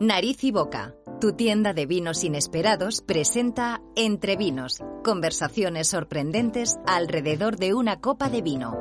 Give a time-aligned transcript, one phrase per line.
[0.00, 7.74] Nariz y Boca, tu tienda de vinos inesperados, presenta Entre Vinos, conversaciones sorprendentes alrededor de
[7.74, 8.76] una copa de vino.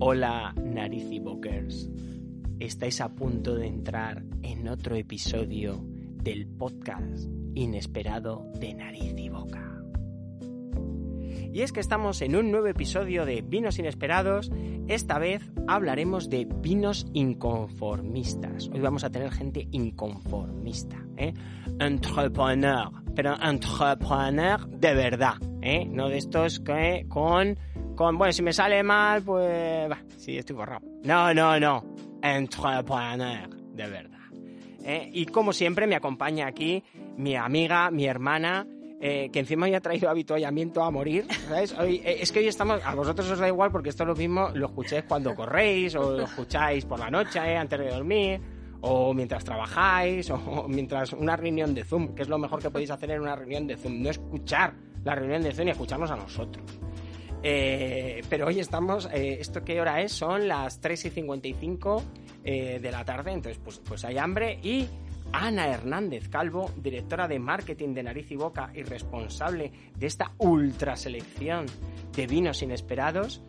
[0.00, 1.90] Hola, Nariz y Bokers.
[2.60, 9.71] Estáis a punto de entrar en otro episodio del podcast inesperado de Nariz y Boca.
[11.52, 14.50] Y es que estamos en un nuevo episodio de Vinos Inesperados.
[14.88, 18.70] Esta vez hablaremos de vinos inconformistas.
[18.72, 21.34] Hoy vamos a tener gente inconformista, ¿eh?
[21.78, 25.84] Entrepreneur, pero entrepreneur de verdad, ¿eh?
[25.84, 27.58] No de estos que con,
[27.96, 30.80] con, bueno, si me sale mal, pues, bah, sí, estoy borrado.
[31.04, 31.84] No, no, no,
[32.22, 34.20] entrepreneur de verdad.
[34.84, 35.10] ¿eh?
[35.12, 36.82] Y como siempre me acompaña aquí
[37.18, 38.66] mi amiga, mi hermana,
[39.04, 41.76] eh, que encima ya ha traído habituallamiento a morir, ¿sabes?
[41.76, 44.14] Hoy, eh, es que hoy estamos, a vosotros os da igual porque esto es lo
[44.14, 48.40] mismo, lo escucháis cuando corréis o lo escucháis por la noche eh, antes de dormir
[48.80, 52.90] o mientras trabajáis o mientras una reunión de Zoom, que es lo mejor que podéis
[52.90, 56.16] hacer en una reunión de Zoom, no escuchar la reunión de Zoom y escucharnos a
[56.16, 56.64] nosotros.
[57.42, 60.12] Eh, pero hoy estamos, eh, ¿esto qué hora es?
[60.12, 62.02] Son las 3 y 55
[62.44, 64.86] eh, de la tarde, entonces pues, pues hay hambre y
[65.32, 70.96] Ana Hernández Calvo, directora de marketing de Nariz y Boca y responsable de esta ultra
[70.96, 71.66] selección
[72.14, 73.42] de vinos inesperados,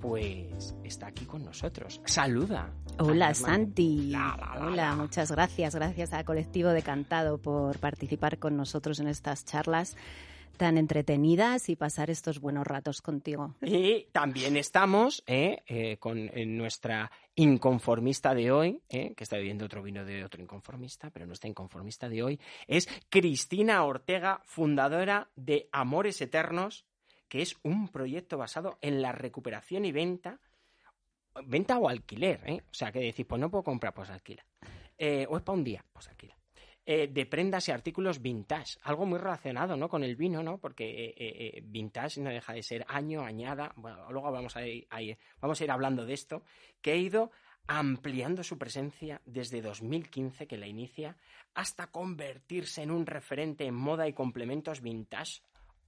[0.00, 2.00] pues está aquí con nosotros.
[2.04, 2.70] Saluda.
[2.98, 3.34] Hola.
[3.34, 4.08] Santi.
[4.10, 4.96] La, la, la, Hola, la.
[4.96, 5.74] muchas gracias.
[5.74, 9.96] Gracias al colectivo de Cantado por participar con nosotros en estas charlas
[10.58, 13.54] tan entretenidas y pasar estos buenos ratos contigo.
[13.62, 19.82] Y también estamos eh, eh, con nuestra inconformista de hoy, eh, que está bebiendo otro
[19.82, 26.20] vino de otro inconformista, pero nuestra inconformista de hoy es Cristina Ortega, fundadora de Amores
[26.20, 26.84] Eternos,
[27.28, 30.40] que es un proyecto basado en la recuperación y venta,
[31.46, 34.44] venta o alquiler, o sea, que decís, pues no puedo comprar, pues alquila.
[35.28, 36.37] O es para un día, pues alquila.
[36.90, 39.90] Eh, de prendas y artículos vintage, algo muy relacionado ¿no?
[39.90, 40.56] con el vino, ¿no?
[40.56, 43.74] porque eh, eh, vintage no deja de ser año, añada,
[44.08, 44.88] luego vamos a, ir,
[45.38, 46.44] vamos a ir hablando de esto,
[46.80, 47.30] que ha ido
[47.66, 51.18] ampliando su presencia desde 2015, que la inicia,
[51.52, 55.42] hasta convertirse en un referente en moda y complementos vintage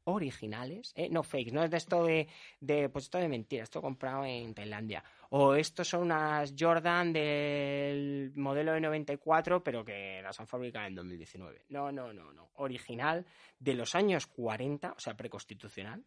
[0.05, 2.29] originales, no fake, no es de esto de,
[2.61, 8.73] de, pues esto de esto comprado en Tailandia, o estos son unas Jordan del modelo
[8.73, 11.67] de 94, pero que las han fabricado en 2019.
[11.69, 13.25] No, no, no, no, original
[13.59, 16.05] de los años 40, o sea, preconstitucional,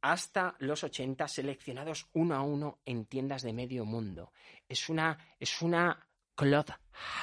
[0.00, 4.32] hasta los 80 seleccionados uno a uno en tiendas de medio mundo.
[4.68, 6.70] Es una, es una cloth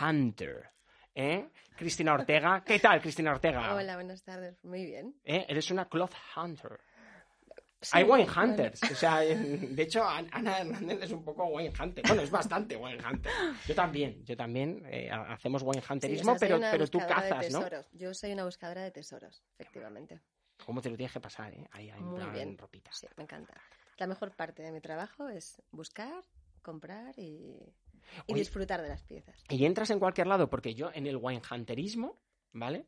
[0.01, 0.69] hunter.
[1.13, 1.49] ¿Eh?
[1.75, 2.63] Cristina Ortega.
[2.63, 3.75] ¿Qué tal, Cristina Ortega?
[3.75, 4.63] Hola, buenas tardes.
[4.63, 5.15] Muy bien.
[5.23, 5.45] ¿Eh?
[5.47, 6.79] Eres una cloth hunter.
[7.81, 8.79] Sí, Hay wine hunters.
[8.83, 12.05] O sea, de hecho, An- Ana Hernández es un poco wine hunter.
[12.07, 13.31] Bueno, es bastante wine hunter.
[13.67, 16.87] Yo también, yo también eh, ha- hacemos wine sí, hunterismo, o sea, soy pero, pero
[16.87, 17.65] tú cazas, ¿no?
[17.93, 20.21] Yo soy una buscadora de tesoros, efectivamente.
[20.63, 21.67] ¿Cómo te lo tienes que pasar, eh?
[21.71, 22.55] Ahí, ahí Muy plan bien.
[22.57, 22.91] ropita.
[22.93, 23.55] Sí, me encanta.
[23.97, 26.23] La mejor parte de mi trabajo es buscar,
[26.61, 27.57] comprar y,
[28.27, 28.41] y Oye.
[28.41, 29.43] disfrutar de las piezas.
[29.49, 32.19] Y entras en cualquier lado, porque yo en el wine hunterismo,
[32.53, 32.85] ¿vale?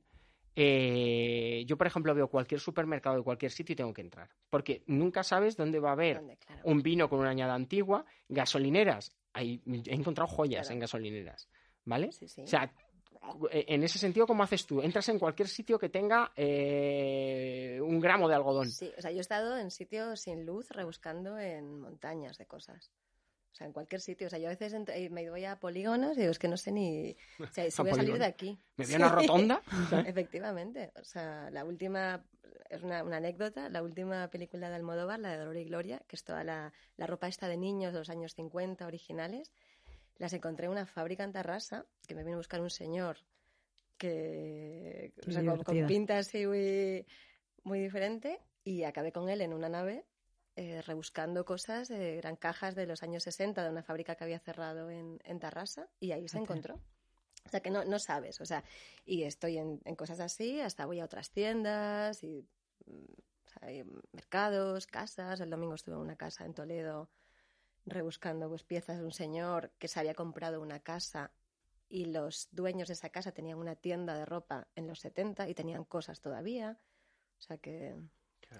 [0.56, 4.30] Eh, yo, por ejemplo, veo cualquier supermercado de cualquier sitio y tengo que entrar.
[4.50, 6.38] Porque nunca sabes dónde va a haber ¿Dónde?
[6.38, 6.62] Claro.
[6.66, 9.16] un vino con una añada antigua, gasolineras.
[9.34, 10.74] Ahí, he encontrado joyas Claro.
[10.74, 11.50] en gasolineras,
[11.86, 12.12] ¿vale?
[12.12, 12.42] Sí, sí.
[12.44, 12.72] O sea,
[13.52, 14.82] eh, en ese sentido, ¿cómo haces tú?
[14.82, 18.70] Entras en cualquier sitio que tenga eh, un gramo de algodón.
[18.70, 22.92] Sí, o sea, yo he estado en sitios sin luz rebuscando en montañas de cosas.
[23.54, 24.26] O sea, en cualquier sitio.
[24.26, 26.58] O sea, yo a veces eh, me voy a polígonos y digo, es que no
[26.58, 27.16] sé ni...
[27.40, 28.60] O sea, si voy a salir de aquí.
[28.78, 29.28] Me voy a una Sí.
[29.28, 29.62] rotonda.
[30.08, 30.92] Efectivamente.
[31.00, 32.26] O sea, la última,
[32.72, 36.16] es una, una anécdota, la última película de Almodóvar, la de Dolor y Gloria, que
[36.16, 39.52] es toda la, la ropa esta de niños de los años 50 originales,
[40.18, 43.18] las encontré en una fábrica en Tarrasa, que me vino a buscar un señor
[44.00, 47.06] que, o sea, con, con pinta así muy,
[47.64, 50.06] muy diferente, y acabé con él en una nave
[50.56, 54.40] eh, rebuscando cosas, eh, eran cajas de los años 60 de una fábrica que había
[54.40, 56.80] cerrado en, en Tarrasa, y ahí se encontró.
[57.46, 58.64] O sea, que no, no sabes, o sea,
[59.06, 62.48] y estoy en, en cosas así, hasta voy a otras tiendas y
[62.86, 63.04] mm,
[63.46, 65.40] o sea, hay mercados, casas.
[65.40, 67.10] El domingo estuve en una casa en Toledo
[67.86, 71.34] rebuscando pues, piezas de un señor que se había comprado una casa
[71.90, 75.54] y los dueños de esa casa tenían una tienda de ropa en los 70 y
[75.54, 76.80] tenían cosas todavía.
[77.38, 77.96] O sea que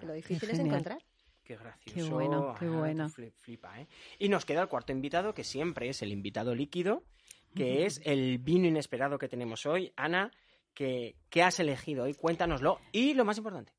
[0.02, 1.04] lo difícil es encontrar.
[1.44, 1.94] Qué gracioso.
[1.94, 3.08] Qué bueno, qué bueno.
[3.08, 3.86] fli- Flipa, ¿eh?
[4.18, 7.04] Y nos queda el cuarto invitado, que siempre es el invitado líquido,
[7.54, 9.92] que es el vino inesperado que tenemos hoy.
[9.96, 10.30] Ana,
[10.72, 12.14] ¿qué, qué has elegido hoy?
[12.14, 12.80] Cuéntanoslo.
[12.92, 13.72] Y lo más importante,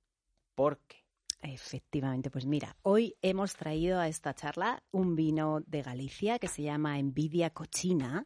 [0.54, 0.98] ¿por qué?
[1.42, 6.64] Efectivamente, pues mira, hoy hemos traído a esta charla un vino de Galicia que se
[6.64, 8.26] llama Envidia Cochina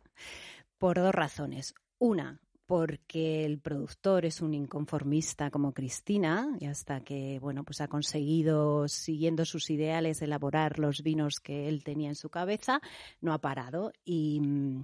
[0.78, 1.74] por dos razones.
[1.98, 7.88] Una, porque el productor es un inconformista como Cristina y hasta que bueno pues ha
[7.88, 12.80] conseguido siguiendo sus ideales elaborar los vinos que él tenía en su cabeza
[13.22, 13.92] no ha parado.
[14.06, 14.84] Y mm,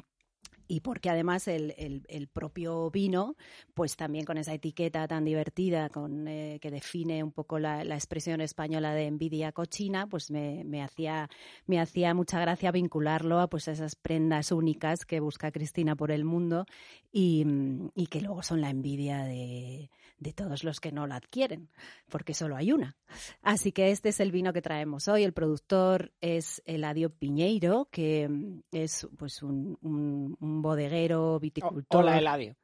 [0.67, 3.35] y porque además el, el, propio vino,
[3.73, 7.95] pues también con esa etiqueta tan divertida con, eh, que define un poco la, la,
[7.95, 11.29] expresión española de envidia cochina, pues me, me, hacía,
[11.67, 16.25] me hacía mucha gracia vincularlo a, pues, esas prendas únicas que busca Cristina por el
[16.25, 16.65] mundo
[17.11, 17.45] y,
[17.95, 21.69] y que luego son la envidia de, de todos los que no la adquieren,
[22.09, 22.97] porque solo hay una.
[23.41, 25.23] Así que este es el vino que traemos hoy.
[25.23, 28.29] El productor es Eladio Piñeiro, que
[28.71, 32.03] es pues un, un, un bodeguero viticultor.
[32.03, 32.55] Hola, Eladio.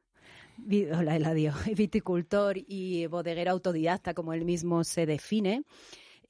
[0.95, 1.53] Hola, Eladio.
[1.75, 5.63] Viticultor y bodeguero autodidacta, como él mismo se define.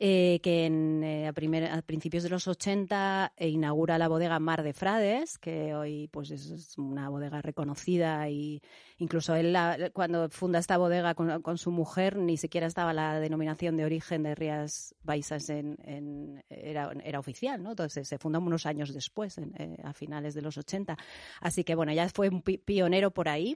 [0.03, 4.73] Eh, que en, eh, a, principios de los 80 eh, inaugura la bodega Mar de
[4.73, 8.63] Frades, que hoy pues es una bodega reconocida y
[8.97, 9.55] incluso él
[9.93, 14.33] cuando funda esta bodega con, su mujer ni siquiera estaba la denominación de origen de
[14.33, 17.69] Rías Baixas en, era, era, oficial, ¿no?
[17.69, 19.39] Entonces se fundó unos años después,
[19.83, 20.97] a finales de los 80.
[21.41, 23.55] Así que bueno, ya fue un pionero por ahí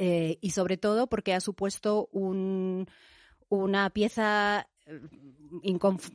[0.00, 2.86] y sobre todo porque ha supuesto un,
[3.50, 4.66] una pieza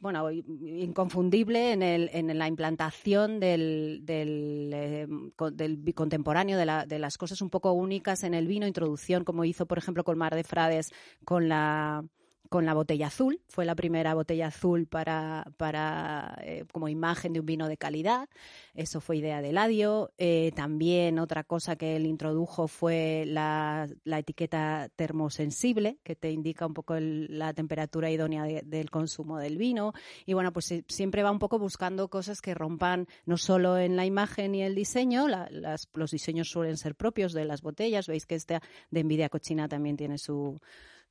[0.02, 5.08] bueno, inconfundible en, el, en la implantación del, del, eh,
[5.52, 9.46] del contemporáneo, de, la, de, las cosas un poco únicas en el vino, introducción, como
[9.46, 10.92] hizo, por ejemplo, con Mar de Frades,
[11.26, 12.04] con la
[12.52, 13.40] con la botella azul.
[13.48, 18.28] Fue la primera botella azul para, para eh, como imagen de un vino de calidad.
[18.74, 20.12] Eso fue idea de Ladio.
[20.18, 26.68] Eh, también otra cosa que él introdujo fue la, la etiqueta termosensible, que te indica
[26.68, 29.94] un poco la temperatura idónea del consumo del vino.
[30.26, 34.06] Y bueno, pues siempre va un poco buscando cosas que rompan no solo en la
[34.06, 38.08] imagen y el diseño, las, los diseños suelen ser propios de las botellas.
[38.08, 38.60] Veis que este
[38.90, 40.60] de Envidia Cochina también tiene su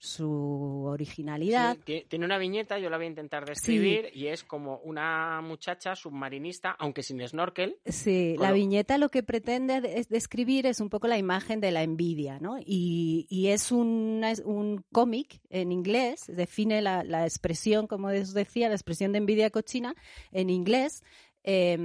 [0.02, 1.76] su originalidad.
[1.85, 6.70] tiene una viñeta, yo la voy a intentar describir, y es como una muchacha submarinista,
[6.70, 7.76] aunque sin snorkel.
[7.85, 12.38] Sí, la viñeta lo que pretende describir es un poco la imagen de la envidia,
[12.41, 12.58] ¿no?
[12.58, 18.69] Y, y es un, un cómic en inglés, define la, la expresión, como os decía,
[18.69, 19.94] la expresión de envidia cochina
[20.32, 21.05] en inglés.
[21.44, 21.76] Eh,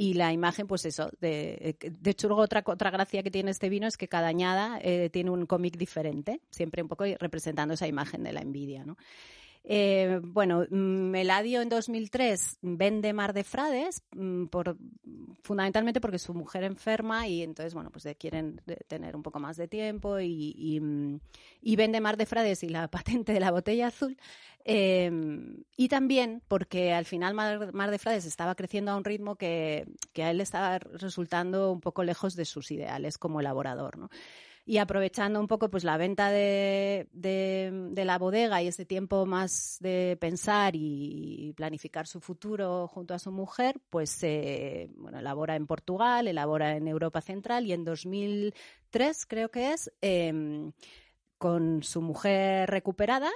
[0.00, 3.68] y la imagen, pues eso, de, de hecho luego otra, otra gracia que tiene este
[3.68, 7.88] vino es que cada añada eh, tiene un cómic diferente, siempre un poco representando esa
[7.88, 8.96] imagen de la envidia, ¿no?
[9.64, 14.46] Eh, bueno, Meladio en 2003 vende Mar de Frades, mm,
[15.42, 19.68] fundamentalmente porque su mujer enferma y entonces, bueno, pues quieren tener un poco más de
[19.68, 21.20] tiempo y, mm,
[21.76, 22.88] vende Mar de Frades y la
[23.22, 24.16] patente de la botella azul.
[24.64, 25.10] Eh,
[25.76, 29.86] y también porque al final Mar, Mar, de Frades estaba creciendo a un ritmo que,
[30.12, 34.10] que a él le estaba resultando un poco lejos de sus ideales como elaborador, ¿no?
[34.68, 39.78] Y aprovechando un poco pues la venta de, de, la bodega y ese tiempo más
[39.80, 45.66] de pensar y planificar su futuro junto a su mujer, pues eh, bueno, elabora en
[45.66, 50.72] Portugal, elabora en Europa Central y en 2003 creo que es, em,
[51.38, 53.30] con su mujer recuperada,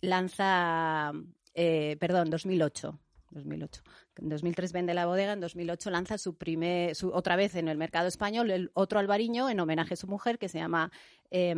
[0.00, 1.12] lanza,
[1.52, 2.98] eh, perdón, 2008,
[3.28, 3.82] 2008.
[4.16, 7.78] En 2003 vende la bodega, en 2008 lanza su primer, su, otra vez en el
[7.78, 10.92] mercado español, otro albariño en homenaje a su mujer que se llama
[11.30, 11.54] eh,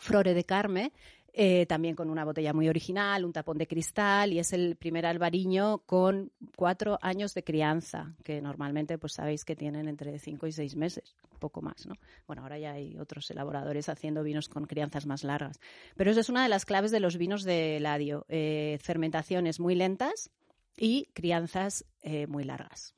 [0.00, 0.92] Flore de Carme,
[1.38, 5.04] eh, también con una botella muy original, un tapón de cristal y es el primer
[5.04, 10.52] albariño con cuatro años de crianza, que normalmente pues sabéis que tienen entre cinco y
[10.52, 11.94] seis meses, poco más, ¿no?
[12.26, 15.60] Bueno, ahora ya hay otros elaboradores haciendo vinos con crianzas más largas,
[15.94, 19.74] pero eso es una de las claves de los vinos de Ladio, eh, fermentaciones muy
[19.74, 20.30] lentas,
[20.76, 22.94] y crianzas eh, muy largas.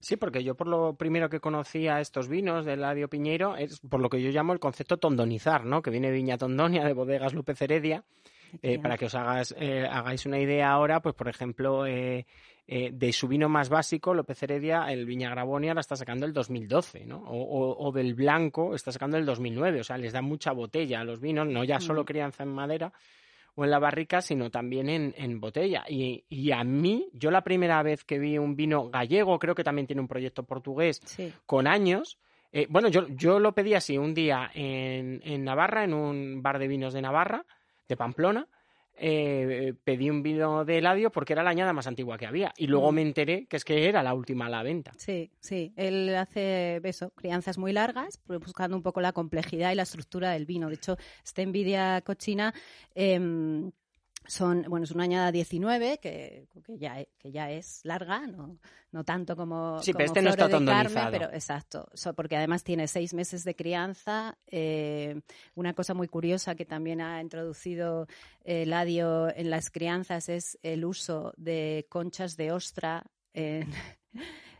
[0.00, 4.00] Sí, porque yo por lo primero que conocía estos vinos del Ladio Piñeiro es por
[4.00, 5.80] lo que yo llamo el concepto tondonizar, ¿no?
[5.80, 8.04] Que viene Viña Tondonia de Bodegas López Heredia.
[8.62, 12.24] Eh, para que os hagas, eh, hagáis una idea ahora, pues por ejemplo, de
[13.12, 17.24] su vino más básico, López Heredia, el Viña Gravonia la está sacando el 2012, ¿no?
[17.26, 21.18] O, del blanco está sacando el 2009, o sea, les da mucha botella a los
[21.20, 22.06] vinos, no ya solo mm.
[22.06, 22.92] crianza en madera,
[23.54, 25.84] o en la barrica, sino también en, botella.
[25.88, 29.86] Y, a mí, yo la primera vez que vi un vino gallego, creo que también
[29.86, 31.00] tiene un proyecto portugués,
[31.46, 32.18] con años,
[32.52, 36.60] eh, bueno, yo, yo lo pedí así un día en, en Navarra, en un bar
[36.60, 37.44] de vinos de Navarra,
[37.88, 38.46] de Pamplona,
[38.96, 42.52] eh, pedí un vino de Eladio porque era la añada más antigua que había.
[42.56, 42.94] Y luego mm.
[42.94, 44.92] me enteré que es que era la última a la venta.
[44.96, 45.72] Sí, sí.
[45.76, 50.46] Él hace eso, crianzas muy largas, buscando un poco la complejidad y la estructura del
[50.46, 50.68] vino.
[50.68, 52.54] De hecho, esta envidia cochina.
[52.94, 53.70] Em,
[54.26, 58.58] son, bueno, es una añada 19 que, que, ya, que ya es larga, no,
[58.92, 60.48] no tanto como, sí, como pero este no está
[60.92, 64.36] Carmen, pero exacto, so- porque además tiene seis meses de crianza.
[64.46, 65.20] eh,
[65.54, 68.06] una cosa muy curiosa que también ha introducido
[68.44, 73.68] eh, Ladio en las crianzas es el uso de conchas de ostra en,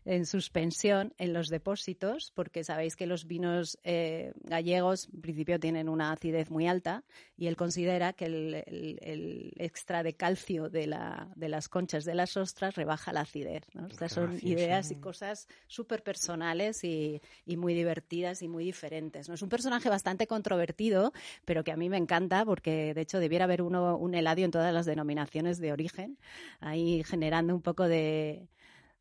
[0.05, 5.89] en suspensión en los depósitos, porque sabéis que los vinos eh, gallegos en principio tienen
[5.89, 7.05] una acidez muy alta
[7.37, 12.05] y él considera que el, el- el extra de calcio de, la, de las conchas
[12.05, 13.65] de las ostras rebaja la acidez.
[13.75, 13.87] ¿no?
[13.87, 14.47] Estas son gracioso.
[14.49, 19.29] ideas y cosas súper personales y, y muy divertidas y muy diferentes.
[19.29, 19.35] ¿no?
[19.35, 21.13] Es un personaje bastante controvertido,
[21.45, 24.51] pero que a mí me encanta porque de hecho debiera haber uno, un Eladio en
[24.51, 26.19] todas las denominaciones de origen,
[26.61, 28.49] ahí generando un poco de,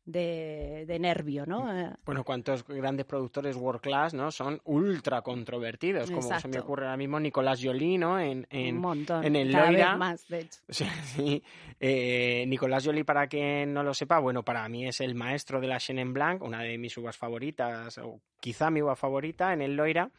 [0.06, 1.72] de, de nervio, ¿no?
[1.74, 4.30] Eh, Bueno, cuántos grandes productores world class, ¿no?
[4.30, 8.20] Son ultra controvertidos, como se me ocurre ahora mismo Nicolás Jolie, ¿no?
[8.20, 9.24] En, en, un montón.
[9.24, 9.96] en el cada vez Loira.
[9.96, 10.60] más, de hecho.
[10.68, 11.42] Sí, sí.
[11.80, 15.68] Eh, Nicolás Jolie, para quien no lo sepa, bueno, para mí es el maestro de
[15.68, 19.74] la Chenin Blanc, una de mis uvas favoritas, o quizá mi uva favorita en el
[19.76, 20.10] Loira.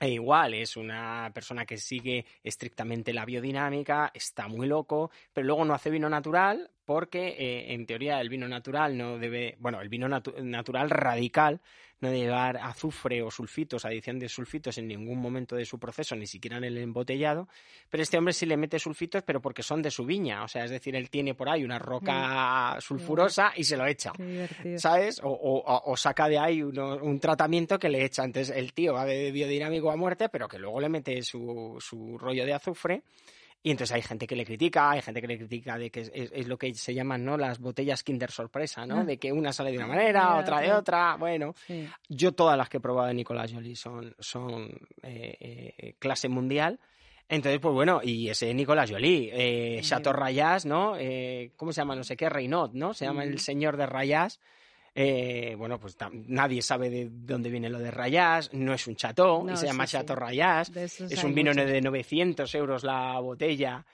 [0.00, 5.64] E igual, es una persona que sigue estrictamente la biodinámica, está muy loco, pero luego
[5.64, 9.88] no hace vino natural porque, eh, en teoría, el vino natural no debe, bueno, el
[9.88, 11.60] vino natu- natural radical
[12.02, 16.14] no debe llevar azufre o sulfitos, adición de sulfitos en ningún momento de su proceso,
[16.14, 17.48] ni siquiera en el embotellado,
[17.88, 20.64] pero este hombre sí le mete sulfitos, pero porque son de su viña, o sea,
[20.64, 24.12] es decir, él tiene por ahí una roca sulfurosa y se lo echa.
[24.78, 25.20] ¿sabes?
[25.22, 28.24] O, o- o saca de ahí uno- un tratamiento que le echa.
[28.24, 32.18] Entonces el tío va de biodinámico a muerte, pero que luego le mete su, su
[32.18, 33.02] rollo de azufre.
[33.64, 36.10] Y entonces hay gente que le critica, hay gente que le critica de que es,
[36.14, 37.36] es- es lo que se llaman ¿no?
[37.36, 38.98] las botellas Kinder sorpresa, ¿no?
[39.00, 39.04] Ah.
[39.04, 41.16] De que una sale de una manera, Ya, otra de otra.
[41.16, 41.88] Bueno, Sí.
[42.08, 44.64] yo todas las que he probado de Nicolás Jolie son, son
[45.02, 46.80] eh, eh, clase mundial.
[47.28, 50.12] Entonces, pues bueno, y ese Nicolás Jolie, eh, Chateau.
[50.12, 50.96] Rayas, ¿no?
[50.98, 51.94] Eh, ¿Cómo se llama?
[51.94, 52.92] No sé qué, Reynot, ¿no?
[52.94, 53.38] Se llama el Ujú.
[53.38, 54.40] señor de Rayas.
[54.94, 58.96] Eh, bueno, pues nadie sabe de dónde viene lo de Rayas, no es un
[59.44, 59.92] No, y se llama sí.
[59.92, 60.70] Chateau Rayas.
[60.76, 63.84] Es un vino de 900 euros la botella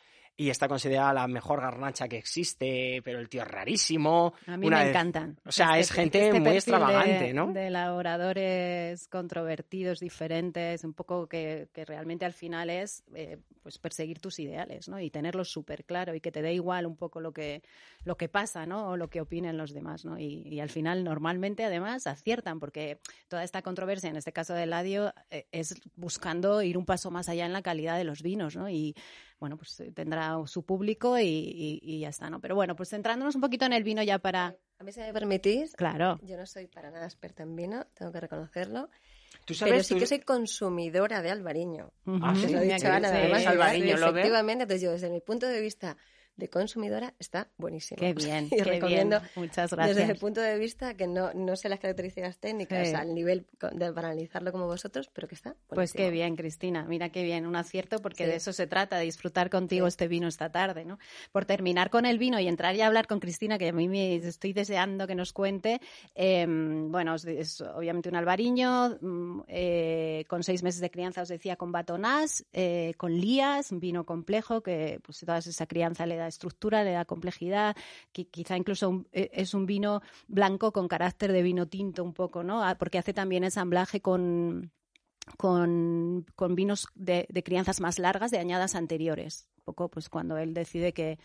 [0.40, 4.34] y está considerada la mejor garnacha que existe, pero el tío es rarísimo.
[4.46, 5.36] A mí Una me vez- encantan.
[5.44, 7.52] o sea, es gente muy perfil extravagante, de, ¿no?
[7.52, 14.20] De elaboradores controvertidos, diferentes, un poco que, que realmente al final es eh, pues perseguir
[14.20, 15.00] tus ideales, ¿no?
[15.00, 17.62] Y tenerlos súper claro y que te dé igual un poco lo que,
[18.04, 18.90] lo que pasa, ¿no?
[18.90, 20.18] O lo que opinen los demás, ¿no?
[20.18, 24.66] Y, y al final normalmente además aciertan porque toda esta controversia, en este caso de
[24.66, 28.54] Ladio, eh, es buscando ir un paso más allá en la calidad de los vinos,
[28.56, 28.68] ¿no?
[28.70, 28.94] Y
[29.40, 32.40] bueno, pues eh, tendrá su público y, y- y ya está, ¿no?
[32.40, 34.56] Pero bueno, pues centrándonos un poquito en el vino ya para...
[34.80, 36.18] A mí, si me permitís, Claro.
[36.22, 38.88] yo no soy para nada experta en vino, tengo que reconocerlo,
[39.44, 39.86] ¿Tú pero sabes?
[39.86, 41.92] sí Tú- que soy consumidora de albariño.
[42.06, 42.36] Ah, Ujú.
[42.40, 44.20] sí, Te lo he dicho que Ana, sí, además, Albariño Albariño, lo ve.
[44.20, 44.62] efectivamente.
[44.64, 45.96] Entonces yo, desde mi punto de vista
[46.38, 47.98] de consumidor está buenísimo.
[47.98, 49.30] Qué bien, y qué recomiendo bien.
[49.36, 50.18] Muchas desde el gracias.
[50.18, 52.94] punto de vista que no, no sé las características técnicas Sí.
[52.94, 55.74] al nivel de, para analizarlo como vosotros, pero que está buenísimo.
[55.74, 56.84] Pues qué bien, Cristina.
[56.88, 58.30] Mira qué bien, un acierto porque Sí.
[58.30, 59.88] de eso se trata, de disfrutar contigo Sí.
[59.88, 60.98] este vino esta tarde, ¿no?
[61.32, 64.14] Por terminar con el vino y entrar y hablar con Cristina, que a mí me
[64.16, 65.80] estoy deseando que nos cuente.
[66.14, 71.28] eh, bueno, es, es obviamente un albariño mm, eh, con seis meses de crianza, os
[71.28, 76.16] decía, con batonás, eh, con lías, un vino complejo que pues toda esa crianza le
[76.16, 77.76] da estructura, le da complejidad,
[78.12, 82.42] que quizá incluso eh, es un vino blanco con carácter de vino tinto un poco,
[82.42, 82.62] ¿no?
[82.62, 84.70] Ah, Porque hace también ensamblaje con
[85.36, 89.48] con, con vinos de, de crianzas más largas de añadas anteriores.
[89.58, 91.18] Un poco, pues cuando él decide que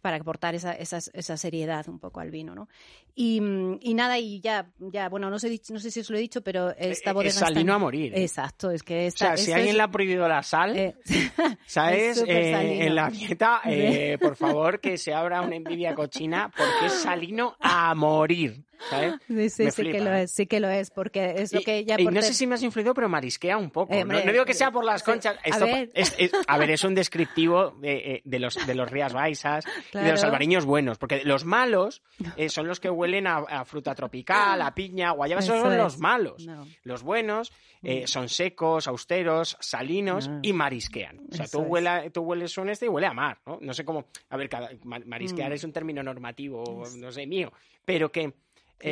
[0.00, 2.68] para aportar esa, esa, esa seriedad un poco al vino, ¿no?
[3.14, 3.36] Y,
[3.80, 6.42] y nada, y ya, ya, bueno, no sé, no sé si os lo he dicho,
[6.42, 8.12] pero esta Eh, bodega es salino a morir.
[8.14, 8.22] ¿eh?
[8.22, 10.94] Exacto, es que O esta, sea, si alguien es- le ha prohibido la sal, eh,
[11.66, 12.24] ¿sabes?
[12.26, 16.92] Eh, en la dieta, eh, por favor, que se abra una envidia cochina porque es
[17.02, 19.14] salino a morir, ¿sabes?
[19.26, 21.64] sí, sí, me sí que lo es, sí que lo es, porque es lo Y-
[21.64, 23.92] que ya y no sé si me has influido, pero marisquea un poco.
[23.94, 25.06] Eh, no, no digo que sea por las sí.
[25.10, 25.36] conchas.
[25.50, 25.90] A ver.
[25.94, 29.64] es, es- a ver, es un descriptivo de, eh, de los, de los Rías Baixas
[29.92, 30.98] y de los albariños buenos.
[30.98, 32.02] Porque los malos
[32.36, 35.40] eh, son los que huelen a, a fruta tropical, a piña, guayaba.
[35.40, 35.78] Esos Eso son es.
[35.78, 36.46] los malos.
[36.46, 36.66] No.
[36.82, 40.38] Los buenos eh, son secos, austeros, salinos Ah.
[40.42, 41.20] y marisquean.
[41.30, 43.58] O sea, tú, Eso huela- tú hueles un este y huele a mar, ¿no?
[43.60, 44.06] No sé cómo...
[44.30, 45.54] A ver, cada, ma- marisquear Mm.
[45.54, 47.52] es un término normativo, no sé, mío.
[47.84, 48.32] Pero que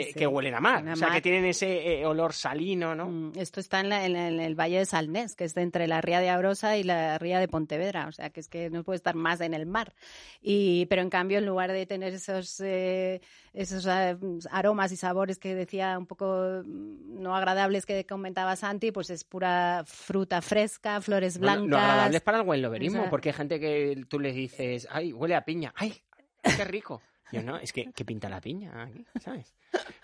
[0.00, 0.14] eh, sí.
[0.14, 0.82] que huelen a mar.
[0.88, 1.16] O sea, mar.
[1.16, 3.06] que tienen ese eh, olor salino, ¿no?
[3.08, 5.62] Mm, Esto está en, la- en la- en el Valle de Salnés, que es de
[5.62, 8.70] entre la ría de Abrosa y la ría de Pontevedra, o sea que es que
[8.70, 9.92] no puede estar más en el mar.
[10.40, 13.20] Y, pero en cambio, en lugar de tener esos, eh,
[13.52, 14.16] esos eh,
[14.50, 19.24] aromas y sabores que decía un poco mm, no agradables que comentaba Santi, pues es
[19.24, 21.66] pura fruta fresca, flores blancas.
[21.68, 24.32] lo agradable es para el buen loberismo, O sea- porque hay gente que tú le
[24.32, 25.94] dices, ay, huele a piña, ay,
[26.42, 27.02] qué rico.
[27.32, 29.54] Yo no, es que, que pinta la piña aquí, ¿sabes?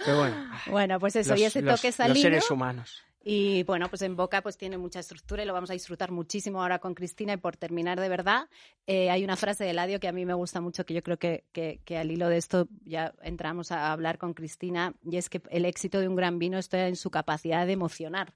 [0.04, 2.20] Pero bueno, Bueno, pues eso, los, y ese los- toque los salino.
[2.20, 3.02] seres humanos.
[3.20, 6.62] Y bueno, pues en Boca pues tiene mucha estructura y lo vamos a disfrutar muchísimo
[6.62, 7.35] ahora con Cristina.
[7.35, 8.49] Y por terminar de verdad,
[8.87, 11.18] eh, hay una frase de Eladio que a mí me gusta mucho, que yo creo
[11.18, 15.28] que, que, que al hilo de esto ya entramos a hablar con Cristina, y es
[15.28, 18.32] que el éxito de un gran vino está en su capacidad de emocionar.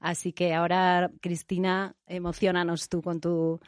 [0.00, 3.60] Así que ahora, Cristina, emocionanos tú con tu,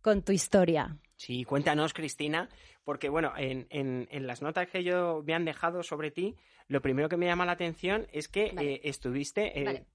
[0.00, 0.96] con tu historia.
[1.18, 2.48] Sí, cuéntanos, Cristina,
[2.84, 6.36] porque bueno, en, en- en las notas que yo me han dejado sobre ti,
[6.68, 8.74] lo primero que me llama la atención es que Vale.
[8.74, 9.60] eh, estuviste...
[9.60, 9.86] eh, Vale.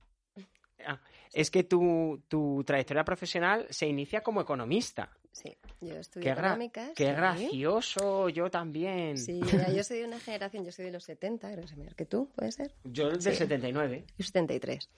[0.85, 0.99] ah,
[1.33, 5.11] es que tu, tu trayectoria profesional se inicia como economista.
[5.33, 6.91] Sí, yo estudié Qué, económicas.
[6.95, 7.11] qué sí.
[7.11, 9.17] gracioso, yo también.
[9.17, 11.77] Sí, mira, yo soy de una generación, yo soy de los 70, creo que soy
[11.77, 12.73] mayor que tú, ¿puede ser?
[12.83, 13.31] Yo del Sí.
[13.35, 14.05] 79.
[14.17, 14.89] Yo 73.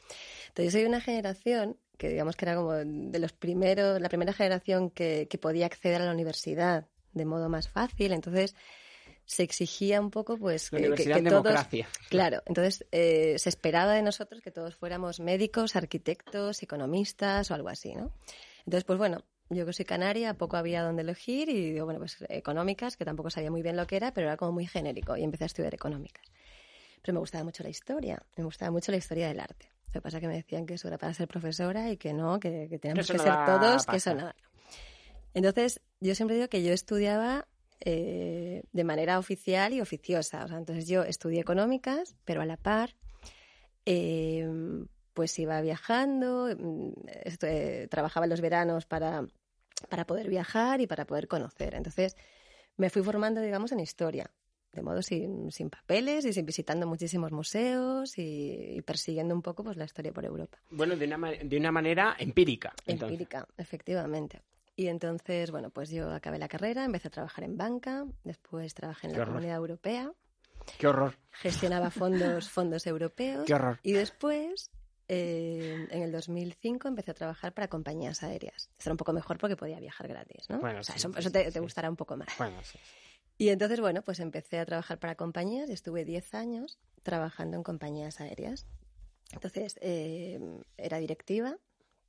[0.49, 4.09] Entonces yo soy de una generación que digamos que era como de los primeros, la
[4.09, 8.11] primera generación que, que podía acceder a la universidad de modo más fácil.
[8.11, 8.53] Entonces
[9.23, 11.43] se exigía un poco pues La que, que- Universidad que todos...
[11.43, 11.87] Democracia.
[12.09, 17.69] Claro, entonces eh, se esperaba de nosotros que todos fuéramos médicos, arquitectos, economistas o algo
[17.69, 18.11] así, ¿no?
[18.65, 22.17] Entonces, pues bueno, yo que soy canaria, poco había donde elegir y digo, bueno, pues
[22.29, 25.23] económicas, que tampoco sabía muy bien lo que era, pero era como muy genérico y
[25.23, 26.25] empecé a estudiar económicas.
[27.01, 29.69] Pero me gustaba mucho la historia, me gustaba mucho la historia del arte.
[29.87, 32.13] Lo que pasa es que me decían que eso era para ser profesora y que
[32.13, 34.35] no, que, que teníamos que ser todos, que eso nada.
[35.33, 37.47] Entonces, yo siempre digo que yo estudiaba
[37.81, 40.45] eh, de manera oficial y oficiosa.
[40.45, 42.95] O sea, entonces yo estudié económicas, pero a la par,
[43.85, 44.47] eh,
[45.15, 46.91] pues iba viajando, mm,
[47.23, 49.25] esto, eh, trabajaba en los veranos para,
[49.89, 51.73] para poder viajar y para poder conocer.
[51.73, 52.15] Entonces,
[52.77, 54.29] me fui formando, digamos, en historia,
[54.73, 59.63] de modo sin, sin papeles y sin visitando muchísimos museos y, y persiguiendo un poco
[59.63, 60.59] pues la historia por Europa.
[60.69, 62.73] Bueno, de una, de una manera empírica.
[62.85, 63.13] entonces.
[63.13, 64.41] Empírica, efectivamente.
[64.75, 69.07] Y entonces, bueno, pues yo acabé la carrera, empecé a trabajar en banca, después trabajé
[69.07, 69.35] en Qué la horror.
[69.35, 70.11] Comunidad Europea,
[70.77, 73.79] Qué horror, gestionaba fondos, fondos europeos qué horror.
[73.83, 74.71] y después,
[75.07, 78.69] eh, en el 2005, empecé a trabajar para compañías aéreas.
[78.77, 80.59] Esto era un poco mejor porque podía viajar gratis, ¿no?
[80.59, 81.51] Bueno, o sea, sí, eso, sí, eso sí, te, sí.
[81.51, 82.29] te gustará un poco más.
[82.37, 82.57] Bueno.
[83.37, 87.63] Y entonces, bueno, pues empecé a trabajar para compañías y estuve 10 años trabajando en
[87.63, 88.65] compañías aéreas.
[89.31, 90.39] Entonces, eh,
[90.77, 91.57] era directiva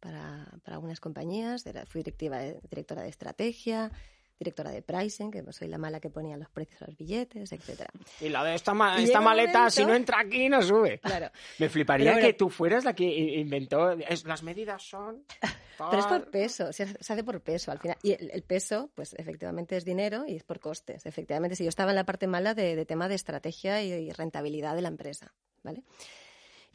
[0.00, 3.90] para, para algunas compañías, era, fui directiva directora de estrategia,
[4.38, 7.90] directora de pricing, que soy la mala que ponía los precios a los billetes, etcétera.
[8.20, 10.98] Y la de esta, ma- esta maleta, momento- si no entra aquí, no sube.
[10.98, 12.26] Claro, Me fliparía bueno.
[12.26, 13.92] que tú fueras la que inventó.
[13.92, 15.24] es- las medidas son.
[15.78, 17.96] pero es por peso, se hace se hace por peso al final.
[18.02, 21.06] Y el, el peso, pues efectivamente es dinero y es por costes.
[21.06, 24.12] Efectivamente, si yo estaba en la parte mala de, de tema de estrategia y, y
[24.12, 25.82] rentabilidad de la empresa, ¿vale?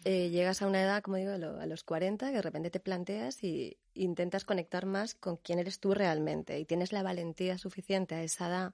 [0.03, 2.71] Eh, llegas a una edad, como digo, a, lo- a los 40, que de repente
[2.71, 7.57] te planteas y intentas conectar más con quién eres tú realmente y tienes la valentía
[7.57, 8.73] suficiente a esa edad,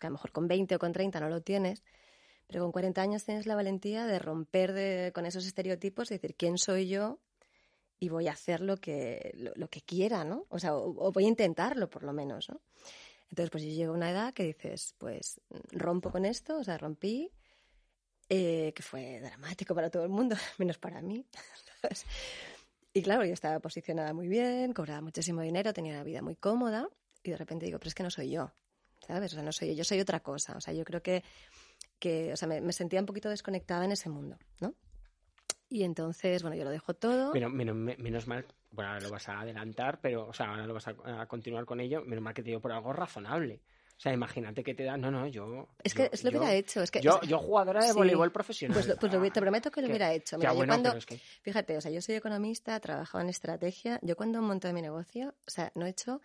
[0.00, 1.84] que a lo mejor con 20 o con 30 no lo tienes,
[2.48, 6.58] pero con 40 años tienes la valentía de romper con esos estereotipos y decir quién
[6.58, 7.20] soy yo
[8.00, 10.46] y voy a hacer lo que, lo, que quiera, ¿no?
[10.48, 12.60] O sea, o, voy a intentarlo por lo menos, ¿no?
[13.30, 16.76] Entonces, pues yo llego a una edad que dices, pues rompo con esto, o sea,
[16.78, 17.30] rompí,
[18.28, 21.24] eh, que fue dramático para todo el mundo, menos para mí.
[22.96, 26.88] Y claro, yo estaba posicionada muy bien, cobraba muchísimo dinero, tenía una vida muy cómoda
[27.24, 28.52] y de repente digo, pero es que no soy yo,
[29.04, 29.32] ¿sabes?
[29.32, 30.56] O sea, no soy yo, yo soy otra cosa.
[30.56, 31.24] O sea, yo creo que,
[31.98, 34.76] que o sea, me, sentía un poquito desconectada en ese mundo, ¿no?
[35.68, 37.32] Y entonces, bueno, yo lo dejo todo.
[37.32, 38.46] Menos, me- menos mal.
[38.70, 40.28] Bueno, ahora lo vas a adelantar, pero.
[40.28, 42.04] O sea, ahora lo vas a, a continuar con ello.
[42.04, 43.60] Menos mal que te dio por algo razonable.
[44.04, 44.98] Sea, imagínate que te da.
[44.98, 45.66] No, no, yo.
[45.82, 46.82] es que yo- es lo yo- hubiera hecho.
[46.82, 47.94] Es que, Yo, yo jugadora de sí.
[47.94, 48.74] voleibol profesional.
[48.74, 50.36] Pues, pues lo te prometo que lo hubiera hecho.
[50.36, 51.16] Ya, Mira, yo bueno, cuando, pero es que.
[51.40, 53.98] Fíjate, o sea, yo soy economista, trabajaba en estrategia.
[54.02, 56.20] Yo cuando monté mi negocio, o sea, no he hecho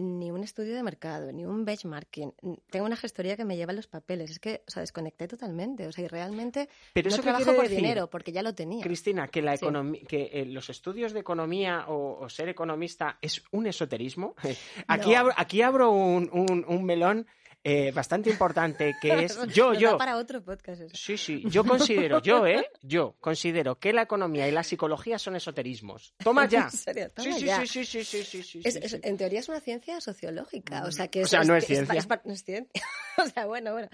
[0.00, 2.32] ni un estudio de mercado, ni un benchmarking.
[2.70, 4.30] Tengo una gestoría que me lleva los papeles.
[4.30, 5.86] Es que, o sea, desconecté totalmente.
[5.86, 7.76] O sea, y realmente Pero no eso trabajo por decir?
[7.76, 8.82] dinero, porque ya lo tenía.
[8.82, 9.66] Cristina, que, la Sí.
[10.08, 14.34] que eh, los estudios de economía o, o ser economista es un esoterismo.
[14.88, 15.18] Aquí, No.
[15.18, 17.26] abro, aquí abro un, un- un melón
[17.62, 19.98] eh, bastante importante que es yo, yo.
[19.98, 20.96] para otro podcast eso.
[20.96, 22.66] Sí, sí, yo considero, yo, ¿eh?
[22.82, 26.14] Yo considero que la economía y la psicología son esoterismos.
[26.24, 26.62] Toma ya.
[26.64, 27.60] En serio, Sí, toma sí, ya.
[27.60, 29.00] sí, sí, sí, sí, sí, sí, Es- sí, es- sí.
[29.02, 32.00] en teoría es una ciencia sociológica, o sea que O sea, no es ciencia.
[32.24, 32.82] no es ciencia.
[33.18, 33.88] o sea, bueno, bueno.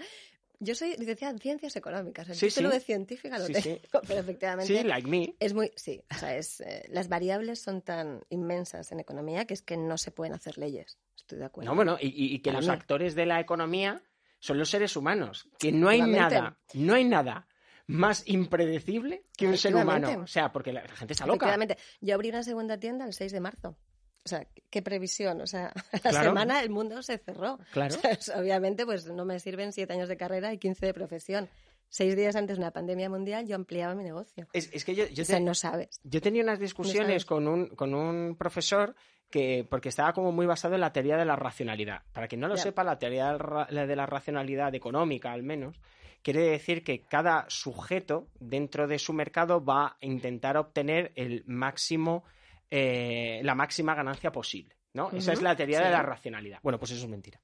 [0.59, 2.27] Yo soy licenciada en ciencias económicas.
[2.29, 2.77] El Sí, título sí.
[2.77, 3.81] de científica lo Sí, tengo, sí.
[4.07, 5.35] pero efectivamente Sí, like me.
[5.39, 9.53] es muy, sí, o sea, es, eh, las variables son tan inmensas en economía que
[9.53, 10.97] es que no se pueden hacer leyes.
[11.27, 11.69] Estoy de acuerdo.
[11.69, 12.73] No, bueno, y, que Para los mí.
[12.73, 14.01] actores de la economía
[14.39, 15.49] son los seres humanos.
[15.59, 17.47] Que no hay nada, no hay nada
[17.85, 20.21] más impredecible que un ser humano.
[20.23, 21.57] O sea, porque la, la gente está loca.
[21.99, 23.77] Yo abrí una segunda tienda el 6 de marzo.
[24.23, 25.41] O sea, qué previsión.
[25.41, 26.29] O sea, la Claro.
[26.29, 27.59] semana el mundo se cerró.
[27.73, 27.93] Claro.
[27.97, 30.93] O sea, es- obviamente, pues no me sirven siete años de carrera y 15 de
[30.93, 31.49] profesión.
[31.89, 34.47] Seis días antes de una pandemia mundial yo ampliaba mi negocio.
[34.53, 35.99] Es, es que yo, yo o sea, te- no sabes.
[36.03, 38.95] Yo tenía unas discusiones con un, con un profesor
[39.29, 42.03] que, porque estaba como muy basado en la teoría de la racionalidad.
[42.13, 43.37] Para quien no lo sepa, la teoría
[43.69, 45.79] de la racionalidad económica, al menos,
[46.21, 52.23] quiere decir que cada sujeto dentro de su mercado va a intentar obtener el máximo,
[52.69, 54.75] eh, la máxima ganancia posible.
[54.93, 55.11] ¿no?
[55.11, 56.59] Esa es la teoría de la racionalidad.
[56.63, 57.39] Bueno, pues eso es mentira.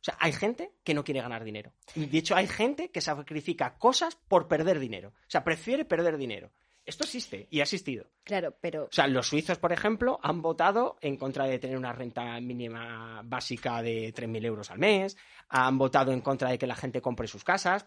[0.00, 1.72] O sea, hay gente que no quiere ganar dinero.
[1.94, 5.14] Y, De hecho, hay gente que sacrifica cosas por perder dinero.
[5.16, 6.52] O sea, prefiere perder dinero.
[6.86, 8.06] Esto existe y ha existido.
[8.24, 11.92] Claro, pero O sea, los suizos, por ejemplo, han votado en contra de tener una
[11.92, 15.16] renta mínima básica de 3.000 euros al mes,
[15.48, 17.86] han votado en contra de que la gente compre sus casas,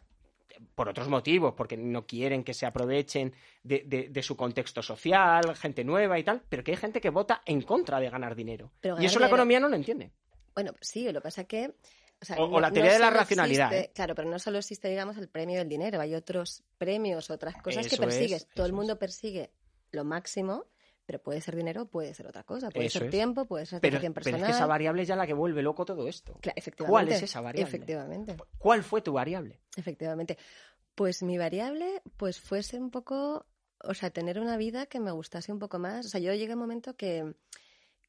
[0.74, 5.56] por otros motivos, porque no quieren que se aprovechen de, de- de su contexto social,
[5.56, 8.72] gente nueva y tal, pero que hay gente que vota en contra de ganar dinero.
[8.82, 10.10] Pero y eso la economía no lo entiende.
[10.56, 11.76] Bueno, sí, lo que pasa que...
[12.22, 13.94] O, sea, O- o no- la no teoría de la racionalidad, existe- ¿eh?
[13.94, 16.02] Claro, pero no solo existe, digamos, el premio del dinero.
[16.02, 18.48] Hay otros premios, otras cosas que es, persigues.
[18.56, 19.52] Todo el mundo persigue
[19.92, 20.66] lo máximo,
[21.06, 22.70] pero puede ser dinero, puede ser otra cosa.
[22.70, 23.12] Puede Eso ser es.
[23.12, 24.48] tiempo, puede ser Pero, atención pero es personal.
[24.52, 26.34] que esa variable es ya la que vuelve loco todo esto.
[26.56, 26.92] Efectivamente.
[26.92, 27.68] ¿Cuál es esa variable?
[27.70, 29.62] Efectivamente, ¿Cuál fue tu variable?
[29.78, 30.38] efectivamente.
[30.96, 33.46] Pues mi variable, pues fue ser un poco,
[33.84, 36.08] o sea, tener una vida que me gustase un poco más.
[36.08, 37.36] O sea, yo llegué a un momento que,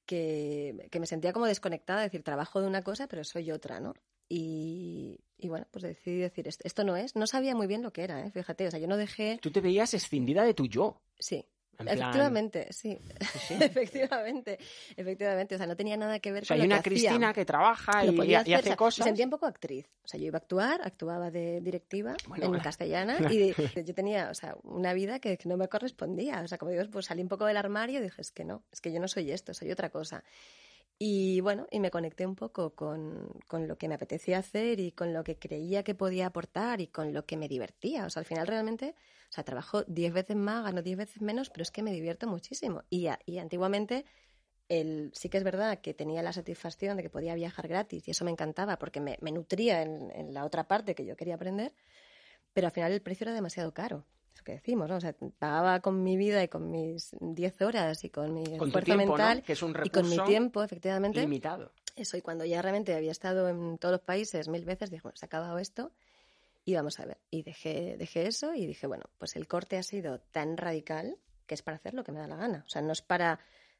[0.08, 3.78] que, que me sentía como desconectada, es decir, trabajo de una cosa, pero soy otra,
[3.78, 3.92] ¿no?
[4.30, 7.14] Y, y bueno, pues decidí decir, "Est- esto no es.
[7.14, 8.30] No sabía muy bien lo que era, ¿eh?
[8.30, 9.38] fíjate, o sea, yo no dejé...
[9.40, 11.00] Tú te veías escindida de tu yo.
[11.18, 11.44] Sí,
[11.86, 12.98] plan- efectivamente, sí.
[13.20, 13.54] Sí, sí.
[13.60, 14.58] efectivamente,
[14.96, 15.54] efectivamente.
[15.54, 17.10] O sea, no tenía nada que ver O sea, con hay lo una que hacía.
[17.10, 18.98] Cristina que trabaja y, y hace o sea, cosas.
[19.00, 19.86] Me sentía un poco actriz.
[20.04, 22.64] O sea, yo iba a actuar, actuaba de directiva Bueno, en bueno.
[22.64, 26.40] castellana y yo tenía, o sea, una vida que, que no me correspondía.
[26.42, 28.64] O sea, como digo, pues salí un poco del armario y dije, es que no,
[28.72, 30.24] es que yo no soy esto, soy otra cosa.
[31.00, 34.90] Y bueno, y me conecté un poco con, con lo que me apetecía hacer y
[34.90, 38.04] con lo que creía que podía aportar y con lo que me divertía.
[38.04, 38.96] O sea, al final realmente,
[39.28, 42.26] o sea, trabajo 10 veces más, gano 10 veces menos, pero es que me divierto
[42.26, 42.82] muchísimo.
[42.90, 44.04] Y, a- y antiguamente
[44.68, 48.10] el, sí que es verdad que tenía la satisfacción de que podía viajar gratis y
[48.10, 51.34] eso me encantaba porque me, me nutría en, en la otra parte que yo quería
[51.36, 51.74] aprender,
[52.52, 54.04] pero al final el precio era demasiado caro.
[54.34, 54.96] Eso que decimos, ¿no?
[54.96, 58.68] O sea, pagaba con mi vida y con mis 10 horas y con mi con
[58.68, 59.24] esfuerzo tiempo, ¿no?
[59.24, 61.20] mental Que es un y con mi tiempo, efectivamente.
[61.20, 61.72] limitado.
[61.96, 65.16] Eso, y cuando ya realmente había estado en todos los países mil veces, dije, bueno,
[65.16, 65.92] se ha acabado esto
[66.70, 67.18] y vamos a ver.
[67.30, 71.54] Y dejé, dejé eso y dije, bueno, pues el corte ha sido tan radical que
[71.54, 72.62] es para hacer lo que me da la gana.
[72.66, 73.38] O sea, no es para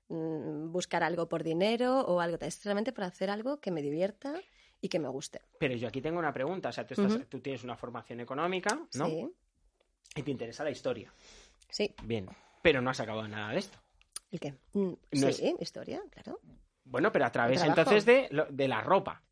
[0.09, 4.41] mm, buscar algo por dinero o algo, es realmente para hacer algo que me divierta
[4.81, 5.43] y que me guste.
[5.59, 6.71] Pero yo aquí tengo una pregunta.
[6.71, 9.07] O sea, tú, estás- tú tienes una formación económica, ¿no?
[9.07, 9.27] Sí,
[10.17, 11.13] Y te interesa la historia.
[11.69, 11.95] sí.
[12.05, 12.27] Bien.
[12.63, 13.79] Pero no has acabado nada de esto.
[14.31, 14.53] ¿El qué?
[14.73, 16.41] Mm, No sí, historia, claro.
[16.85, 19.23] Bueno, pero a través entonces de, de la ropa.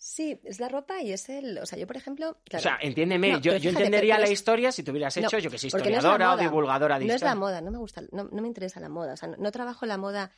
[0.00, 1.58] Sí, es la ropa y es el...
[1.58, 2.38] O sea, yo, por ejemplo...
[2.44, 5.16] claro, O sea, entiéndeme, No, yo, yo fíjate, entendería la es- historia si te hubieras
[5.16, 7.34] No, hecho, yo que sé, no es historiadora o divulgadora de No es la historia.
[7.34, 9.14] moda, no me gusta, no, no me interesa la moda.
[9.14, 10.30] O sea, no, trabajo la moda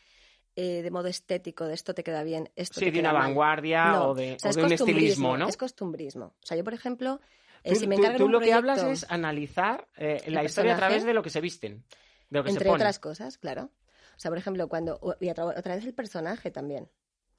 [0.56, 3.18] eh, de modo estético, de esto te queda bien, esto Sí, te de queda una
[3.18, 3.28] mal.
[3.28, 5.48] vanguardia o de, o sea, o es de un costumbrismo, estilismo, ¿no?
[5.48, 6.24] Es costumbrismo.
[6.24, 7.20] O sea, yo, por ejemplo,
[7.62, 10.42] eh, Tú, si me tú- encargan tú un lo que hablas es analizar eh, la
[10.42, 11.84] historia a través de lo que se visten,
[12.30, 12.76] de lo que se entre pone.
[12.82, 13.70] otras cosas, claro.
[14.16, 14.98] O sea, por ejemplo, cuando...
[15.20, 16.88] Y otra vez el personaje también.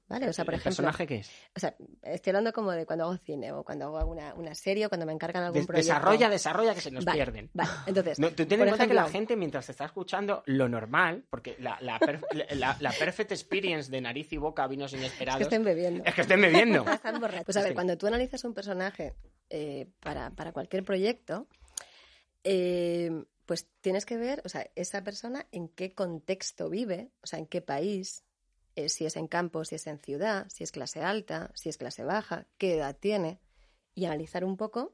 [0.08, 0.28] ¿Vale?
[0.28, 0.76] O sea, por ¿El ejemplo...
[0.76, 1.30] personaje qué es?
[1.56, 4.84] O sea, estoy hablando como de cuando hago cine o cuando hago alguna una serie
[4.84, 5.88] o cuando me encargan algún Des- proyecto.
[5.94, 7.50] desarrolla, desarrolla que se nos Vale, pierden.
[7.54, 8.18] Vale, entonces...
[8.18, 11.56] No, tú ten en cuenta que la gente, mientras te está escuchando, lo normal, porque
[11.60, 12.20] la, la, per-
[12.56, 16.04] la- la perfect experience de nariz y boca, vinos Es inesperados, que estén bebiendo.
[16.04, 16.84] es que estén bebiendo.
[16.90, 17.44] Están borrachos.
[17.46, 19.14] Pues a ver, cuando tú analizas un personaje
[19.48, 21.46] eh, para, para cualquier proyecto,
[22.44, 27.38] eh, pues tienes que ver, o sea, esa persona en qué contexto vive, o sea,
[27.38, 28.24] en qué país,
[28.76, 31.76] eh, si es en campo, si es en ciudad, si es clase alta, si es
[31.76, 33.38] clase baja, qué edad tiene,
[33.94, 34.92] y analizar un poco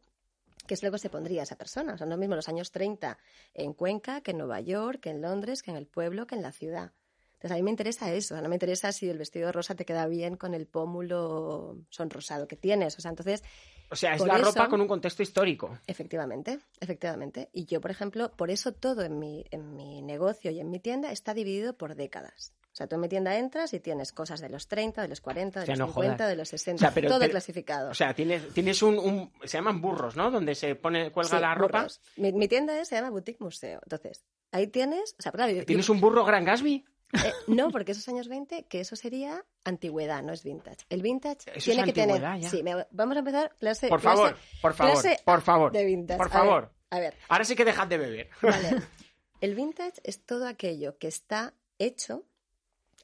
[0.67, 1.95] qué es lo que se pondría esa persona.
[1.95, 3.19] O sea, no mismo los años 30
[3.55, 6.43] en Cuenca que en Nueva York, que en Londres, que en el pueblo, que en
[6.43, 6.93] la ciudad.
[7.39, 9.77] Entonces, a mí me interesa eso, o sea, no me interesa si el vestido rosa
[9.77, 12.99] te queda bien con el pómulo sonrosado que tienes.
[12.99, 13.45] O sea, entonces,
[13.91, 15.79] O sea, es la ropa con un contexto histórico.
[15.87, 17.49] efectivamente, efectivamente.
[17.53, 20.81] Y yo, por ejemplo, por eso todo en mi, en mi negocio y en mi
[20.81, 22.53] tienda está dividido por décadas.
[22.79, 25.21] O sea, tú en mi tienda entras y tienes cosas de los 30, de los
[25.21, 26.29] 40, de los no 50, jodas.
[26.31, 27.91] de los 60, O sea, pero todo clasificado.
[27.91, 30.31] O sea, tienes, tienes un, un- Se llaman burros, ¿no?
[30.31, 31.89] Donde se pone, cuelga Sí, la ropa.
[32.17, 33.81] Mi, mi tienda es- se llama Boutique Museo.
[33.83, 35.17] Entonces, ahí tienes...
[35.19, 36.85] O sea, claro, yo- ¿Tienes un burro Gran Gatsby?
[37.15, 40.85] Eh, no, porque esos años 20, que eso sería antigüedad, no es vintage.
[40.89, 42.21] El vintage Eso es tiene que tener.
[42.21, 42.49] ya.
[42.49, 43.89] Sí, me- vamos a empezar clase.
[43.89, 45.73] Por clase- favor, por favor, clase por favor.
[45.73, 46.17] De vintage.
[46.19, 46.73] Por A ver, favor.
[46.91, 48.31] A ver, Ahora sí que dejad de beber.
[48.41, 48.83] vale.
[49.41, 52.25] El vintage es todo aquello que está hecho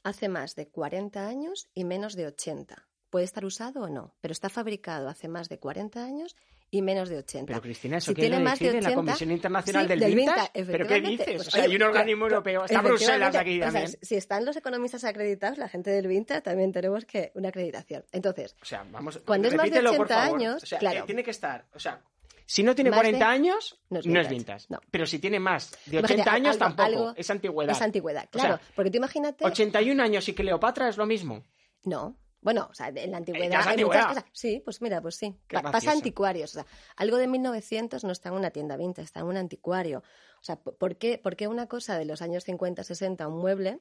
[0.05, 2.87] hace más de 40 años y menos de 80.
[3.11, 6.37] Puede estar usado o no, pero está fabricado hace más de 40 años
[6.71, 7.47] y menos de 80.
[7.47, 8.83] Pero Cristina, ¿eso Si tiene más de decide?
[8.83, 8.97] ¿La 80?
[8.97, 10.51] Comisión Internacional Sí, del, del Vintage?
[10.55, 11.27] vintage, ¿Pero qué dices?
[11.37, 12.65] Pues, o sea, hay un organismo europeo.
[12.65, 13.99] Está Bruselas aquí o sea, también.
[14.03, 18.05] si están los economistas acreditados, la gente del vintage también tenemos que una acreditación.
[18.11, 19.21] Entonces, O sea, vamos.
[19.25, 20.37] Cuando es más de repítelo, por 80 favor.
[20.41, 21.05] años, O sea, claro.
[21.07, 21.65] tiene que estar.
[21.75, 22.03] O sea,
[22.47, 24.67] si no tiene Más 40 de- años, no es no es vintage, vintage.
[24.69, 24.81] no.
[24.91, 26.83] Pero si tiene más de Imagínate, 80 años, algo- tampoco.
[26.87, 27.73] algo- es antigüedad.
[27.77, 28.61] es antigüedad, O sea, claro.
[28.77, 29.45] porque tú imagínate.
[29.45, 31.43] 81 años y Cleopatra es lo mismo.
[31.85, 32.17] No.
[32.41, 34.09] Bueno, o sea, en la antigüedad hay antigüedad.
[34.09, 34.31] muchas cosas.
[34.35, 35.35] Sí, pues mira, pues sí.
[35.49, 35.73] Qué Pa- gracioso.
[35.73, 36.51] pasa anticuarios.
[36.51, 40.01] O sea, algo de 1900 no está en una tienda vintage, está en un anticuario.
[40.01, 43.79] O sea, ¿por qué, por qué una cosa de los años 50, 60, un mueble,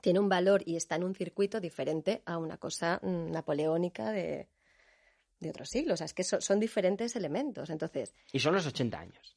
[0.00, 4.48] tiene un valor y está en un circuito diferente a una cosa mm, napoleónica de,
[5.40, 5.94] de otro siglo?
[5.94, 7.70] O sea, es que so- son diferentes elementos.
[7.70, 9.36] Entonces, Y son los 80 años.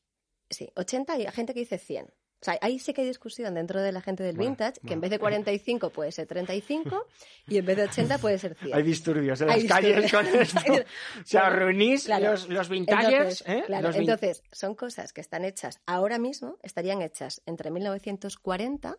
[0.50, 2.06] Sí, 80 y hay gente que dice 100.
[2.06, 4.94] O sea, ahí sí que hay discusión dentro de la gente del Bueno, vintage, que
[4.94, 5.02] en bueno.
[5.02, 7.06] vez de 45 puede ser 35
[7.48, 8.74] y en vez de 80 puede ser 100.
[8.76, 10.48] Hay disturbios en Hay las calles con disturbios.
[10.56, 10.60] esto.
[11.22, 12.32] O sea, Claro, reunís claro.
[12.32, 13.64] los, los vintagers, Entonces, ¿eh?
[13.68, 18.98] claro, Los vin- entonces, son cosas que están hechas ahora mismo, estarían hechas entre 1940,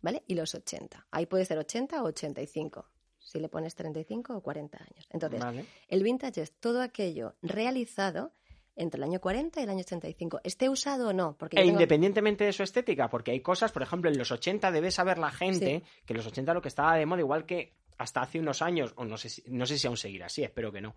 [0.00, 0.22] ¿vale?
[0.26, 1.06] Y los 80.
[1.10, 2.88] Ahí puede ser 80 o 85,
[3.28, 5.06] si le pones 35 o 40 años.
[5.10, 5.64] Entonces, Vale.
[5.88, 8.32] el vintage es todo aquello realizado
[8.76, 10.40] entre el año 40 y el año 85.
[10.44, 13.82] Esté usado o no, porque E tengo- independientemente de su estética, porque hay cosas, por
[13.82, 16.96] ejemplo, en los 80 debe saber la gente que en los 80 lo que estaba
[16.96, 19.88] de moda, igual que hasta hace unos años, o no sé si, no sé si
[19.88, 20.94] aún seguirá así, espero que no,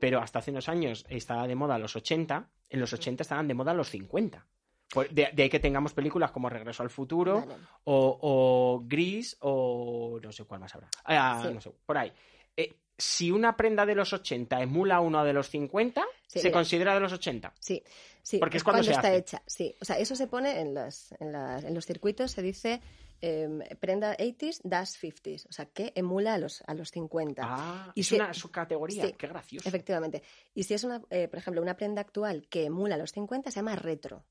[0.00, 3.54] pero hasta hace unos años estaba de moda los 80, en los 80 estaban de
[3.54, 4.46] moda los 50.
[4.92, 7.54] Por- De, de ahí que tengamos películas como Regreso al Futuro Vale.
[7.84, 10.88] o, o Gris o no sé cuál más habrá.
[11.04, 11.54] Ah, Sí.
[11.54, 12.12] no sé, por ahí.
[12.56, 16.58] Eh, si una prenda de los 80 emula una de los 50, Sí, se mira.
[16.58, 17.54] considera de los 80.
[17.58, 17.82] Sí,
[18.22, 18.38] sí.
[18.38, 19.16] Porque es cuando se está hace.
[19.16, 19.42] hecha.
[19.46, 22.80] Sí, o sea, eso se pone en, las, en, las- en los circuitos, se dice
[23.22, 27.42] em, prenda 80s, dash 50s, o sea, que emula a los, a los 50.
[27.44, 29.06] Ah, Y es si- una subcategoría.
[29.06, 29.68] sí, Qué gracioso.
[29.68, 30.22] Efectivamente.
[30.54, 33.50] Y si es, una, eh, por ejemplo, una prenda actual que emula a los 50,
[33.50, 34.24] se llama retro.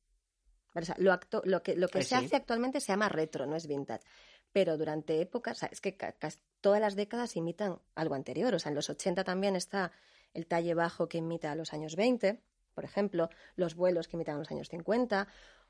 [0.74, 2.26] Vale, o sea, lo, acto- lo que, lo que Eh, se sí.
[2.26, 4.04] hace actualmente se llama retro, no es vintage.
[4.52, 8.54] Pero durante épocas, o sea, es que ca- cas- todas las décadas imitan algo anterior.
[8.54, 9.92] O sea, en los 80 también está
[10.34, 12.42] el talle bajo que imita a los años 20,
[12.74, 15.28] por ejemplo, los vuelos que imitan a los años 50,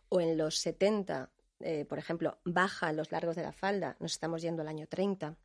[0.10, 1.30] o en los 70,
[1.62, 5.36] eh, por ejemplo, baja los largos de la falda, nos estamos yendo al año 30.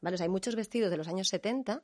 [0.00, 0.14] ¿Vale?
[0.14, 1.82] O sea, hay muchos vestidos de los años 70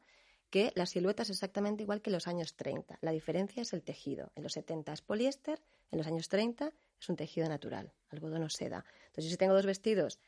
[0.54, 2.96] que la silueta es exactamente igual que los años 30.
[3.00, 4.30] La diferencia es el tejido.
[4.36, 8.48] En los 70 es poliéster, en los años 30 es un tejido natural, algodón o
[8.48, 8.84] seda.
[9.08, 10.20] Entonces, si tengo dos vestidos,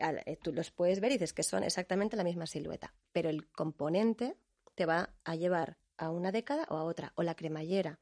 [0.00, 3.28] al- eh, tú los puedes ver y dices que son exactamente la misma silueta, pero
[3.28, 4.36] el componente
[4.74, 8.00] te va a llevar a una década o a otra, o la cremallera,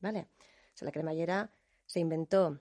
[0.00, 0.28] ¿vale?
[0.74, 1.50] O sea, la cremallera
[1.86, 2.60] se inventó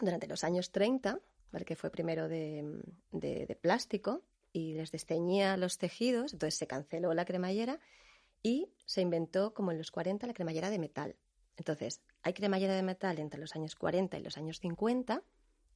[0.00, 1.20] durante los años 30,
[1.52, 1.64] ¿vale?
[1.64, 2.82] que fue primero de-
[3.12, 7.80] de plástico, y les desteñía los tejidos, entonces se canceló la cremallera
[8.42, 11.16] y se inventó como en los 40 la cremallera de metal.
[11.56, 15.22] Entonces, hay cremallera de metal entre los años 40 y los años 50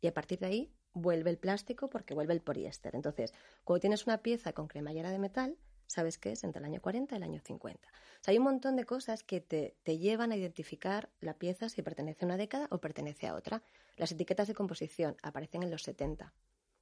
[0.01, 2.95] y a partir de ahí vuelve el plástico porque vuelve el poliéster.
[2.95, 3.35] Entonces,
[3.65, 7.15] cuando tienes una pieza con cremallera de metal, sabes que es entre el año 40
[7.15, 7.89] y el año 50.
[7.89, 11.69] O sea, hay un montón de cosas que te, te llevan a identificar la pieza
[11.69, 13.63] si pertenece a una década o pertenece a otra.
[13.97, 16.33] Las etiquetas de composición aparecen en los 70.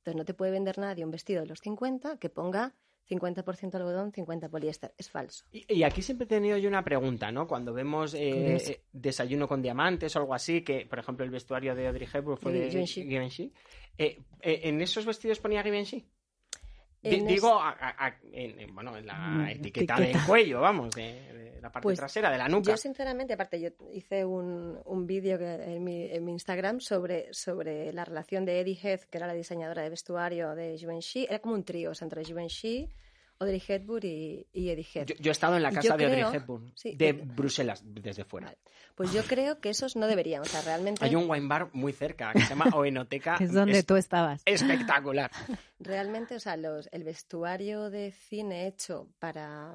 [0.03, 2.75] Entonces, no te puede vender nadie un vestido de los 50 que ponga
[3.09, 4.93] 50% algodón, 50 poliéster.
[4.99, 5.45] Es falso.
[5.53, 7.47] Y, y aquí siempre he tenido yo una pregunta, ¿no?
[7.47, 11.77] Cuando vemos eh, eh, desayuno con diamantes o algo así, que por ejemplo el vestuario
[11.77, 13.03] de Audrey Hepburn fue De de Givenchy.
[13.05, 13.53] Givenchy,
[13.97, 16.05] eh, ¿en esos vestidos ponía Givenchy?
[17.05, 20.19] En digo, a- a- a- en, en- bueno, en la Mm, etiqueta, etiqueta.
[20.19, 22.71] del cuello, vamos, de, de la parte Pues, trasera, de la nuca.
[22.71, 27.93] Yo, sinceramente, aparte, yo hice un, un vídeo en mi, en mi Instagram sobre, sobre
[27.93, 31.27] la relación de Eddie Heath, que era la diseñadora de vestuario de Givenchy.
[31.29, 32.89] Era como un trío o sea, entre Givenchy,
[33.43, 35.09] Audrey Hepburn y, y Eddie Heath.
[35.09, 37.83] Yo, yo he estado en la casa yo de Audrey creo- Hepburn, sí, de Bruselas,
[37.85, 38.47] desde fuera.
[38.47, 38.59] Vale.
[38.95, 40.43] Pues yo creo que esos no deberían.
[40.43, 43.37] O sea, realmente, Hay un wine bar muy cerca que se llama Oenoteca.
[43.41, 44.43] Es donde Es tú estabas.
[44.45, 45.31] espectacular.
[45.79, 49.75] realmente, o sea, los, el vestuario de cine hecho para,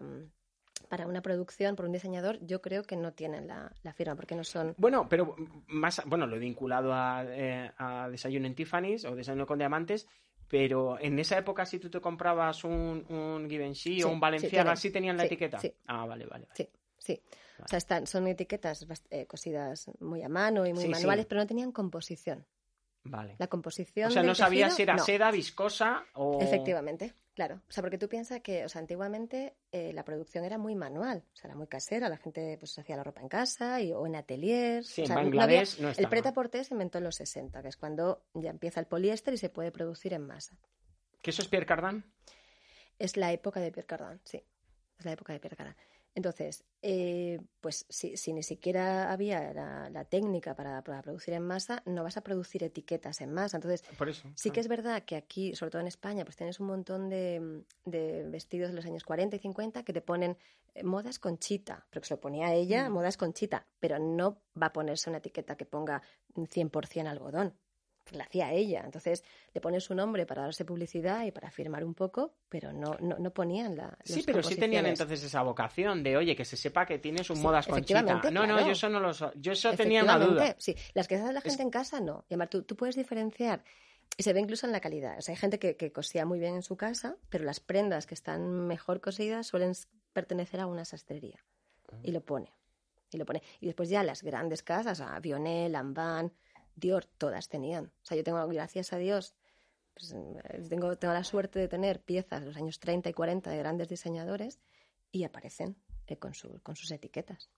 [0.89, 4.35] para una producción, por un diseñador, yo creo que no tienen la, la firma, porque
[4.35, 4.75] no son...
[4.77, 5.35] Bueno, pero
[5.67, 10.07] más, bueno, lo he vinculado a, eh, a Desayuno en Tiffany's o Desayuno con Diamantes,
[10.49, 14.47] Pero en esa época, si tú te comprabas un, un Givenchy Sí, o un sí,
[14.49, 14.77] tienen.
[14.77, 15.59] ¿sí tenían la Sí, etiqueta?
[15.59, 15.73] sí.
[15.87, 16.45] Ah, vale, vale.
[16.45, 16.55] vale.
[16.55, 17.21] Sí, sí.
[17.63, 21.47] O sea, están, son etiquetas eh, cosidas muy a mano y muy manuales, pero no
[21.47, 22.45] tenían composición.
[23.03, 23.35] Vale.
[23.39, 25.03] La composición O sea, no sabías si era no.
[25.03, 26.39] seda, viscosa o...
[26.41, 27.61] Efectivamente, claro.
[27.69, 31.23] O sea, porque tú piensas que, o sea, antiguamente eh, la producción era muy manual,
[31.31, 34.05] o sea, era muy casera, la gente pues hacía la ropa en casa y, o
[34.05, 34.87] en ateliers.
[34.87, 36.09] Sí, o en sea, no había- Bangladesh el estaba.
[36.09, 39.49] pret-à-porter se inventó en los 60, que es cuando ya empieza el poliéster y se
[39.49, 40.57] puede producir en masa.
[41.21, 42.03] ¿Que eso es Pierre Cardin?
[42.99, 44.43] Es la época de Pierre Cardin, sí.
[44.99, 45.75] Es la época de Pierre Cardin.
[46.17, 51.43] Entonces, eh, pues si, si ni siquiera había la, la técnica para, para producir en
[51.43, 53.57] masa, no vas a producir etiquetas en masa.
[53.57, 54.27] Entonces, Por eso.
[54.33, 57.63] Sí que es verdad que aquí, sobre todo en España, pues tienes un montón de,
[57.85, 60.39] de vestidos de los años 40 y 50 que te ponen
[60.73, 62.93] eh, modas conchita, pero que se lo ponía ella, Mm.
[62.93, 66.01] modas conchita, pero no va a ponerse una etiqueta que ponga
[66.35, 67.53] 100% algodón,
[68.11, 68.81] la hacía ella.
[68.85, 72.95] Entonces le pones su nombre para darse publicidad y para firmar un poco, pero no,
[72.99, 73.97] no, no ponían la...
[74.03, 77.37] Sí, pero sí tenían entonces esa vocación de, oye, que se sepa que tienes un
[77.37, 78.01] Sí, modas conchita.
[78.31, 80.55] No, no, yo eso no lo so- Yo eso tenía una duda.
[80.57, 82.25] Sí, las que hace la gente en casa no.
[82.29, 83.63] Y además, tú, tú puedes diferenciar,
[84.17, 85.17] y se ve incluso en la calidad.
[85.17, 88.07] O sea, hay gente que, que cosía muy bien en su casa, pero las prendas
[88.07, 89.73] que están mejor cosidas suelen
[90.13, 91.43] pertenecer a una sastrería.
[92.03, 92.51] Y lo pone.
[93.11, 93.41] Y lo pone.
[93.61, 96.31] Y después ya las grandes casas, a Vionel, Lanvin,
[96.77, 97.85] Dior, todas tenían.
[98.03, 99.33] O sea, yo tengo, gracias a Dios,
[99.93, 103.49] pues, eh, tengo, tengo la suerte de tener piezas de los años 30 y 40
[103.49, 104.59] de grandes diseñadores
[105.11, 107.49] y aparecen eh, con, su- con sus etiquetas.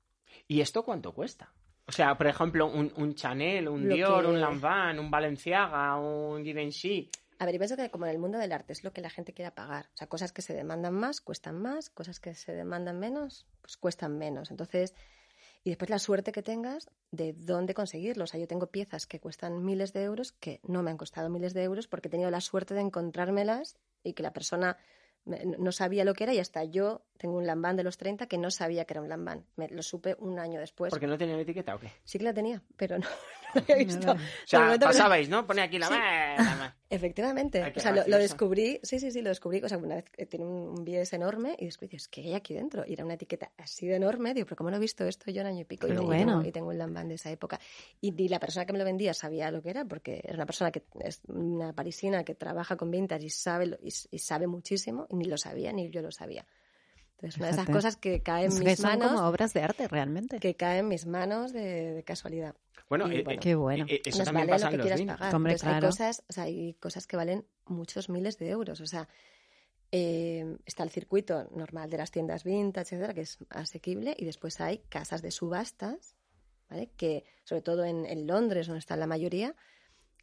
[0.47, 1.53] ¿Y esto cuánto cuesta?
[1.85, 5.97] O sea, por ejemplo, un, un Chanel, un Lo Dior, que- un Lanvin, un Balenciaga,
[5.99, 7.09] un Givenchy.
[7.39, 9.09] A ver, y pienso que como en el mundo del arte es lo que la
[9.09, 9.85] gente quiera pagar.
[9.93, 13.77] O sea, cosas que se demandan más, cuestan más, cosas que se demandan menos, pues
[13.77, 14.51] cuestan menos.
[14.51, 14.93] Entonces,
[15.63, 18.23] y después la suerte que tengas de dónde conseguirlo.
[18.23, 21.29] O sea, yo tengo piezas que cuestan miles de euros que no me han costado
[21.29, 24.77] miles de euros porque he tenido la suerte de encontrármelas y que la persona
[25.25, 28.37] no sabía lo que era y hasta yo tengo un lambán de los 30 que
[28.37, 29.45] no sabía que era un lambán.
[29.57, 30.89] Me lo supe un año después.
[30.89, 31.91] ¿Porque no tenían etiqueta o qué?
[32.05, 33.05] Sí que la tenía, pero no,
[33.53, 34.05] no la había visto.
[34.07, 35.45] No, O sea, momento que no- pasabais, ¿no?
[35.45, 35.87] Pone aquí la...
[35.87, 35.93] Sí.
[35.93, 37.71] la- Efectivamente.
[37.75, 39.61] O sea, lo, descubrí, sí, sí, sí, lo descubrí.
[39.63, 42.33] O sea, una vez que tiene un, un bies enorme y descubrí, es que hay
[42.33, 42.83] aquí dentro?
[42.87, 44.33] Y era una etiqueta así de enorme.
[44.33, 45.87] Digo, pero ¿cómo no he visto esto yo en año y pico?
[45.87, 46.37] Y, bueno.
[46.37, 47.59] tengo, y tengo un lambán de esa época.
[48.01, 50.71] Y, la persona que me lo vendía sabía lo que era, porque era una persona
[50.71, 55.05] que es una parisina que trabaja con vintage y sabe, lo- y, y sabe muchísimo,
[55.11, 56.45] y ni lo sabía, ni yo lo sabía.
[57.21, 59.87] Entonces, una de esas cosas que caen en mis son manos, como obras de arte
[59.89, 60.39] realmente.
[60.39, 62.55] que caen en mis manos de, de casualidad.
[62.87, 63.85] Bueno, Y eh, bueno, Qué bueno.
[63.89, 65.17] eh, eso nos también vale pasa lo que quieras vinos.
[65.17, 65.35] pagar.
[65.35, 65.87] Hombre, Entonces, hay claro.
[65.87, 68.79] cosas, o sea, hay cosas que valen muchos miles de euros.
[68.81, 69.07] O sea,
[69.91, 74.61] eh, está el circuito normal de las tiendas vintage, etcétera, que es asequible, y después
[74.61, 76.15] hay casas de subastas,
[76.69, 76.89] ¿vale?
[76.95, 79.55] Que, sobre todo en, en Londres, donde están la mayoría,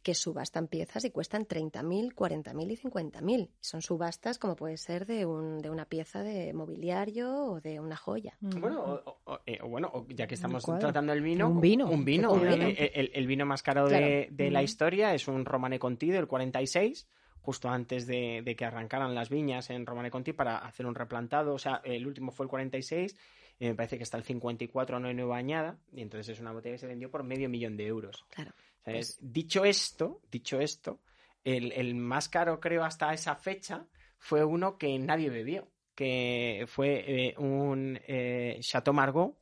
[0.03, 3.49] que subastan piezas y cuestan 30.000, 40.000 y 50.000.
[3.59, 7.97] Son subastas como puede ser de, un, de una pieza de mobiliario o de una
[7.97, 8.37] joya.
[8.39, 8.61] Mm.
[8.61, 12.05] Bueno, o, o- eh, bueno, o ya que estamos tratando el vino, Un vino, un
[12.05, 12.83] vino, efectivamente.
[12.85, 14.35] eh, el, el vino más caro de, Claro.
[14.43, 14.63] de la Mm.
[14.63, 17.07] historia es un Romane Conti del 46,
[17.41, 21.53] justo antes de, de que arrancaran las viñas en Romane Conti para hacer un replantado,
[21.53, 23.15] o sea, el último fue el 46,
[23.59, 26.51] y me parece que hasta el 54 no hay nueva añada, y entonces es una
[26.51, 28.25] botella que se vendió por medio millón de euros.
[28.29, 28.51] Claro.
[28.85, 29.17] ¿Sabes?
[29.21, 31.01] Dicho esto, dicho esto,
[31.43, 33.85] el, el más caro creo hasta esa fecha
[34.17, 39.35] fue uno que nadie bebió, que fue eh, un eh, Chateau Margaux,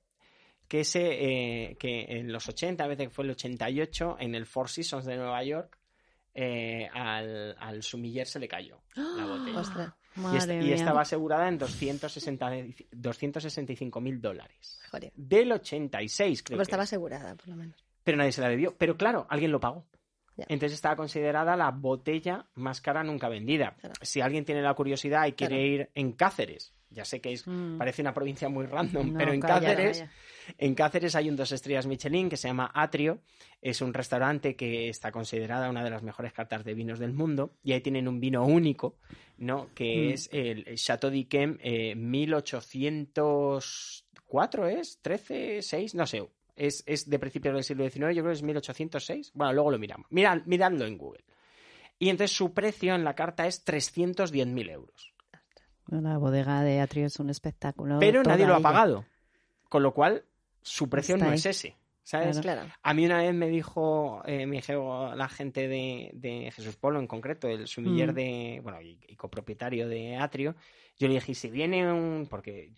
[0.67, 1.01] que, ese,
[1.71, 5.15] eh, que en los 80, a veces fue el 88, en el Four Seasons de
[5.17, 5.77] Nueva York,
[6.33, 9.59] eh, al, al sumiller se le cayó la botella.
[9.59, 9.93] Ostras.
[10.33, 10.75] Y, est- y mía.
[10.75, 12.51] estaba asegurada en 260
[12.91, 14.79] 265 mil dólares.
[14.91, 15.11] Joder.
[15.15, 16.89] Del 86, creo Pero que estaba es.
[16.89, 17.84] asegurada, por lo menos.
[18.05, 18.73] Pero nadie se la bebió.
[18.77, 19.85] Pero claro, alguien lo pagó.
[20.37, 23.75] Entonces estaba considerada la botella más cara nunca vendida.
[23.79, 23.95] Claro.
[24.01, 25.67] Si alguien tiene la curiosidad y quiere Claro.
[25.73, 27.77] ir en Cáceres, ya sé que es, Mm.
[27.77, 30.11] parece una provincia muy random, No, pero en calla, Cáceres, calla.
[30.57, 33.21] en Cáceres hay un dos estrellas Michelin que se llama Atrio.
[33.61, 37.53] Es un restaurante que está considerada una de las mejores cartas de vinos del mundo.
[37.63, 38.97] Y ahí tienen un vino único,
[39.37, 39.69] ¿no?
[39.73, 40.13] Que Mm.
[40.13, 44.99] es el Chateau d'Yquem eh, 1804, ¿es?
[45.01, 45.59] ¿13?
[45.61, 45.95] ¿6?
[45.95, 46.27] No sé.
[46.55, 49.31] Es, es de principios del siglo XIX, yo creo que es 1806.
[49.33, 50.07] Bueno, luego lo miramos.
[50.09, 51.23] Mirad, miradlo en Google.
[51.99, 55.13] Y entonces su precio en la carta es 310.000 euros.
[55.87, 57.99] La bodega de Atrio es un espectáculo.
[57.99, 58.63] Pero nadie lo ha ella.
[58.63, 59.05] pagado.
[59.69, 60.23] Con lo cual,
[60.61, 61.37] su precio Está no ahí.
[61.37, 61.75] es ese.
[62.03, 62.39] ¿Sabes?
[62.39, 62.61] Claro.
[62.83, 66.99] A mí una vez me dijo, eh, me dijo la gente de, de Jesús Polo
[66.99, 68.15] en concreto, el sumiller Mm.
[68.15, 70.55] de, bueno, y, y copropietario de Atrio,
[70.99, 72.71] yo le dije, "¿Y si viene un, porque,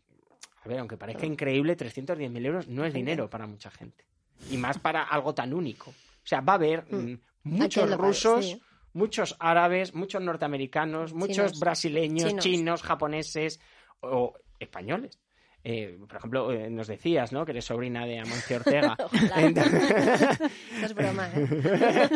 [0.64, 4.06] a ver, aunque parezca increíble, 310.000 euros no es dinero para mucha gente.
[4.52, 5.92] Y más para algo tan único.
[5.92, 5.94] O
[6.28, 6.96] sea, va a haber Mm.
[7.14, 8.62] mm, muchos rusos, sí.
[8.94, 11.60] muchos árabes, muchos norteamericanos, muchos Chinos.
[11.60, 12.44] brasileños, chinos.
[12.44, 12.82] Chinos.
[12.84, 13.60] japoneses
[14.02, 15.20] o españoles.
[15.70, 17.44] Eh, por ejemplo, eh, nos decías, ¿no?
[17.44, 18.96] Que eres sobrina de Amancio Ortega.
[19.36, 20.40] Entonces-
[20.82, 22.10] es broma, ¿eh?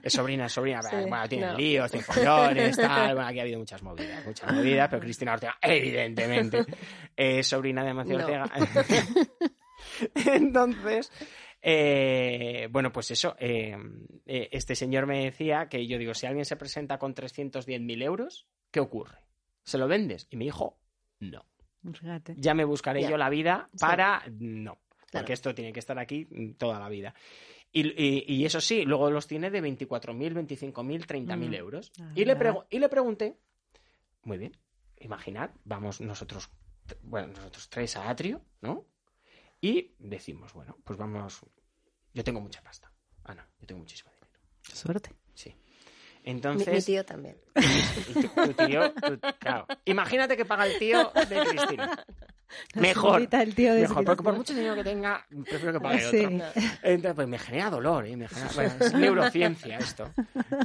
[0.02, 0.82] es sobrina, es sobrina.
[0.82, 1.56] Sí, bueno, tiene no.
[1.56, 3.14] líos, tiene follones, tal.
[3.14, 6.66] Bueno, aquí ha habido muchas movidas, muchas movidas, pero Cristina Ortega, evidentemente,
[7.16, 8.24] es sobrina de Amancio No.
[8.26, 8.50] Ortega.
[10.26, 11.10] Entonces,
[11.62, 13.74] eh, bueno, pues eso, eh,
[14.26, 18.80] este señor me decía que yo digo, si alguien se presenta con 310.000 euros, ¿qué
[18.80, 19.18] ocurre?
[19.62, 20.26] ¿Se lo vendes?
[20.30, 20.78] Y me dijo,
[21.20, 21.44] no.
[21.94, 22.34] Fíjate.
[22.36, 23.10] Ya me buscaré Ya.
[23.10, 23.78] yo la vida Sí.
[23.80, 24.22] para...
[24.38, 25.32] No, porque Claro.
[25.32, 26.26] esto tiene que estar aquí
[26.58, 27.14] toda la vida.
[27.72, 31.54] Y, y- y eso sí, luego los tiene de 24.000, 25.000, 30.000 Mm.
[31.54, 31.92] euros.
[32.00, 32.36] Ah, Y le,
[32.70, 33.36] y le pregunté,
[34.22, 34.56] muy bien,
[35.00, 36.50] imaginad, vamos nosotros,
[37.02, 38.86] bueno, nosotros tres a Atrio, ¿no?
[39.60, 41.40] Y decimos, bueno, pues vamos,
[42.14, 42.90] yo tengo mucha pasta.
[43.24, 44.28] Ah, no, yo tengo muchísimo dinero.
[44.62, 45.12] Suerte.
[45.34, 45.54] Sí.
[46.24, 47.36] Entonces, mi tío también.
[48.08, 49.66] y tu, tu tío, tu- claro.
[49.84, 52.04] Imagínate que paga el tío de Cristina.
[52.74, 53.12] Mejor.
[53.14, 56.24] Solita el tío de Mejor, porque por mucho dinero que tenga, prefiero que pague Sí.
[56.24, 56.46] otro.
[56.82, 58.16] Entonces, pues me genera dolor, ¿eh?
[58.16, 60.10] Me genera- bueno, es neurociencia esto.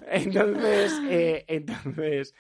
[0.07, 2.33] Entonces, eh, entonces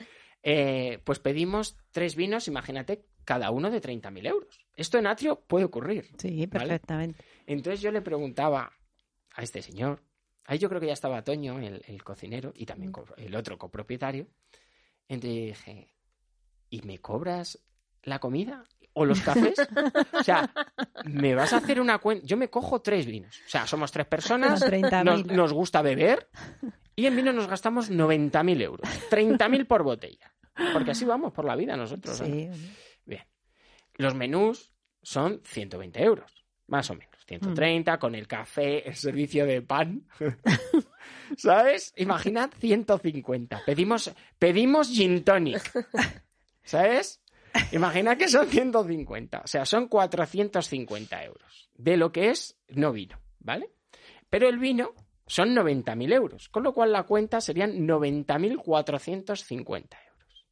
[0.43, 4.65] eh, pues pedimos tres vinos, imagínate, cada uno de 30.000 euros.
[4.75, 6.09] Esto en Atrio puede ocurrir.
[6.17, 6.67] Sí, ¿vale?
[6.67, 7.23] perfectamente.
[7.45, 8.71] Entonces yo le preguntaba
[9.35, 10.01] a este señor,
[10.45, 14.27] ahí yo creo que ya estaba Toño, el, el cocinero, y también el otro copropietario.
[15.07, 15.93] Entonces dije,
[16.69, 17.59] ¿y me cobras
[18.03, 18.65] la comida?
[18.93, 19.55] ¿O los cafés?
[20.13, 20.53] O sea,
[21.05, 22.25] ¿me vas a hacer una cuenta?
[22.27, 23.41] Yo me cojo tres vinos.
[23.45, 25.03] O sea, somos tres personas, Con 30.000.
[25.03, 26.29] nos, nos gusta beber
[26.95, 28.87] y en vino nos gastamos 90.000 euros.
[29.09, 30.33] 30.000 por botella.
[30.73, 32.17] Porque así vamos por la vida nosotros.
[32.17, 32.49] Sí.
[33.05, 33.23] Bien.
[33.95, 34.71] Los menús
[35.01, 37.12] son 120 euros, más o menos.
[37.39, 40.07] 130 con el café, el servicio de pan.
[41.37, 41.93] ¿Sabes?
[41.97, 43.63] Imaginad 150.
[43.65, 45.71] Pedimos, pedimos gin tonic.
[46.63, 47.21] ¿Sabes?
[47.71, 49.41] Imagina que son 150.
[49.43, 51.69] O sea, son 450 euros.
[51.75, 53.69] De lo que es no vino, ¿vale?
[54.29, 54.93] Pero el vino
[55.27, 56.49] son 90.000 euros.
[56.49, 59.73] Con lo cual la cuenta serían 90.450
[60.07, 60.45] euros.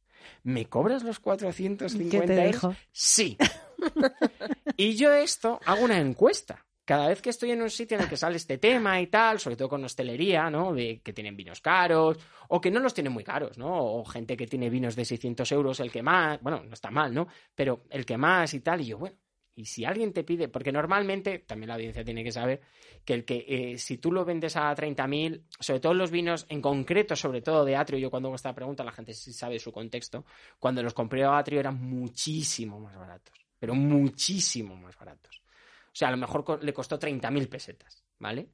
[0.44, 2.52] ¿Me cobras los 450 ¿Qué te euros?
[2.52, 2.74] dijo?
[2.90, 3.38] Sí.
[4.76, 6.64] y yo esto hago una encuesta.
[6.84, 9.38] Cada vez que estoy en un sitio en el que sale este tema y tal,
[9.38, 10.72] sobre todo con hostelería, ¿no?
[10.72, 12.18] De que tienen vinos caros
[12.48, 13.72] o que no los tienen muy caros, ¿no?
[13.72, 17.14] O gente que tiene vinos de 600 euros, el que más, bueno, no está mal,
[17.14, 17.28] ¿no?
[17.54, 19.16] Pero el que más y tal, y yo, bueno,
[19.54, 22.60] y si alguien te pide, porque normalmente, también la audiencia tiene que saber
[23.04, 26.62] que el que eh, si tú lo vendes a 30.000, sobre todo los vinos en
[26.62, 29.70] concreto, sobre todo de Atrio, yo cuando hago esta pregunta, la gente sí sabe su
[29.70, 30.24] contexto,
[30.58, 35.41] cuando los compré a Atrio eran muchísimo más baratos, pero muchísimo más baratos.
[35.92, 38.48] O sea, a lo mejor le costó 30.000 pesetas, ¿vale?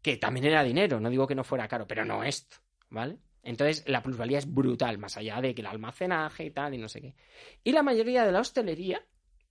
[0.00, 2.56] Que también era dinero, no digo que no fuera caro, pero no esto,
[2.88, 3.18] ¿vale?
[3.42, 6.88] Entonces la plusvalía es brutal, más allá de que el almacenaje y tal, y no
[6.88, 7.14] sé qué.
[7.62, 9.04] Y la mayoría de la hostelería,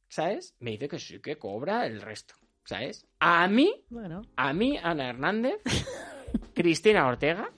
[0.08, 0.56] ¿sabes?
[0.60, 3.08] Me dice que sí que cobra el resto, ¿sabes?
[3.20, 5.62] A mí, Bueno, a mí, Ana Hernández,
[6.56, 7.52] Cristina Ortega,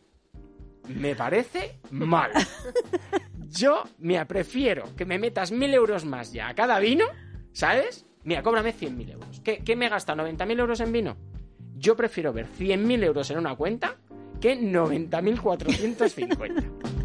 [0.88, 2.32] me parece mal.
[3.50, 7.06] Yo, mira, prefiero que me metas mil euros más ya a cada vino,
[7.52, 8.06] ¿sabes?
[8.24, 9.42] Mira, cóbrame 100.000 euros.
[9.44, 10.16] ¿Qué, ¿Qué me gasta?
[10.16, 11.18] ¿90.000 euros en vino?
[11.76, 13.96] Yo prefiero ver 100.000 euros en una cuenta
[14.42, 17.00] que 90.450.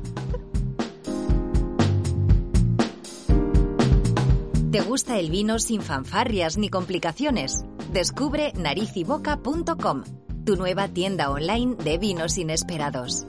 [4.74, 7.64] ¿Te gusta el vino sin fanfarrias ni complicaciones?
[7.92, 10.02] Descubre narizyboca.com,
[10.44, 13.24] tu nueva tienda online de vinos inesperados.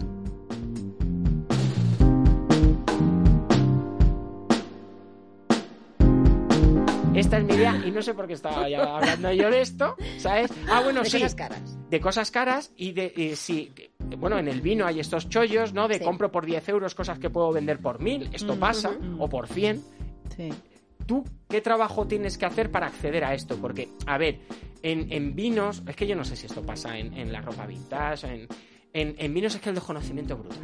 [7.25, 9.95] Esta es mi idea y no sé por qué estaba ya hablando yo de esto,
[10.17, 10.51] ¿sabes?
[10.69, 11.17] Ah, bueno, de sí.
[11.17, 11.77] cosas caras.
[11.89, 13.71] de cosas caras y de sí,
[14.19, 15.87] bueno, en el vino hay estos chollos, ¿no?
[15.87, 16.03] De Sí.
[16.03, 19.23] compro por 10 euros cosas que puedo vender por 1000, esto pasa, ujú.
[19.23, 19.83] o por 100.
[20.35, 20.49] sí.
[21.07, 23.57] ¿Tú qué trabajo tienes que hacer para acceder a esto?
[23.57, 24.39] Porque, a ver,
[24.81, 27.67] en, en vinos, es que yo no sé si esto pasa en, en la ropa
[27.67, 28.47] vintage, en,
[28.91, 30.59] en, en vinos es que el desconocimiento es brutal.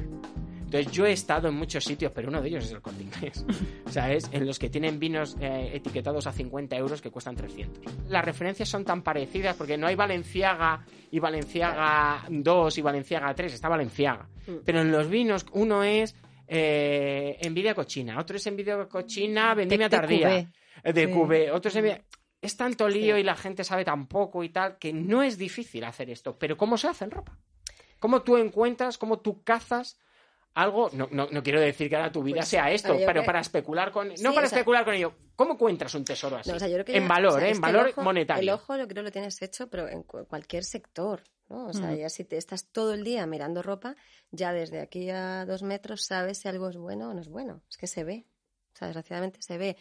[0.72, 3.46] Entonces yo he estado en muchos sitios, pero uno de ellos es el corte inglés.
[3.90, 4.30] ¿Sabes?
[4.32, 7.94] En los que tienen vinos eh, etiquetados a 50 euros que cuestan 300.
[8.08, 13.54] Las referencias son tan parecidas porque no hay Valenciaga y Valenciaga 2 y Valenciaga 3,
[13.54, 14.30] está Valenciaga.
[14.48, 14.52] Mm.
[14.64, 16.16] Pero en los vinos uno es
[16.48, 22.02] eh, envidia cochina, otro es envidia cochina, vendimia tardía, eh, de cubé, otro es envidia...
[22.42, 23.22] Es tanto lío Sí.
[23.22, 26.40] y la gente sabe tan poco y tal que no es difícil hacer esto.
[26.40, 27.38] Pero ¿cómo se hace en ropa?
[28.00, 30.00] ¿Cómo tú encuentras, cómo tú cazas
[30.54, 30.90] algo?
[30.94, 33.40] No, no, no quiero decir que ahora tu vida Pues, sea esto, yo pero para
[33.40, 34.16] especular con...
[34.18, 35.14] Sí, no para sea- especular con ello.
[35.36, 36.50] ¿Cómo encuentras un tesoro así?
[36.50, 37.50] No, o sea, yo creo que en ya- valor, o sea, ¿eh?
[37.50, 38.42] En el valor ojo- monetario.
[38.44, 41.24] El ojo lo creo lo tienes hecho, pero en cu- cualquier sector.
[41.50, 41.68] ¿no?
[41.68, 41.96] O sea, Mm.
[41.98, 43.98] ya si te estás todo el día mirando ropa,
[44.32, 47.62] ya desde aquí a dos metros sabes si algo es bueno o no es bueno.
[47.70, 48.26] Es que se ve.
[48.74, 49.76] O sea, desgraciadamente se ve.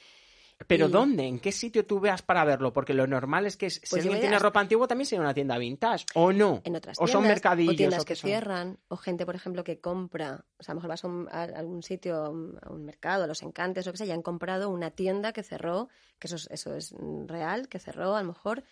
[0.66, 1.26] ¿Pero Y- dónde?
[1.26, 2.72] ¿En qué sitio tú veas para verlo?
[2.72, 5.22] Porque lo normal es que si Pues yo alguien tiene a- ropa antigua también sería
[5.22, 6.60] una tienda vintage, ¿o no?
[6.64, 9.64] en otras o tiendas, son mercadillos o tiendas o que cierran, o gente, por ejemplo,
[9.64, 12.84] que compra, o sea, a lo mejor vas a, un- a algún sitio, a un,
[12.84, 15.88] mercado, a los encantes, o que sea, y han comprado una tienda que cerró,
[16.18, 16.94] que eso es, eso es
[17.26, 18.62] real, que cerró a lo mejor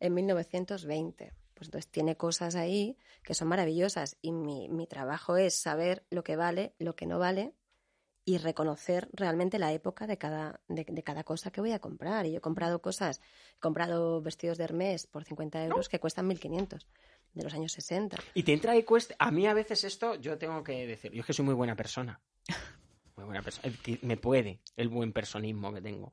[0.00, 1.32] en 1920.
[1.54, 6.22] Pues entonces tiene cosas ahí que son maravillosas y mi, mi trabajo es saber lo
[6.22, 7.52] que vale, lo que no vale
[8.28, 12.26] y reconocer realmente la época de cada, de, de cada cosa que voy a comprar.
[12.26, 13.22] Y yo he comprado cosas,
[13.56, 16.84] he comprado vestidos de Hermès por 50 euros que cuestan 1.500
[17.32, 18.18] de los años 60.
[18.34, 19.14] Y te entra y cuesta.
[19.18, 21.74] A mí a veces esto, yo tengo que decir, yo es que soy muy buena
[21.74, 22.20] persona.
[23.16, 23.74] Muy buena persona.
[24.02, 26.12] Me puede el buen personismo que tengo.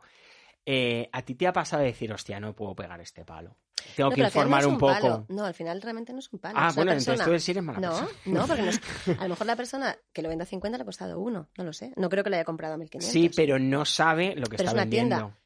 [0.66, 3.58] Eh, ¿A ti te ha pasado de decir, hostia, no puedo pegar este palo?
[3.96, 5.26] Tengo No, que no informar un poco.
[5.30, 6.56] No, al final realmente no es un palo.
[6.58, 7.14] Ah, es bueno, persona...
[7.24, 8.10] entonces tú eres mala No, persona.
[8.26, 8.82] no, porque no es-
[9.20, 11.64] a lo mejor la persona que lo vende a 50 le ha costado uno, no
[11.64, 11.94] lo sé.
[11.96, 13.02] No creo que le haya comprado a 1.500.
[13.02, 15.16] Sí, pero no sabe lo que Pero está es una vendiendo.
[15.18, 15.38] tienda.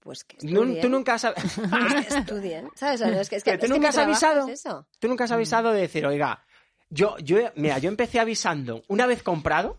[0.00, 0.80] Pues que No, estudien.
[0.80, 1.26] tú nunca has,
[2.08, 2.70] que estudien.
[2.74, 3.00] ¿Sabes?
[3.00, 4.48] Es que, es que, Pero tú es nunca has avisado.
[4.48, 4.86] eso.
[4.98, 6.44] tú nunca has avisado de decir, oiga,
[6.90, 9.78] yo, yo, mira, yo empecé avisando una vez comprado,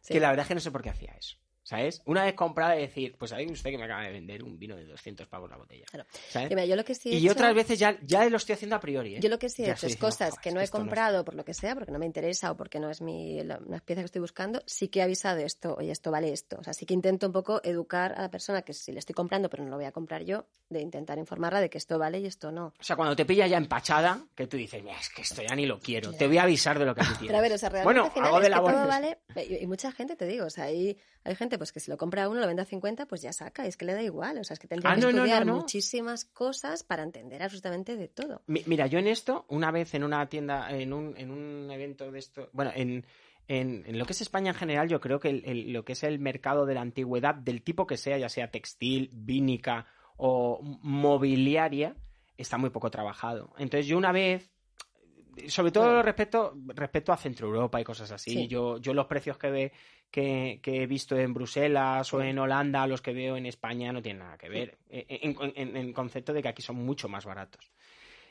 [0.00, 0.14] Sí.
[0.14, 1.36] que la verdad es que no sé por qué hacía eso.
[1.72, 2.02] ¿Sabes?
[2.04, 4.76] Una vez comprado y decir, pues sabe usted que me acaba de vender un vino
[4.76, 5.86] de 200 pavos la botella.
[5.90, 6.06] Claro.
[6.50, 8.76] mira, yo lo que sí he Y hecho- otras veces ya, ya lo estoy haciendo
[8.76, 9.16] a priori.
[9.16, 9.20] ¿eh?
[9.20, 10.70] Yo lo que sí he Ya hecho es diciendo, cosas "Joder, que no he es-
[10.70, 13.58] comprado por lo que sea, porque no me interesa o porque no es mi, la,
[13.86, 16.58] que estoy buscando, sí que he avisado esto, oye, esto vale esto.
[16.60, 19.14] O sea, sí que intento un poco educar a la persona que si le estoy
[19.14, 22.18] comprando, pero no lo voy a comprar yo, de intentar informarla de que esto vale
[22.20, 22.66] y esto no.
[22.78, 25.54] O sea, cuando te pilla ya empachada, que tú dices, mira, es que esto ya
[25.54, 27.28] ni lo quiero, te voy a avisar de lo que tú tienes.
[27.28, 29.18] Pero a ver, o sea, realmente bueno, al final hago es de que todo vale,
[29.48, 31.96] y, y mucha gente, te digo, o sea, hay, hay gente pues que si lo
[31.96, 34.02] compra a uno, lo vende a 50, pues ya saca, y es que le da
[34.02, 37.02] igual, o sea, es que tendría Ah, que no, no, no, estudiar muchísimas cosas para
[37.04, 38.42] entender absolutamente de todo.
[38.46, 42.10] Mi- Mira, yo en esto, una vez en una tienda, en un, en un evento
[42.10, 43.06] de esto, bueno, en,
[43.46, 45.92] en, en lo que es España en general, yo creo que el- el- lo que
[45.92, 49.86] es el mercado de la antigüedad, del tipo que sea, ya sea textil, vínica
[50.16, 51.94] o mobiliaria,
[52.36, 53.52] está muy poco trabajado.
[53.58, 54.50] Entonces yo una vez,
[55.48, 58.48] sobre todo respecto, respecto a Centro Europa y cosas así, Sí.
[58.48, 59.72] yo, yo los precios que, ve,
[60.12, 64.00] que, que he visto en Bruselas o en Holanda, los que veo en España, no
[64.02, 67.08] tienen nada que ver, eh, en, en- en- en concepto de que aquí son mucho
[67.08, 67.72] más baratos.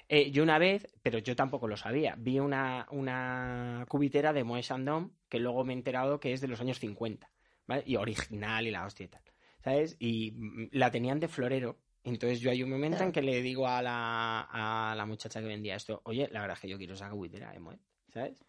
[0.08, 4.64] Eh, yo una vez, pero yo tampoco lo sabía, vi una, una cubitera de Moët
[4.64, 7.32] Chandon que luego me he enterado que es de los años 50,
[7.66, 7.84] ¿vale?
[7.86, 9.24] Y original y la hostia y tal,
[9.64, 9.96] ¿sabes?
[10.00, 11.78] Y mm, la tenían de florero.
[12.04, 15.48] Entonces yo hay un momento en que le digo a la, a la muchacha que
[15.48, 17.80] vendía esto, oye, la verdad es que yo quiero esa cubitera de Moët,
[18.14, 18.44] ¿sabes?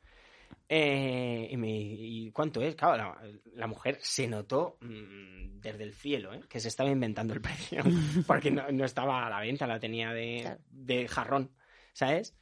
[0.68, 2.74] Eh, y, me, ¿y cuánto es?
[2.74, 3.22] Claro, la,
[3.55, 6.40] la mujer se notó mm, desde el cielo, ¿eh?
[6.48, 7.82] que se estaba inventando el precio,
[8.26, 10.61] porque no, no estaba a la venta, la tenía de, Claro.
[10.70, 11.50] de jarrón,
[11.92, 12.34] ¿sabes?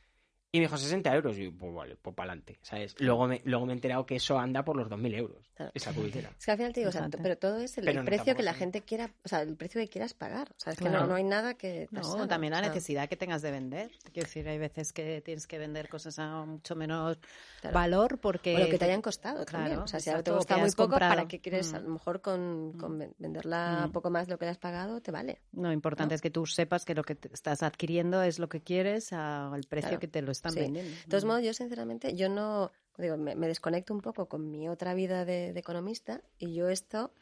[0.52, 2.96] Y me dijo 60 euros, y yo, pues vale, pues para adelante, ¿sabes?
[2.98, 5.70] Luego me, luego me he enterado que eso anda por los 2.000 euros, Claro.
[5.74, 6.30] esa cubitera.
[6.38, 8.34] Es que al final te digo, o sea, pero todo es el, el no, precio
[8.34, 10.48] que la gente quiera, o sea, el precio que quieras pagar.
[10.50, 11.02] O sea, es que Claro.
[11.02, 11.86] no, no hay nada que...
[11.92, 13.92] No, también la o sea, necesidad que tengas de vender.
[14.12, 17.18] Quiero decir, hay veces que tienes que vender cosas a mucho menor
[17.60, 17.74] Claro.
[17.74, 18.56] valor porque...
[18.56, 19.78] O lo que te hayan costado Claro, también.
[19.78, 21.28] O sea, si ahora te que muy poco, ¿para comprado.
[21.28, 21.72] qué quieres?
[21.74, 21.84] A Mm.
[21.84, 23.92] lo mejor con, con ven- venderla Mm.
[23.92, 25.38] poco más de lo que le has pagado, te vale.
[25.52, 26.16] Lo importante ¿no?
[26.16, 29.60] es que tú sepas que lo que te estás adquiriendo es lo que quieres al
[29.68, 30.00] precio Claro.
[30.00, 30.60] que te lo están Sí.
[30.60, 30.90] vendiendo.
[30.90, 34.68] De todos modos, yo sinceramente, yo no, digo, me, me desconecto un poco con mi
[34.68, 37.12] otra vida de, de economista y yo esto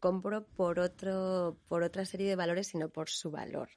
[0.00, 3.68] compro por otro, por otra serie de valores, sino por su valor.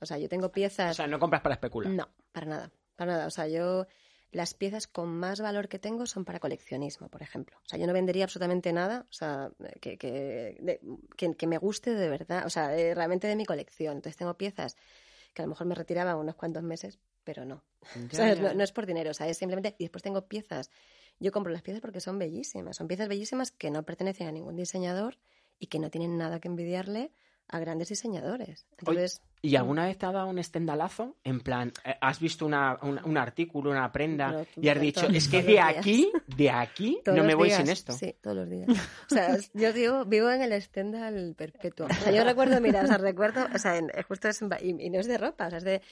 [0.00, 0.96] O sea, yo tengo O piezas.
[0.96, 1.92] sea, no compras para especular.
[1.92, 3.26] No, para nada, para nada.
[3.26, 3.86] O sea, yo
[4.32, 7.56] las piezas con más valor que tengo son para coleccionismo, por ejemplo.
[7.64, 10.80] O sea, yo no vendería absolutamente nada, o sea, que, que, de-
[11.16, 13.96] que, que me guste de verdad, o sea, eh, realmente de mi colección.
[13.96, 14.76] Entonces tengo piezas
[15.32, 17.62] que a lo mejor me retiraba unos cuantos meses, pero no.
[18.40, 19.74] No, no es por dinero, o sea, es simplemente...
[19.78, 20.70] Y después tengo piezas.
[21.20, 22.76] Yo compro las piezas porque son bellísimas.
[22.76, 25.18] Son piezas bellísimas que no pertenecen a ningún diseñador
[25.58, 27.10] y que no tienen nada que envidiarle
[27.48, 28.66] a grandes diseñadores.
[28.78, 31.16] Entonces, ¿Y alguna vez te ha dado un estendalazo?
[31.22, 35.28] En plan, eh, has visto una, un, un artículo, una prenda y has dicho, es
[35.28, 37.92] que de aquí, de aquí, todos no me voy días, sin esto.
[37.92, 38.66] Sí, todos los días.
[39.10, 41.86] O sea, yo digo, vivo en el Stendhal perpetuo.
[41.86, 44.90] O sea, yo recuerdo, mira, o sea, recuerdo, o sea, en- justo es, y, y
[44.90, 45.82] no es de ropa, o sea, es de,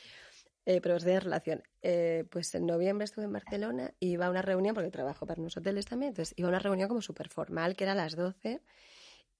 [0.67, 1.63] eh, pero es de relación.
[1.83, 5.41] Eh, pues en noviembre estuve en Barcelona y iba a una reunión, porque trabajo para
[5.41, 8.17] unos hoteles también, entonces iba a una reunión como súper formal, que era a las
[8.17, 8.63] 12,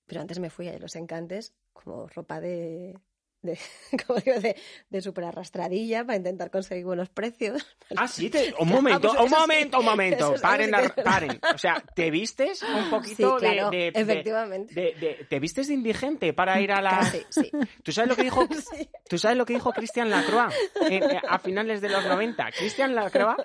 [0.07, 2.99] pero antes me fui a los encantes como ropa de,
[3.45, 3.59] de,
[4.07, 4.57] como digo, de,
[4.91, 7.65] de super arrastradilla para intentar conseguir buenos precios.
[7.97, 9.35] Ah, sí, te- un momento, pues un sí.
[9.35, 10.35] momento, un momento.
[10.43, 11.41] Paren, algo que- a- paren.
[11.55, 14.75] O sea, ¿te vistes un poquito de- claro, de, de- efectivamente.
[14.75, 16.91] de- ¿Te vistes de indigente para ir a la...
[16.99, 17.51] Casi, sí.
[17.83, 18.89] ¿Tú sabes lo que dijo, Sí.
[19.09, 20.53] ¿tú sabes lo que dijo Christian Lacroix
[20.91, 22.51] eh, eh, a finales de los 90?
[22.57, 23.37] Christian Lacroix,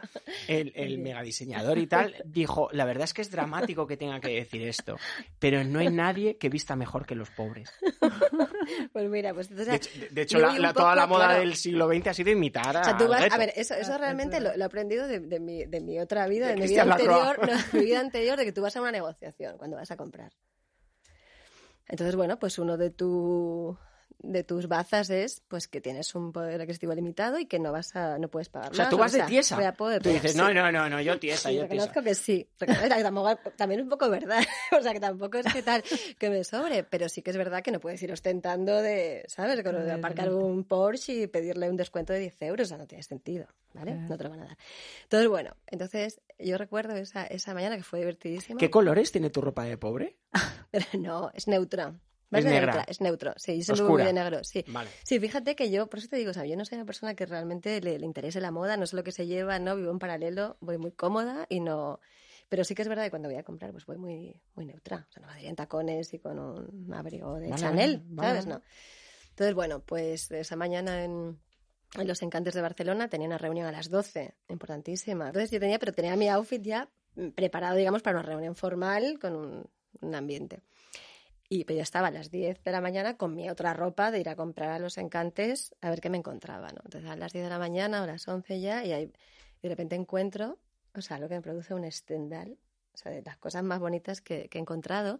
[0.47, 4.29] el, el megadiseñador y tal, dijo, la verdad es que es dramático que tenga que
[4.29, 4.95] decir esto,
[5.39, 7.69] pero no hay nadie que vista mejor que los pobres.
[8.93, 9.88] Pues mira, pues entonces...
[10.11, 12.31] De hecho, de- la- la- toda poco, la moda claro, del siglo XX ha sido
[12.31, 12.81] imitar a...
[12.81, 15.39] O sea, tú vas, a ver, eso, eso realmente lo, lo he aprendido de, de
[15.39, 18.45] mi, de mi otra vida, De de, mi vida anterior, no, mi vida anterior, de
[18.45, 20.31] que tú vas a una negociación cuando vas a comprar.
[21.87, 23.77] Entonces, bueno, pues uno de tu
[24.21, 27.95] de tus bazas es pues que tienes un poder adquisitivo limitado y que no vas
[27.95, 29.55] a no puedes pagar O sea, más, tú vas de sea, tiesa.
[29.55, 30.37] voy a poder Tú dices, sí.
[30.37, 31.73] no, no, no, no, yo tiesa, Sí, yo tiesa.
[31.73, 32.47] reconozco que sí.
[32.59, 34.43] Reconozco también es un poco verdad.
[34.77, 35.83] O sea, que tampoco es que tal
[36.17, 39.63] que me sobre, pero sí que es verdad que no puedes ir ostentando de, ¿sabes?
[39.63, 42.67] Con lo de aparcar un Porsche y pedirle un descuento de 10 euros.
[42.67, 43.95] O sea, no tiene sentido, ¿vale?
[43.95, 44.57] No te lo van a dar.
[45.03, 48.59] Entonces, bueno, entonces yo recuerdo esa, esa mañana que fue divertidísima.
[48.59, 50.17] ¿Qué colores tiene tu ropa de pobre?
[50.71, 51.93] Pero no, es neutra.
[52.31, 52.73] ¿Vas Es negra.
[52.73, 52.85] neutra?
[52.87, 53.89] Es neutro, sí, yo Oscura.
[53.91, 54.63] voy de negro, sí.
[54.67, 54.89] Vale.
[55.03, 57.15] Sí, fíjate que yo, por eso te digo, o sea, yo no soy una persona
[57.15, 59.91] que realmente le, le interese la moda, no sé lo que se lleva, no, vivo
[59.91, 61.99] en paralelo, voy muy cómoda y no...
[62.47, 65.05] Pero sí que es verdad que cuando voy a comprar, pues voy muy, muy neutra.
[65.07, 68.47] O sea, no ir en tacones y con un abrigo de Vale, Chanel, vale, ¿sabes?
[68.47, 68.61] No.
[69.29, 71.39] Entonces, bueno, pues esa mañana en,
[71.95, 75.27] en Los Encantes de Barcelona tenía una reunión a las 12, importantísima.
[75.27, 76.89] Entonces yo tenía, pero tenía mi outfit ya
[77.35, 79.69] preparado, digamos, para una reunión formal con un,
[80.01, 80.61] un ambiente.
[81.49, 84.19] Y pero yo estaba a las 10 de la mañana con mi otra ropa de
[84.19, 86.81] ir a comprar a los encantes a ver qué me encontraba, ¿no?
[86.85, 89.11] Entonces a las 10 de la mañana o las 11 ya y, ahí,
[89.61, 90.59] de repente encuentro,
[90.95, 92.57] o sea, lo que me produce un estendal,
[92.93, 95.19] o sea, de las cosas más bonitas que, que he encontrado,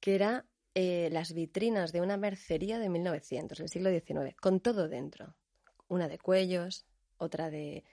[0.00, 4.88] que era eh, las vitrinas de una mercería de 1900, del siglo XIX, con todo
[4.88, 5.36] dentro.
[5.88, 6.84] Una de cuellos,
[7.16, 7.84] otra de,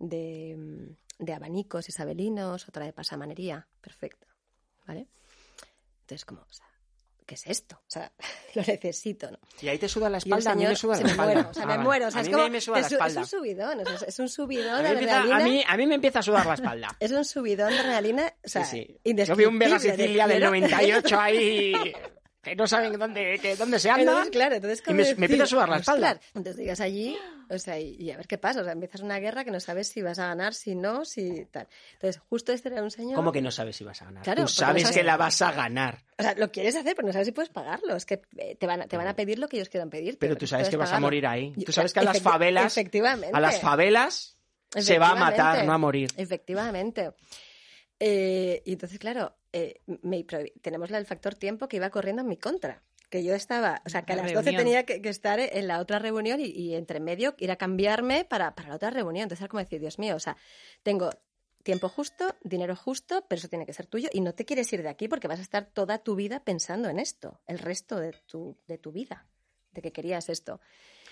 [0.00, 4.26] de, mm, de abanicos isabelinos, otra de pasamanería, perfecto,
[4.86, 5.06] ¿vale?
[6.00, 6.66] Entonces, como, o sea,
[7.26, 7.76] ¿qué es esto?
[7.76, 8.12] O sea,
[8.54, 9.38] lo necesito, ¿no?
[9.60, 11.32] Y ahí te suda la espalda, a mí me señor- suda la me espalda.
[11.34, 11.84] muero, o sea, Ah, me vale.
[11.84, 12.06] muero.
[12.06, 13.20] O sea, a es mí como, me suda la es, un- es espalda.
[13.20, 15.48] un subidón, o sea, es un subidón A mí, de empieza, a, adrenalina.
[15.50, 16.96] mí, a mí me empieza a sudar la espalda.
[17.00, 19.14] Es un subidón de adrenalina, o sea, sí, sí.
[19.24, 21.72] Yo vi un de Sicilia del quiero- 98 ahí
[22.44, 24.02] que no saben dónde, que, dónde se anda.
[24.02, 26.12] Entonces, claro, entonces Y me- me decir, empieza a sudar la espalda.
[26.12, 26.30] "Ostras".
[26.34, 27.18] Entonces llegas allí,
[27.50, 29.58] o sea, y, y a ver qué pasa, o sea, empiezas una guerra que no
[29.58, 31.66] sabes si vas a ganar, si no, si tal.
[31.94, 33.16] Entonces, justo este era un señor...
[33.16, 34.22] ¿Cómo que no sabes si vas a ganar?
[34.22, 36.76] Claro, Tú porque no sabes sabes- que la vas a ganar, O sea, lo quieres
[36.76, 37.96] hacer, pero no sabes si puedes pagarlo.
[37.96, 40.18] Es que eh, te van a, te van a pedir lo que ellos quieran pedir.
[40.18, 41.52] pero tú sabes que vas a morir ahí.
[41.64, 43.34] Tú sabes que a las favelas, Efectivamente.
[43.36, 44.36] a las favelas
[44.76, 46.10] se va a matar, no a morir.
[46.16, 47.12] Efectivamente.
[48.00, 50.24] Eh, y entonces, claro, eh, me
[50.60, 52.82] tenemos la- el factor tiempo que iba corriendo en mi contra.
[53.08, 54.64] Que yo estaba, o sea, que a La las 12 reunión.
[54.64, 58.24] tenía que, que estar en la otra reunión y, y entre medio ir a cambiarme
[58.24, 59.22] para, para la otra reunión.
[59.24, 60.36] Entonces era como decir, Dios mío, o sea,
[60.82, 61.10] tengo
[61.62, 64.82] tiempo justo, dinero justo, pero eso tiene que ser tuyo y no te quieres ir
[64.82, 68.12] de aquí porque vas a estar toda tu vida pensando en esto, el resto de
[68.26, 69.26] tu, de tu vida,
[69.72, 70.60] de que querías esto.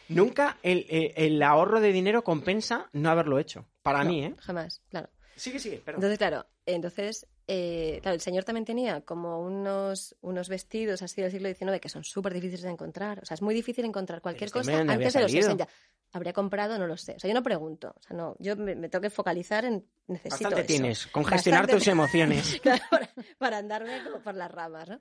[0.09, 3.67] Nunca el, el- el ahorro de dinero compensa no haberlo hecho.
[3.83, 4.35] Para No, mí, ¿eh?
[4.39, 5.09] Jamás, claro.
[5.37, 6.01] Sigue, sigue, perdón.
[6.01, 11.31] Entonces, claro, entonces, eh, claro, el señor también tenía como unos, unos vestidos así del
[11.31, 13.21] siglo XIX que son súper difíciles de encontrar.
[13.23, 15.43] O sea, es muy difícil encontrar cualquier este cosa no antes de los salido.
[15.51, 15.69] 60.
[16.15, 17.15] Habría comprado, no lo sé.
[17.17, 17.95] O sea, yo no pregunto.
[17.97, 20.67] O sea, no, yo me, me tengo que focalizar en necesito Bastante eso.
[20.67, 22.61] tienes, congestionar Bastante tus emociones.
[22.63, 25.01] Claro, para, para andarme como por las ramas, ¿no?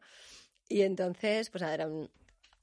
[0.70, 2.10] Y entonces, pues nada, era un,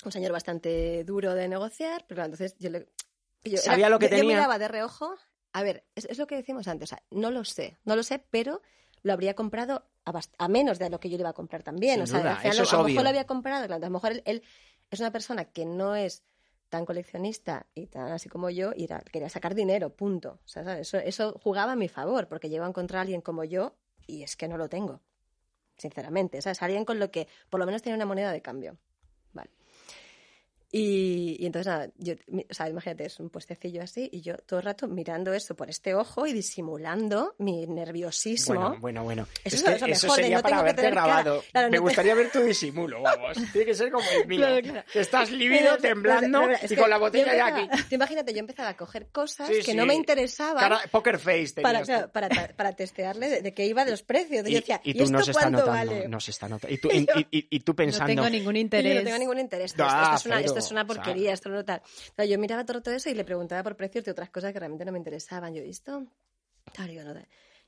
[0.04, 2.86] un señor bastante duro de negociar, pero entonces yo le...
[3.44, 4.36] yo- Sabía lo que yo- yo tenía.
[4.36, 5.14] miraba de reojo,
[5.52, 8.02] a ver, es, es lo que decimos antes, o sea, no lo sé, no lo
[8.02, 8.62] sé, pero
[9.08, 11.94] lo habría comprado a, menos de lo que yo le iba a comprar también.
[11.94, 14.12] Sin o sea, duda, es a lo mejor lo había comprado, claro, a lo mejor
[14.12, 14.42] él, él
[14.90, 16.22] es una persona que no es
[16.68, 20.38] tan coleccionista y tan así como yo, y era- quería sacar dinero, punto.
[20.44, 20.86] O sea, ¿sabes?
[20.86, 23.74] Eso, eso jugaba a mi favor, porque llego a encontrar a alguien como yo
[24.06, 25.00] y es que no lo tengo,
[25.76, 26.40] sinceramente.
[26.42, 26.62] ¿sabes?
[26.62, 28.76] Alguien con lo que por lo menos tiene una moneda de cambio.
[30.70, 34.58] Y, y entonces, nada, yo, o sea, imagínate, es un puestecillo así y yo todo
[34.58, 38.54] el rato mirando eso por este ojo y disimulando mi nerviosismo.
[38.54, 39.28] Bueno, bueno, bueno.
[39.44, 41.42] Eso es que eso de sería no para haberte grabado.
[41.52, 43.36] Claro, Me no te- gustaría ver tu disimulo, vamos.
[43.52, 44.40] Tiene que ser como el mío.
[44.40, 44.82] Claro, claro.
[44.92, 47.94] Que estás lívido, Pero- pero- temblando pero- y con la botella ya aquí.
[47.94, 49.74] imagínate, yo empezaba a coger cosas Sí, que sí.
[49.74, 53.64] no me interesaban Cara- poker face tenías para, para, ta- para testearle de, de qué
[53.66, 54.46] iba de los precios.
[54.46, 56.08] Y, Y, yo decía, y ¿y, tú esto no se está notando, vale?
[56.08, 56.74] no se está notando.
[56.74, 58.96] Y tú, y, y- y tú No pensando, tengo ningún Y yo interés.
[58.96, 59.70] no tengo ningún interés.
[59.70, 61.82] Esto, Ah, esto es, una, esto es una porquería, esto no tal.
[62.14, 64.58] Claro, yo miraba todo, todo eso y le preguntaba por precios de otras cosas que
[64.58, 65.54] realmente no me interesaban.
[65.54, 66.04] Yo, ¿y esto?
[66.72, 67.14] Claro, digo, no.
[67.14, 67.20] da.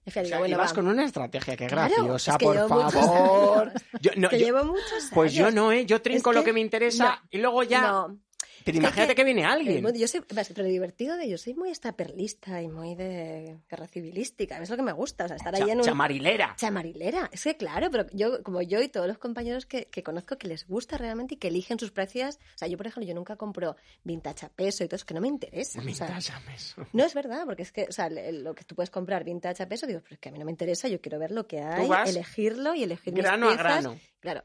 [0.03, 0.75] Y al final o digo, sea, bueno, ibas va.
[0.75, 3.69] con una estrategia, qué Claro, graciosa, es que por llevo muchos favor.
[3.69, 3.83] años.
[4.01, 5.55] Yo, no, que yo- llevo muchos pues yo años.
[5.55, 5.85] no, ¿eh?
[5.87, 7.83] Yo trinco Es lo que- que me interesa no, y luego ya...
[7.83, 8.19] No.
[8.65, 9.85] Pero imagínate que, viene alguien.
[9.95, 14.59] Yo soy, pero lo divertido de yo soy muy perlista y muy de guerra civilística.
[14.59, 15.85] Es lo que me gusta, o sea, estar ahí en un...
[15.85, 16.55] Chamarilera.
[16.57, 17.29] Chamarilera.
[17.33, 20.49] Es que claro, pero yo, como yo y todos los compañeros que, que conozco que
[20.49, 22.37] les gusta realmente y que eligen sus precios.
[22.55, 25.15] O sea, yo, por ejemplo, yo nunca compro vintage a peso y todo, es que
[25.15, 25.81] no me interesa.
[25.81, 26.87] Vintage a peso.
[26.93, 29.69] No es verdad, porque es que, o sea, lo que tú puedes comprar vintage a
[29.69, 31.61] peso, digo, pero es que a mí no me interesa, yo quiero ver lo que
[31.61, 33.67] hay, elegirlo y elegir grano mis piezas.
[33.67, 34.01] a grano.
[34.21, 34.45] Claro.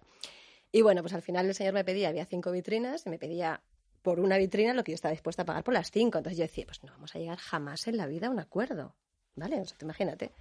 [0.72, 3.62] Y bueno, pues al final el señor me pedía, había cinco vitrinas, y me pedía
[4.06, 6.20] por una vitrina lo que yo estaba dispuesta a pagar por las cinco.
[6.20, 8.96] Entonces yo decía, pues no vamos a llegar jamás en la vida a un acuerdo.
[9.36, 9.60] ¿Vale?
[9.60, 10.32] O sea, imagínate.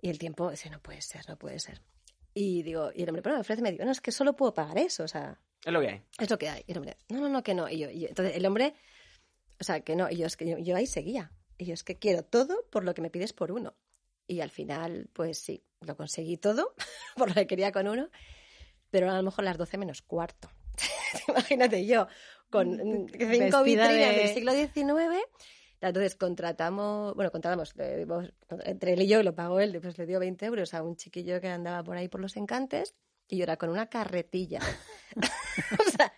[0.00, 1.80] Y el tiempo, ese no puede ser, no puede ser.
[2.34, 4.52] Y digo, y el hombre, pero me ofrece, me digo, no, es que solo puedo
[4.52, 5.40] pagar eso, o sea.
[5.64, 6.02] Es lo que hay.
[6.18, 6.64] Es lo que hay.
[6.66, 7.68] Y el hombre, no, no, no, que no.
[7.68, 8.74] Y yo, y entonces el hombre,
[9.60, 10.10] o sea, que no.
[10.10, 11.30] Y yo, es que yo, yo ahí seguía.
[11.56, 13.74] Y yo, es que quiero todo por lo que me pides por uno.
[14.26, 16.74] Y al final, pues sí, lo conseguí todo
[17.16, 18.10] por lo que quería con uno
[18.92, 20.50] pero a lo mejor las 12 menos cuarto.
[21.28, 22.06] Imagínate yo,
[22.52, 25.18] con mm, cinco vitrinas del siglo XIX.
[25.80, 27.74] Entonces contratamos, bueno, contratamos,
[28.64, 31.40] entre él y yo, lo pagó él, después le dio 20 euros a un chiquillo
[31.40, 32.94] que andaba por ahí por los encantes
[33.26, 34.60] y yo era con una carretilla.
[35.16, 36.12] o sea,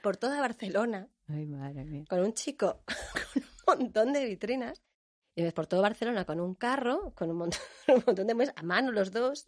[0.00, 1.08] por toda Barcelona.
[1.26, 2.04] Ay, madre mía.
[2.08, 2.84] Con un chico
[3.64, 4.80] con un montón de vitrinas
[5.34, 8.66] y por todo Barcelona con un carro, con un montón, un montón de muestras, a
[8.66, 9.44] mano los dos.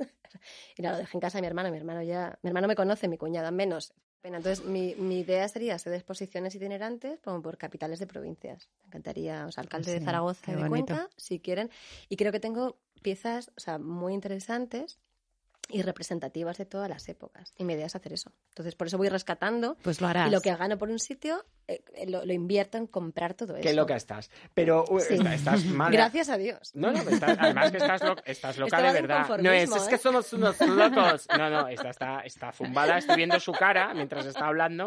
[0.77, 1.71] Y nada, lo dejé en casa de mi hermano.
[1.71, 3.93] Mi hermano ya, mi hermano me conoce, mi cuñada menos.
[4.25, 8.69] Entonces, mi, mi idea sería hacer exposiciones itinerantes como por capitales de provincias.
[8.83, 11.71] Me encantaría, o sea, alcalde de Zaragoza y de Cuenca, si quieren.
[12.09, 15.01] Y creo que tengo piezas, o sea, muy interesantes
[15.73, 17.55] y representativas de todas las épocas.
[17.57, 18.33] Y mi idea es hacer eso.
[18.51, 19.77] Entonces, por eso voy rescatando.
[19.83, 20.29] Pues lo harás.
[20.29, 23.63] Y lo que gano por un sitio, eh, lo, invierto en comprar todo eso.
[23.63, 24.31] Qué loca estás.
[24.55, 25.93] Pero uh, estás mal.
[25.93, 26.73] Gracias a Dios.
[26.75, 27.01] No, no,
[27.39, 29.39] además que estás, estás loca de verdad.
[29.39, 29.99] No es, es que ¿eh?
[29.99, 31.27] somos unos locos.
[31.37, 32.99] No, no, está, está, está fumbada.
[32.99, 34.87] Estoy viendo su cara mientras está hablando.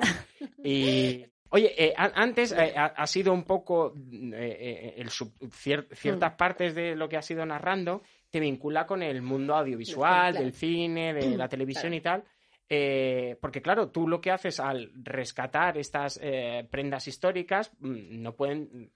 [0.64, 6.38] Y, Oye, eh, antes ha, sido un poco el ciertas mm.
[6.38, 11.14] partes de lo que ha sido narrando te vincula con el mundo audiovisual, del cine,
[11.14, 12.24] de la televisión y tal.
[12.68, 18.36] Eh, porque claro, tú lo que haces al rescatar estas eh, prendas históricas mm, no
[18.36, 18.92] pueden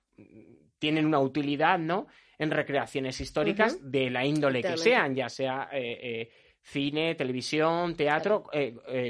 [0.80, 2.08] tienen una utilidad, ¿no?
[2.38, 6.30] En recreaciones históricas de la índole que sean, ya sea eh,
[6.62, 8.46] cine, televisión, teatro.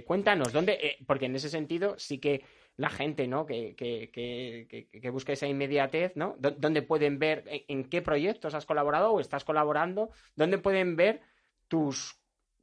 [0.05, 0.97] cuéntanos, ¿dónde?
[1.05, 2.43] porque en ese sentido sí que
[2.79, 3.45] la gente, ¿no?
[3.45, 6.37] Que, que, que, que, busca esa inmediatez, ¿no?
[6.39, 10.11] ¿Dónde pueden ver en, qué proyectos has colaborado o estás colaborando?
[10.37, 11.19] ¿Dónde pueden ver
[11.67, 12.18] tus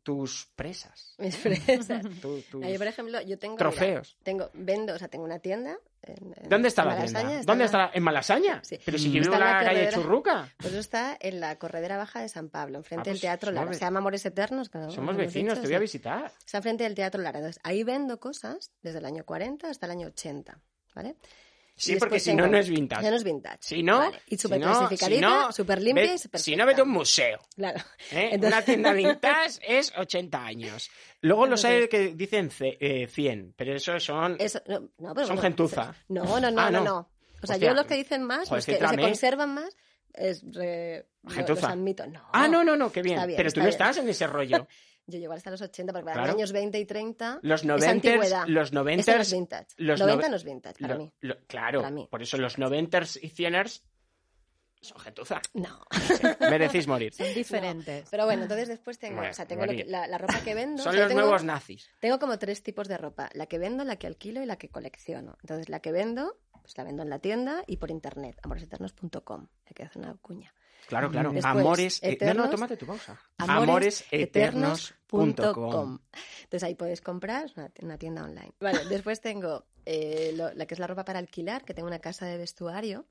[0.07, 1.17] tus presas.
[1.19, 2.07] Mis presas.
[2.53, 3.57] por ejemplo, yo tengo...
[3.57, 4.17] Trofeos.
[4.23, 5.81] tengo, vendo, o sea, tengo una tienda.
[6.49, 7.43] ¿Dónde está la tienda?
[7.43, 7.91] ¿Dónde está?
[7.93, 8.61] ¿En Malasaña?
[8.63, 8.79] Sí.
[8.85, 10.49] Pero si vive en la, calle Churruca.
[10.59, 13.51] Pues eso está en la Corredera Baja de San Pablo, enfrente ah, del pues Teatro
[13.51, 13.75] Lara.
[13.75, 14.71] Se llama Amores Eternos.
[14.91, 16.33] somos vecinos, te voy a visitar.
[16.39, 17.41] Está enfrente del Teatro Lara.
[17.41, 20.57] Entonces, ahí vendo cosas desde el año 40 hasta el año 80,
[20.95, 21.17] ¿vale?
[21.79, 23.03] Sí, porque si no, no es vintage.
[23.03, 23.59] Ya no es vintage.
[23.61, 27.39] Si no, y súper clasificadita, súper limpia y súper Si no, vete a un museo.
[27.55, 27.85] Claro.
[28.11, 28.39] ¿Eh?
[28.43, 30.91] Una tienda vintage es 80 años.
[31.20, 35.95] Luego los hay que dicen 100, eh, pero eso son, son gentuza.
[36.09, 37.11] No, no, no, ah, no, no,
[37.43, 39.77] O sea, yo los que dicen más, los que se conservan más,
[40.14, 40.41] es
[41.29, 41.45] gentuza.
[41.47, 42.07] Los admito.
[42.07, 43.20] No, ah, no, no, no, qué bien.
[43.37, 44.66] pero tú no estás en ese rollo.
[45.07, 48.73] Yo llego hasta los 80, porque para los años 20 y 30 los 90 los
[48.73, 49.67] 90 no es vintage.
[49.77, 51.13] Los 90 no es vintage para mí.
[51.47, 52.09] claro, para mí.
[52.11, 53.55] por eso los 90 y 100
[54.81, 55.41] son gentuza.
[55.55, 55.85] No.
[56.41, 57.13] Merecís morir.
[57.13, 58.09] Son diferentes.
[58.11, 60.83] Pero bueno, entonces después tengo, o sea, tengo la, ropa que vendo.
[60.83, 61.91] Son los nuevos nazis.
[62.01, 63.31] Tengo como tres tipos de ropa.
[63.35, 65.37] La que vendo, la que alquilo y la que colecciono.
[65.43, 69.47] Entonces, la que vendo, pues la vendo en la tienda y por internet, amoreseternos.com.
[69.67, 70.53] Hay que hacer una cuña.
[70.89, 71.33] Claro, claro.
[71.45, 72.03] amores.
[72.03, 73.17] Eternos, no, no, tómate tu pausa.
[73.39, 76.01] Amoreseternos.com.
[76.43, 77.53] Entonces ahí puedes comprar,
[77.83, 78.51] una, tienda online.
[78.59, 82.27] Vale, después tengo eh, la que es la ropa para alquilar, que tengo una casa
[82.27, 83.07] de vestuario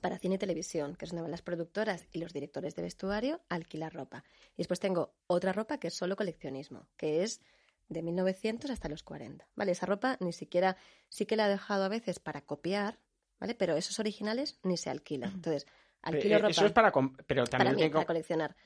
[0.00, 3.40] para cine y televisión, que es donde van las productoras y los directores de vestuario
[3.48, 4.22] a alquilar ropa.
[4.52, 7.40] Y después tengo otra ropa que es solo coleccionismo, que es
[7.88, 9.48] de 1900 hasta los 40.
[9.54, 9.72] ¿Vale?
[9.72, 10.76] Esa ropa ni siquiera,
[11.08, 12.98] sí que la he dejado a veces para copiar,
[13.38, 13.54] ¿vale?
[13.54, 15.32] Pero esos originales ni se alquilan.
[15.34, 15.66] Entonces,
[16.06, 16.50] Alquilo ropa.
[16.50, 16.92] Eso es para,
[17.26, 18.56] pero también para, mí, para coleccionar.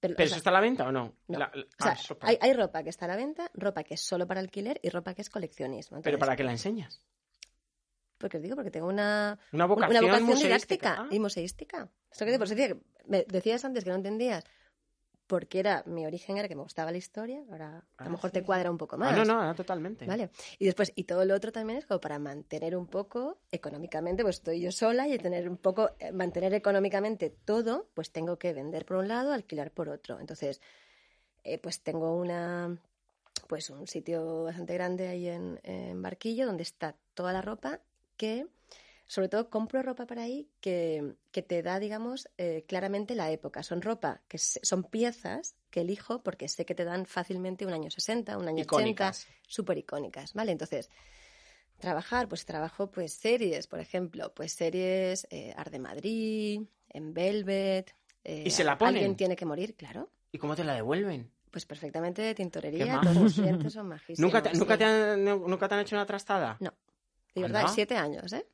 [0.00, 1.14] ¿Pero, eso está a la venta o no?
[1.28, 4.26] o sea, ah, hay, hay, ropa que está a la venta, ropa que es solo
[4.26, 6.02] para alquiler y ropa que es coleccionismo.
[6.02, 7.04] ¿Pero para qué la enseñas?
[8.18, 11.88] Porque os digo, porque tengo una, una vocación, una vocación didáctica y museística.
[12.18, 12.76] Que te, por decía,
[13.06, 14.44] me decías antes que no entendías
[15.32, 18.30] porque era mi origen era que me gustaba la historia, ahora a lo ah, mejor
[18.32, 19.16] te cuadra un poco más.
[19.16, 20.04] no, no, totalmente.
[20.04, 20.28] Vale.
[20.58, 24.36] Y después, y todo lo otro también es como para mantener un poco económicamente, pues
[24.36, 28.84] estoy yo sola y tener un poco, eh, mantener económicamente todo, pues tengo que vender
[28.84, 30.20] por un lado, alquilar por otro.
[30.20, 30.60] Entonces,
[31.44, 32.76] eh, pues tengo una,
[33.48, 37.80] pues un sitio bastante grande ahí en, en Barquillo donde está toda la ropa
[38.18, 38.48] que,
[39.12, 43.62] sobre todo, compro ropa por ahí que, que te da, digamos, eh, claramente la época.
[43.62, 47.74] Son ropa que se- son piezas que elijo porque sé que te dan fácilmente un
[47.74, 49.26] año 60, un año 80, Icónicas.
[49.46, 50.52] súper icónicas, ¿vale?
[50.52, 50.88] Entonces,
[51.78, 57.94] trabajar, pues trabajo pues series, por ejemplo, pues series eh, Art de Madrid, en Velvet.
[58.24, 58.94] eh, ¿Y se la ponen?
[58.96, 60.10] Alguien tiene que morir, claro.
[60.30, 61.30] ¿Y cómo te la devuelven?
[61.50, 64.20] Pues perfectamente de tintorería, todos los clientes son majísimos.
[64.20, 66.56] ¿Nunca te, nunca, te han, nu- ¿Nunca te han hecho una trastada?
[66.60, 66.72] No.
[67.34, 67.72] De verdad, Anda.
[67.74, 68.46] siete años, ¿eh?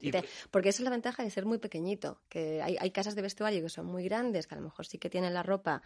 [0.00, 0.12] Y-
[0.50, 3.62] Porque esa es la ventaja de ser muy pequeñito, que hay, hay casas de vestuario
[3.62, 5.82] que son muy grandes, que a lo mejor sí que tienen la ropa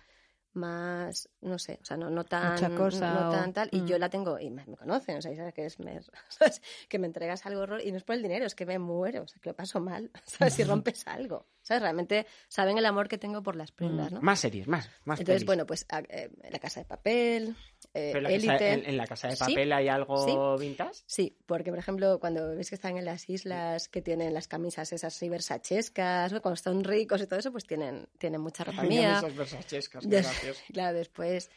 [0.55, 3.81] más, no sé, o sea, no, no tan, Mucha cosa no o- tan tal, y
[3.81, 3.87] Mm.
[3.87, 5.99] yo la tengo, y me, me conocen, o sea, y sabes que es, me,
[6.29, 6.61] ¿sabes?
[6.91, 9.23] que me entregas algo horror, y no es por el dinero, es que me muero,
[9.23, 10.53] o sea, que lo paso mal, ¿sabes?
[10.55, 11.83] Si rompes algo, ¿sabes?
[11.83, 14.21] Realmente saben el amor que tengo por las prendas, ¿no?
[14.21, 15.47] Más series, más, más Entonces, pelis.
[15.47, 17.57] bueno, pues a- eh, La Casa de Papel,
[17.95, 18.73] eh, Pero casa, Élite...
[18.73, 21.03] en, en la casa de Sí, papel hay algo vintage.
[21.07, 24.93] Sí, porque por ejemplo, cuando ves que están en las islas que tienen las camisas
[24.93, 26.41] esas así versachescas, ¿no?
[26.41, 29.19] cuando están ricos y todo eso, pues tienen, tienen mucha ropa mía.
[29.19, 31.51] Esas versachescas, qué Des- claro, después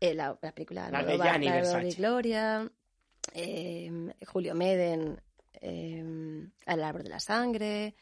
[0.00, 1.90] eh, la, la película La de Gianni Versace.
[1.96, 2.70] Gloria,
[3.34, 3.90] eh,
[4.26, 5.20] Julio Meden,
[5.60, 7.94] eh, El árbol de la sangre.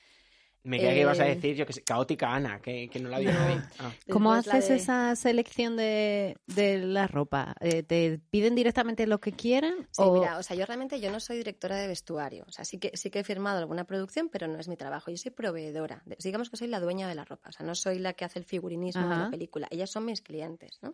[0.65, 3.09] Me creía que ibas a Eh, decir, yo que sé, caótica Ana, que, que no
[3.09, 3.63] la vio nadie.
[3.79, 3.93] Ah.
[4.11, 7.55] ¿Cómo Después haces de- esa selección de, de la ropa?
[7.61, 9.75] Eh, ¿Te piden directamente lo que quieran?
[9.93, 10.13] Sí, o...
[10.13, 12.45] mira, o sea, yo realmente yo no soy directora de vestuario.
[12.49, 15.11] O sea, sí que, sí que he firmado alguna producción, pero no es mi trabajo.
[15.11, 16.03] Yo soy proveedora.
[16.05, 17.49] De- digamos que soy la dueña de la ropa.
[17.49, 19.69] O sea, no soy la que hace el figurinismo de la película.
[19.71, 20.93] Ellas son mis clientes, ¿no?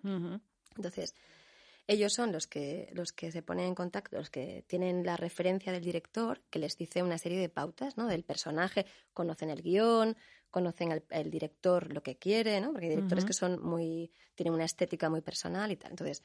[0.76, 1.14] Entonces,
[1.86, 5.72] ellos son los que, los que se ponen en contacto, los que tienen la referencia
[5.72, 8.06] del director, que les dice una serie de pautas, ¿no?
[8.06, 10.16] Del personaje, conocen el guion,
[10.50, 12.72] conocen al el director lo que quiere, ¿no?
[12.72, 15.90] Porque hay directores que son muy, tienen una estética muy personal y tal.
[15.90, 16.22] Entonces,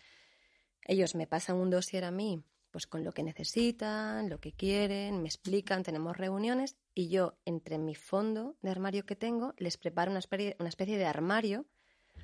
[0.86, 2.42] ellos me pasan un dossier a mí,
[2.72, 7.78] pues con lo que necesitan, lo que quieren, me explican, tenemos reuniones y yo, entre
[7.78, 11.66] mi fondo de armario que tengo, les preparo una especie, una especie de armario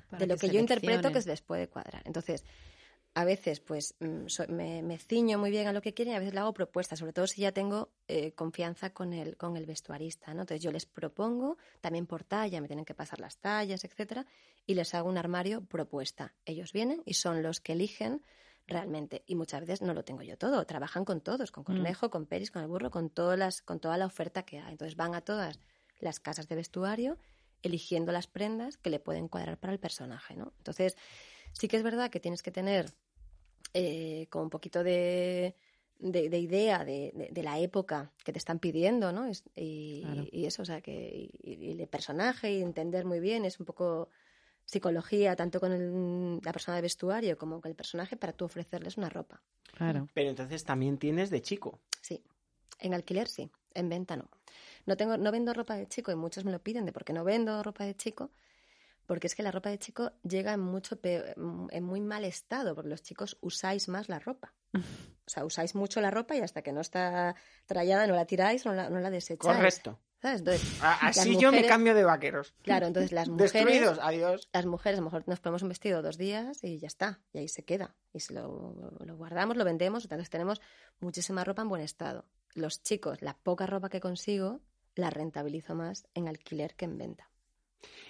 [0.08, 2.02] Para de lo que, yo interpreto que se les puede cuadrar.
[2.06, 2.44] Entonces,
[3.16, 6.18] a veces pues mm, me, me ciño muy bien a lo que quieren y a
[6.18, 9.64] veces le hago propuestas, sobre todo si ya tengo eh, confianza con el, con el
[9.64, 10.34] vestuarista.
[10.34, 10.42] ¿no?
[10.42, 14.26] Entonces yo les propongo, también por talla, me tienen que pasar las tallas, etcétera,
[14.66, 16.34] y les hago un armario propuesta.
[16.44, 18.22] Ellos vienen y son los que eligen
[18.66, 19.24] realmente.
[19.26, 22.50] Y muchas veces no lo tengo yo todo, trabajan con todos, con Cornejo, con Peris,
[22.50, 24.72] con el burro, con, todas las, con toda la oferta que hay.
[24.72, 25.58] Entonces van a todas
[26.00, 27.16] las casas de vestuario
[27.62, 30.52] eligiendo las prendas que le pueden cuadrar para el personaje, ¿no?
[30.58, 30.98] Entonces,
[31.52, 32.92] sí que es verdad que tienes que tener
[33.74, 35.54] eh, como un poquito de,
[35.98, 39.26] de, de idea de, de- de la época que te están pidiendo, ¿no?
[39.26, 40.24] Es- y, Claro.
[40.30, 43.66] y eso, o sea, que y, y el personaje y entender muy bien es un
[43.66, 44.08] poco
[44.64, 48.96] psicología, tanto con el- la persona de vestuario como con el personaje, para tú ofrecerles
[48.96, 49.40] una ropa.
[49.76, 50.08] Claro.
[50.14, 51.78] Pero entonces también tienes de chico.
[52.00, 52.22] Sí.
[52.80, 54.28] En alquiler sí, en venta no.
[54.86, 57.12] No tengo, no vendo ropa de chico y muchos me lo piden de por qué
[57.12, 58.30] no vendo ropa de chico,
[59.06, 62.90] porque es que la ropa de chico llega en mucho en muy mal estado, porque
[62.90, 64.54] los chicos usáis más la ropa.
[64.74, 67.34] O sea, usáis mucho la ropa y hasta que no está
[67.66, 69.56] trallada no la tiráis, no la, no la desecháis.
[69.56, 69.98] Correcto.
[70.20, 70.40] ¿Sabes?
[70.40, 72.54] Entonces, Así yo me cambio de vaqueros.
[72.62, 74.48] Claro, entonces las mujeres, Destruidos, adiós.
[74.52, 77.38] las mujeres a lo mejor nos ponemos un vestido dos días y ya está, y
[77.38, 77.94] ahí se queda.
[78.12, 80.60] Y se lo, lo guardamos, lo vendemos, entonces tenemos
[81.00, 82.24] muchísima ropa en buen estado.
[82.54, 84.60] Los chicos, la poca ropa que consigo,
[84.94, 87.30] la rentabilizo más en alquiler que en venta.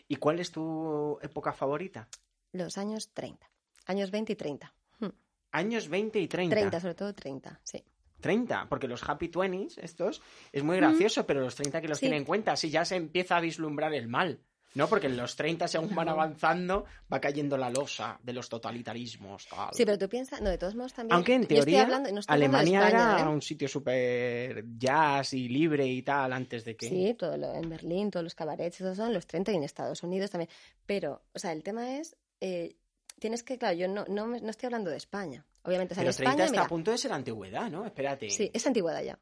[0.09, 2.09] ¿Y cuál es tu época favorita?
[2.53, 3.51] Los años 30,
[3.87, 4.75] años 20 y 30.
[5.01, 5.07] Hmm.
[5.53, 6.55] Años 20 y 30.
[6.57, 7.85] 30, sobre todo 30, sí.
[8.21, 12.01] 30, porque los Happy 20s, estos, es muy gracioso, pero los 30 que los Mm.
[12.01, 12.07] Sí.
[12.07, 14.41] tienen en cuenta, así ya se empieza a vislumbrar el mal.
[14.77, 14.89] ¿No?
[14.89, 19.47] Porque en los 30, según van avanzando, va cayendo la losa de los totalitarismos.
[19.49, 19.71] tal.
[19.73, 21.15] Sí, pero tú piensas, no, de todos modos también.
[21.15, 23.33] Aunque en teoría hablando- no Alemania España, era ¿eh?
[23.33, 26.89] un sitio súper jazz y libre y tal antes de que...
[26.89, 30.03] Sí, todo lo, en Berlín, todos los cabarets, esos son los 30 y en Estados
[30.03, 30.51] Unidos también.
[30.85, 32.77] Pero, o sea, el tema es, eh,
[33.19, 35.45] tienes que, claro, yo no, no, no estoy hablando de España.
[35.63, 37.87] Obviamente, o sea, Pero en 30 España, está mira, a punto de ser antigüedad, ¿no?
[37.87, 38.31] Espérate.
[38.31, 39.19] sí, es antigüedad ya.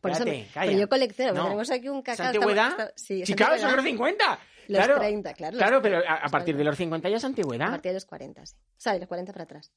[0.00, 1.42] Por eso, me- pero yo colecciono, No.
[1.44, 2.26] tenemos aquí un ¿Es cacao.
[2.26, 2.68] antigüedad?
[2.70, 3.76] estamos- está- sí, es son antigüedad.
[3.76, 4.38] los 50.
[4.70, 5.52] Los claro, 30, claro.
[5.56, 6.70] los Claro, 30, pero a, a partir de 40.
[6.70, 7.70] los 50 ya es A antigüedad.
[7.70, 8.54] partir de los 40, sí.
[8.56, 9.72] O sea, de los 40 para atrás.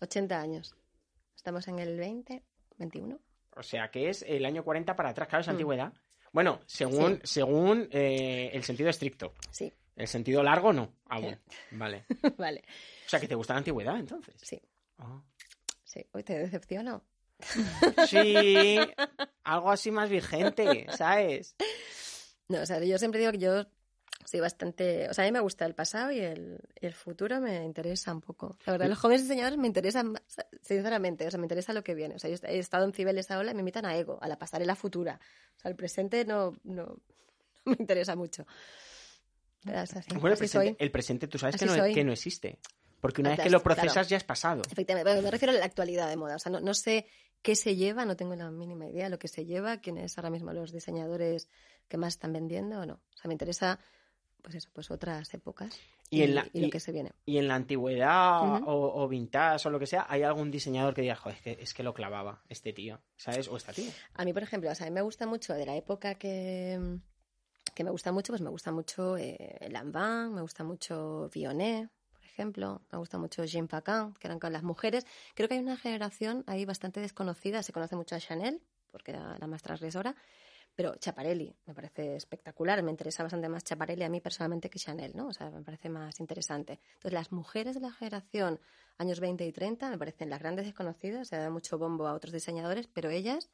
[0.00, 0.74] 80 años.
[1.36, 2.42] Estamos en el 20,
[2.78, 3.18] 21.
[3.56, 5.50] O sea, que es el año 40 para atrás, claro, es Mm.
[5.50, 5.92] antigüedad.
[6.32, 7.34] Bueno, según, Sí.
[7.34, 9.32] según eh, el sentido estricto.
[9.50, 11.38] Sí, El sentido largo no, aún.
[11.70, 12.04] Vale.
[12.38, 12.64] vale.
[13.06, 14.34] O sea, que te gusta la antigüedad, entonces.
[14.42, 14.60] Sí,
[14.98, 15.22] Ah.
[15.84, 16.04] sí.
[16.12, 17.04] Hoy te decepciono.
[18.08, 18.78] Sí,
[19.44, 21.56] algo así más vigente, ¿sabes?
[22.48, 23.64] No, o sea, yo siempre digo que yo
[24.24, 25.08] Sí, bastante.
[25.08, 28.12] O sea, a mí me gusta el pasado y el, y el futuro me interesa
[28.12, 28.56] un poco.
[28.66, 30.22] La verdad, los jóvenes diseñadores me interesan más,
[30.62, 31.26] sinceramente.
[31.26, 32.14] O sea, me interesa lo que viene.
[32.14, 34.38] O sea, yo he estado en Cibeles ahora y me invitan a Ego, a la
[34.38, 35.20] pasarela futura.
[35.56, 36.96] O sea, el presente no, no, no
[37.64, 38.46] me interesa mucho.
[39.66, 42.58] Así, Bueno, el presente, el presente tú sabes que no, que no existe.
[43.00, 44.08] Porque una vez que lo procesas claro.
[44.08, 44.62] ya es pasado.
[44.70, 46.36] Efectivamente, pero me refiero a la actualidad de moda.
[46.36, 47.06] O sea, no, no sé
[47.42, 50.30] qué se lleva, no tengo la mínima idea de lo que se lleva, quiénes ahora
[50.30, 51.48] mismo los diseñadores
[51.88, 52.94] que más están vendiendo o no.
[52.94, 53.78] O sea, me interesa,
[54.44, 55.80] pues eso, pues otras épocas
[56.10, 57.12] Y en la- y lo y- que se viene.
[57.24, 61.00] Y en la antigüedad o, o vintage o lo que sea, ¿hay algún diseñador que
[61.00, 63.48] diga, joder, es que, es que lo clavaba este tío, ¿sabes?
[63.48, 63.90] O esta tía.
[64.14, 66.98] A mí, por ejemplo, o sea, a mí me gusta mucho de la época que,
[67.74, 72.24] que me gusta mucho, pues me gusta mucho eh, Lanvin, me gusta mucho Vionnet, por
[72.24, 75.06] ejemplo, me gusta mucho Jean Paquin, que eran con las mujeres.
[75.34, 78.60] Creo que hay una generación ahí bastante desconocida, se conoce mucho a Chanel,
[78.92, 80.14] porque era la más transgresora,
[80.74, 85.12] pero Chaparelli me parece espectacular, me interesa bastante más Chaparelli a mí personalmente que Chanel,
[85.14, 85.28] ¿no?
[85.28, 86.80] O sea, me parece más interesante.
[86.94, 88.60] Entonces, las mujeres de la generación
[88.98, 92.32] años 20 y 30 me parecen las grandes desconocidas, se da mucho bombo a otros
[92.32, 93.50] diseñadores, pero ellas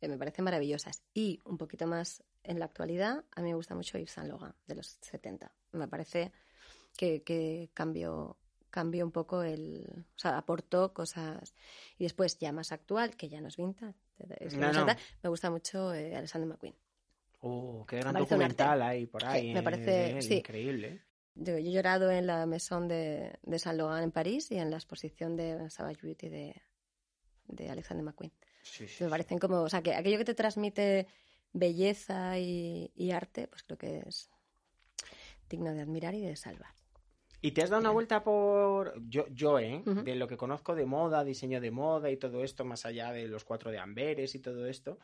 [0.00, 1.02] eh, me parecen maravillosas.
[1.12, 4.54] Y un poquito más en la actualidad, a mí me gusta mucho Yves Saint Laurent
[4.66, 5.52] de los 70.
[5.72, 6.32] Me parece
[6.96, 8.36] que, que cambió,
[8.70, 10.06] cambió un poco el...
[10.14, 11.54] O sea, aportó cosas...
[11.98, 13.98] Y después, ya más actual, que ya no es vintage,
[14.56, 14.86] No, no.
[15.22, 16.74] me gusta mucho eh, Alexander McQueen.
[17.40, 19.48] Oh, qué gran documental hay por ahí.
[19.48, 20.34] Sí, me eh, parece- él, sí.
[20.36, 21.02] Increíble.
[21.34, 24.70] Yo, yo he llorado en la Maison de, de Saint Laurent en París y en
[24.70, 26.62] la exposición de Savage Beauty de,
[27.48, 28.32] de Alexander McQueen.
[28.62, 31.06] Sí, Me parecen como, o sea, que aquello que te transmite
[31.52, 34.30] belleza y, y arte, pues creo que es
[35.48, 36.72] digno de admirar y de salvar.
[37.46, 38.94] ¿Y te has dado una vuelta por.
[39.06, 39.82] Yo, yo ¿eh?
[39.84, 43.28] De lo que conozco de moda, diseño de moda y todo esto, más allá de
[43.28, 44.98] los cuatro de Amberes y todo esto.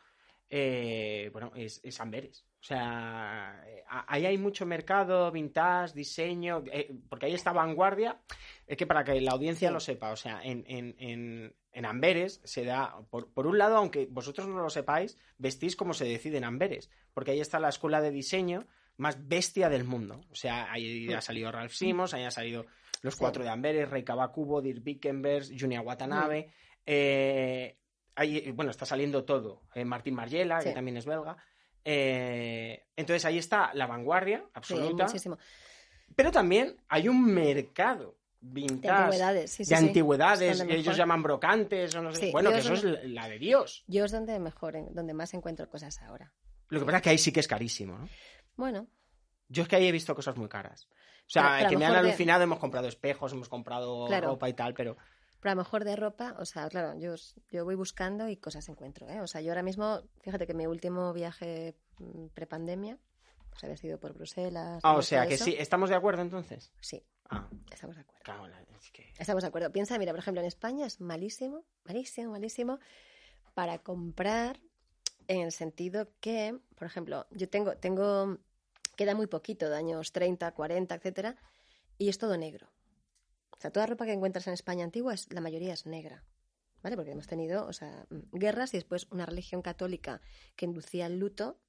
[0.49, 2.43] eh, bueno, es, es Amberes.
[2.59, 8.19] O sea, eh, ahí hay mucho mercado, vintage, diseño, eh, porque ahí está vanguardia.
[8.65, 9.73] Es que para que la audiencia Sí.
[9.73, 13.77] lo sepa, o sea, en, en, en, en Amberes se da, por, por un lado,
[13.77, 17.69] aunque vosotros no lo sepáis, vestís como se decide en Amberes, porque ahí está la
[17.69, 18.65] escuela de diseño
[19.01, 20.21] más bestia del mundo.
[20.31, 22.65] O sea, ahí ha salido Ralph Simons, ahí han salido
[23.01, 23.19] los Sí.
[23.19, 26.51] cuatro de Amberes, Rey Kawakubo, Dirk Bickenberg, Junia Watanabe.
[26.85, 27.77] eh,
[28.15, 29.61] ahí, bueno, está saliendo todo.
[29.75, 30.73] eh, Martín Margiela, que Sí.
[30.75, 31.37] también es belga.
[31.83, 35.05] Eh, entonces ahí está la vanguardia Sí, absoluta.
[35.05, 35.37] muchísimo.
[36.15, 38.93] pero también hay un mercado De vintage.
[38.93, 39.85] antigüedades, sí, sí, de sí.
[39.87, 42.25] antigüedades, que ellos llaman brocantes o no sé.
[42.27, 43.83] Sí, bueno, que es eso es donde- la la de Dios.
[43.87, 46.31] Yo es donde mejor, donde más encuentro cosas ahora.
[46.69, 48.09] Lo que pasa es que ahí sí que es carísimo, ¿no?
[48.61, 48.85] Bueno,
[49.49, 50.87] Yo es que ahí he visto cosas muy caras.
[51.25, 53.49] O sea, Pero- pero a que me han mejor de- alucinado, hemos comprado espejos, hemos
[53.49, 54.27] comprado Claro.
[54.27, 54.95] ropa y tal, pero
[55.39, 57.15] pero a lo mejor de ropa, o sea, claro, yo,
[57.49, 59.19] yo voy buscando y cosas encuentro, ¿eh?
[59.21, 62.99] O sea, yo ahora mismo, fíjate que mi último viaje mm, prepandemia,
[63.49, 64.79] pues había sido por Bruselas.
[64.83, 65.45] Ah, o sea que eso.
[65.45, 66.71] sí, ¿estamos de acuerdo entonces?
[66.79, 68.47] Sí, Ah, estamos de acuerdo.
[68.47, 69.71] la- es que- Estamos de acuerdo.
[69.71, 72.79] Piensa, mira, por ejemplo, en España es malísimo, malísimo, malísimo
[73.55, 74.59] para comprar
[75.27, 78.37] en el sentido que, por ejemplo, yo tengo, tengo,
[79.01, 81.35] queda muy poquito de años 30, 40, etcétera,
[81.97, 82.67] y es todo negro.
[83.51, 86.23] O sea, toda ropa que encuentras en España antigua, es, la mayoría es negra.
[86.83, 86.95] ¿Vale?
[86.95, 90.21] Porque hemos tenido, o sea, guerras y después una religión católica
[90.55, 91.59] que inducía el luto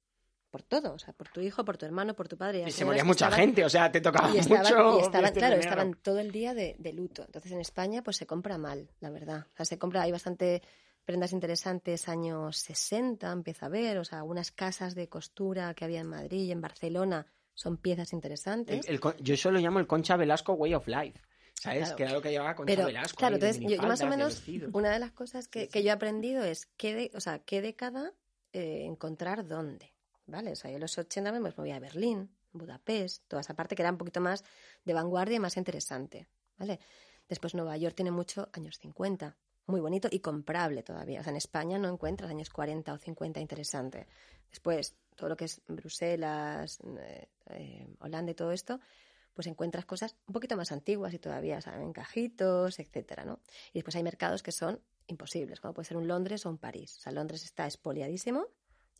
[0.51, 2.63] por todo, o sea, por tu hijo, por tu hermano, por tu padre.
[2.67, 4.99] Y se moría mucha estaban- gente, o sea, te tocaba y estaban, mucho.
[4.99, 7.23] y estaban, claro, estaban todo el día de, de luto.
[7.25, 9.47] Entonces en España pues se compra mal, la verdad.
[9.53, 10.61] O sea, se compra, hay bastante
[11.05, 15.99] prendas interesantes años 60, empieza a ver, o sea, algunas casas de costura que había
[16.01, 18.87] en Madrid y en Barcelona son piezas interesantes.
[18.87, 21.19] El- el yo eso lo llamo el Concha Velasco Way of Life.
[21.55, 21.81] ¿Sabes?
[21.83, 21.95] Claro.
[21.95, 23.17] Que era lo que llevaba Concha Pero, Velasco.
[23.17, 24.43] claro, entonces yo, yo más o menos,
[24.73, 27.61] una de las cosas que, que yo he aprendido es qué, de- o sea, qué
[27.61, 28.11] década
[28.53, 29.93] eh, encontrar dónde,
[30.25, 30.51] ¿vale?
[30.51, 33.81] O sea, yo en los 80 me moví a Berlín, Budapest, toda esa parte que
[33.81, 34.43] era un poquito más
[34.83, 36.27] de vanguardia y más interesante,
[36.57, 36.79] ¿vale?
[37.29, 41.21] Después Nueva York tiene mucho años 50, muy bonito y comprable todavía.
[41.21, 44.07] O sea, en España no encuentras años 40 o 50 interesante.
[44.49, 48.79] Después, todo lo que es Bruselas, eh, eh, Holanda y todo esto,
[49.33, 51.81] pues encuentras cosas un poquito más antiguas y todavía, ¿saben?
[51.81, 53.39] Encajitos, etcétera, ¿no?
[53.71, 56.97] Y después hay mercados que son imposibles, como puede ser un Londres o un París.
[56.97, 58.47] O sea, Londres está expoliadísimo,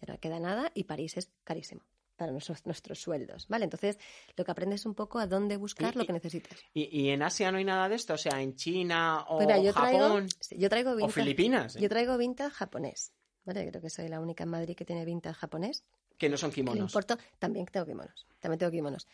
[0.01, 1.84] ya no queda nada, y París es carísimo
[2.24, 3.65] para nuestros, nuestros sueldos, ¿vale?
[3.65, 3.99] Entonces,
[4.38, 6.57] lo que aprendes es un poco a dónde buscar Y- lo que necesitas.
[6.74, 8.13] ¿Y, y en Asia no hay nada de esto?
[8.13, 11.76] O sea, en China o Pues mira, yo traigo, Japón yo traigo o vintage, Filipinas,
[11.76, 11.82] ¿eh?
[11.82, 13.11] yo traigo vintage japonés,
[13.43, 13.67] ¿vale?
[13.69, 15.84] Creo que soy la única en Madrid que tiene vintage japonés.
[16.17, 16.80] que no son kimonos.
[16.80, 19.07] importo, también tengo kimonos, también tengo kimonos.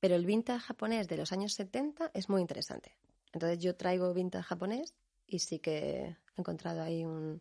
[0.00, 2.96] Pero el vintage japonés de los años 70 es muy interesante.
[3.32, 4.94] Entonces yo traigo vintage japonés
[5.26, 5.76] y sí que
[6.06, 7.40] he encontrado ahí un,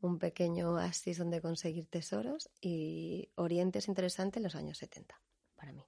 [0.00, 5.20] un pequeño oasis donde conseguir tesoros y Oriente es interesante en los años 70,
[5.56, 5.84] para mí.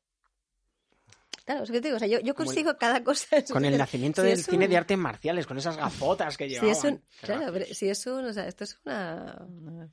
[1.45, 3.27] Claro, es que te digo, o sea, yo, yo consigo cada cosa.
[3.51, 6.51] Con el nacimiento Si del cine un- de artes marciales, con esas gafotas que Si
[6.51, 6.73] llevaban.
[6.77, 9.49] es un, claro, pero si es un, o sea, esto es una,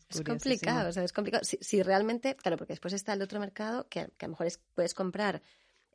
[0.10, 1.46] es complicado, o sea, es complicado.
[1.46, 4.32] Si, si realmente, claro, porque después está el otro mercado que, a- que a lo
[4.34, 5.42] mejor es- puedes comprar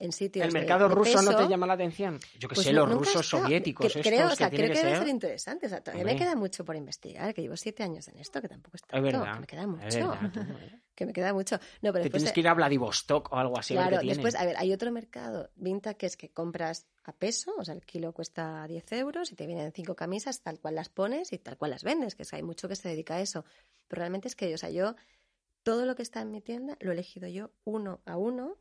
[0.00, 2.18] en sitios ¿El mercado de ruso no te llama la atención?
[2.38, 3.44] Yo que pues sé, los rusos estado.
[3.44, 5.04] soviéticos, estos creo, o que sea, tiene creo que, que debe ser.
[5.04, 5.66] ser interesante.
[5.66, 8.48] O sea, todavía me queda mucho por investigar, que llevo siete años en esto, que
[8.48, 9.34] tampoco es Es verdad.
[9.34, 10.80] que me queda mucho, Es verdad, tú, ¿eh?
[10.94, 11.56] que me queda mucho.
[11.82, 13.76] No, pero Te después tienes que ir a Vladivostok o algo así.
[13.76, 17.12] a ver Claro, después, a ver, hay otro mercado vintage que es que compras a
[17.12, 20.74] peso, o sea, el kilo cuesta 10 euros y te vienen cinco camisas tal cual
[20.74, 23.16] las pones y tal cual las vendes, que es que hay mucho que se dedica
[23.16, 23.44] a eso.
[23.88, 24.94] Pero realmente es que, o sea, yo,
[25.62, 28.56] todo lo que está en mi tienda lo he elegido yo uno a uno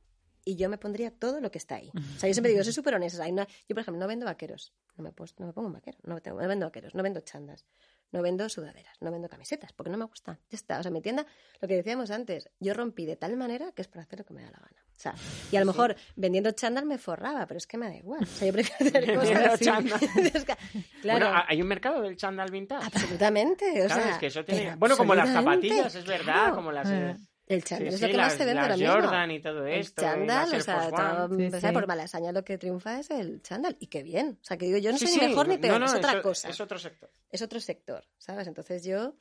[0.45, 1.89] y yo me pondría todo lo que está ahí.
[1.95, 3.27] O sea, yo siempre digo, soy súper honesta.
[3.27, 5.97] una- yo, por ejemplo, no vendo vaqueros, no me, pues, no me pongo un vaquero,
[6.03, 7.65] no, tengo- no vendo vaqueros, no vendo chandas,
[8.11, 10.39] no vendo sudaderas, no vendo camisetas, porque no me gustan.
[10.49, 11.25] Ya está, o sea, mi tienda,
[11.61, 14.33] lo que decíamos antes, yo rompí de tal manera que es para hacer lo que
[14.33, 14.83] me da la gana.
[14.97, 15.15] O sea,
[15.49, 18.21] y a lo mejor vendiendo chándal me forraba, pero es que me da igual.
[18.21, 19.99] O sea, yo prefiero hacer cosas chándal.
[21.01, 22.85] Claro, Bueno, hay un mercado del chándal vintage.
[22.85, 23.65] absolutamente.
[23.83, 24.75] O Claro, sea, es que eso tiene...
[24.75, 26.55] Bueno, como las zapatillas, es verdad, claro.
[26.55, 26.89] como las...
[26.89, 27.15] Eh.
[27.49, 28.93] El Sí, chándal es sí, lo que las, más se vende ahora mismo.
[28.93, 30.01] Jordan y todo El esto.
[30.03, 33.41] las chándal, o sea, todo- Sí, o sea, por Malasaña lo que triunfa es el
[33.41, 33.75] chándal.
[33.79, 34.37] Y qué bien.
[34.41, 35.93] O sea, que digo, yo no Sí, soy sí, ni mejor ni peor, no, es
[35.95, 36.47] otra eso- cosa.
[36.49, 37.09] Es otro sector.
[37.31, 38.47] es otro sector, ¿sabes?
[38.47, 39.15] Entonces yo,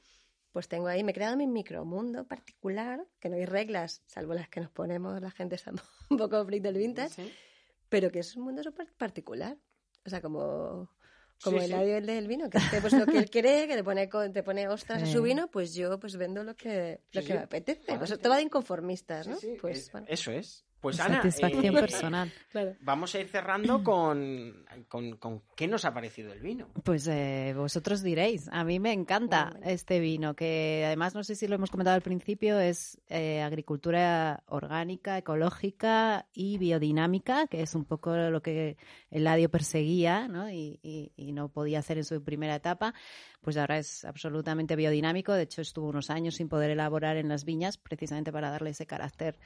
[0.53, 4.49] pues tengo ahí, me he creado mi micromundo particular, que no hay reglas, salvo las
[4.51, 5.72] que nos ponemos la gente está
[6.11, 7.33] un poco freak del vintage, Sí.
[7.89, 9.57] pero que es un mundo súper particular.
[10.05, 10.91] O sea, como,
[11.43, 11.76] como Sí, el sí.
[11.76, 14.68] audio del vino, que hace pues lo que él quiere, que le pone, te pone
[14.68, 15.12] ostras a Sí.
[15.12, 17.39] su vino, pues yo pues vendo lo que, lo Sí, que sí.
[17.39, 17.97] me apetece.
[17.97, 19.36] Pues va de inconformistas, ¿no?
[19.36, 20.64] Sí, sí, pues es- bueno, Eso es.
[20.81, 22.33] Pues Ana, Satisfacción eh, personal.
[22.51, 22.76] claro.
[22.81, 26.68] Vamos a ir cerrando con, con, con qué nos ha parecido el vino.
[26.85, 28.49] Pues eh, vosotros diréis.
[28.53, 29.66] A mí me encanta bueno.
[29.66, 34.45] este vino, que además no sé si lo hemos comentado al principio, es eh, agricultura
[34.47, 38.76] orgánica, ecológica y biodinámica, que es un poco lo que
[39.11, 40.49] Eladio perseguía ¿no?
[40.51, 42.95] y, y- y no podía hacer en su primera etapa.
[43.41, 45.33] Pues ahora es absolutamente biodinámico.
[45.33, 48.87] De hecho, estuvo unos años sin poder elaborar en las viñas, precisamente para darle ese
[48.87, 49.39] carácter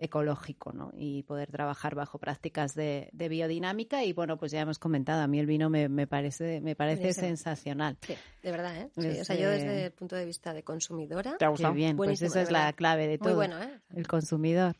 [0.00, 0.90] ecológico ¿no?
[0.96, 4.02] y poder trabajar bajo prácticas de, de biodinámica.
[4.04, 7.12] Y bueno, pues ya hemos comentado, a mí el vino me, me parece, me parece
[7.12, 7.96] sensacional.
[8.00, 8.90] Sí, de verdad, ¿eh?
[8.96, 11.48] Sí, Es, o sea, yo eh, desde el punto de vista de consumidora, ¿Te ha
[11.48, 11.74] Qué gustado?
[11.74, 13.28] bien, pues Buenísimo, esa de es la clave de todo.
[13.28, 13.80] muy bueno, ¿eh?
[13.94, 14.76] El consumidor.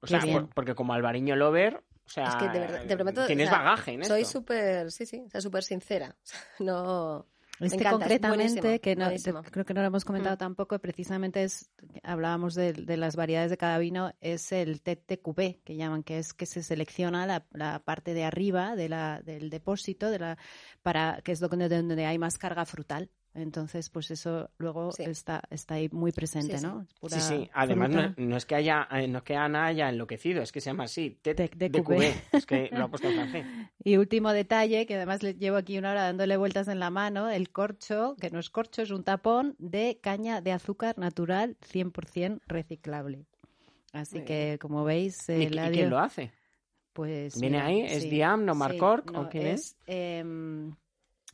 [0.00, 3.26] O sea, por- porque como Alvariño Lover, o sea, Es que de verdad, te prometo,
[3.26, 6.14] tienes o sea, bagaje en soy súper, sí, sí, o sea, súper sincera.
[6.18, 7.26] O sea, no,
[7.60, 9.10] Este encanta, concretamente, que no,
[9.50, 10.38] creo que no lo hemos comentado Mm.
[10.38, 11.70] tampoco, precisamente es,
[12.02, 16.34] hablábamos de, de las variedades de cada vino, es el TTQB, que llaman, que es
[16.34, 20.38] que se selecciona la, la parte de arriba de la, del depósito, de la,
[20.82, 23.10] para, que es donde, donde hay más carga frutal.
[23.34, 25.02] Entonces, pues eso luego Sí.
[25.04, 26.66] está, está ahí muy presente, Sí, sí.
[26.66, 26.82] ¿no?
[26.82, 27.50] Es pura Sí, sí.
[27.52, 30.60] Además, no, no es que haya, eh, no es que Ana haya enloquecido, es que
[30.60, 31.18] se llama así.
[31.84, 32.14] Cubé.
[32.32, 33.44] Es que lo ha puesto en francés.
[33.84, 37.28] Y último detalle, que además le llevo aquí una hora dándole vueltas en la mano,
[37.28, 42.40] el corcho, que no es corcho, es un tapón de caña de azúcar natural 100%
[42.46, 43.26] reciclable.
[43.92, 46.30] Así Muy que, como veis, ¿Y, el y quién lo hace?
[46.94, 47.80] pues ¿Viene mira, ahí?
[47.82, 49.76] ¿Es sí, Diam, no sí, Marcork, no, o qué es?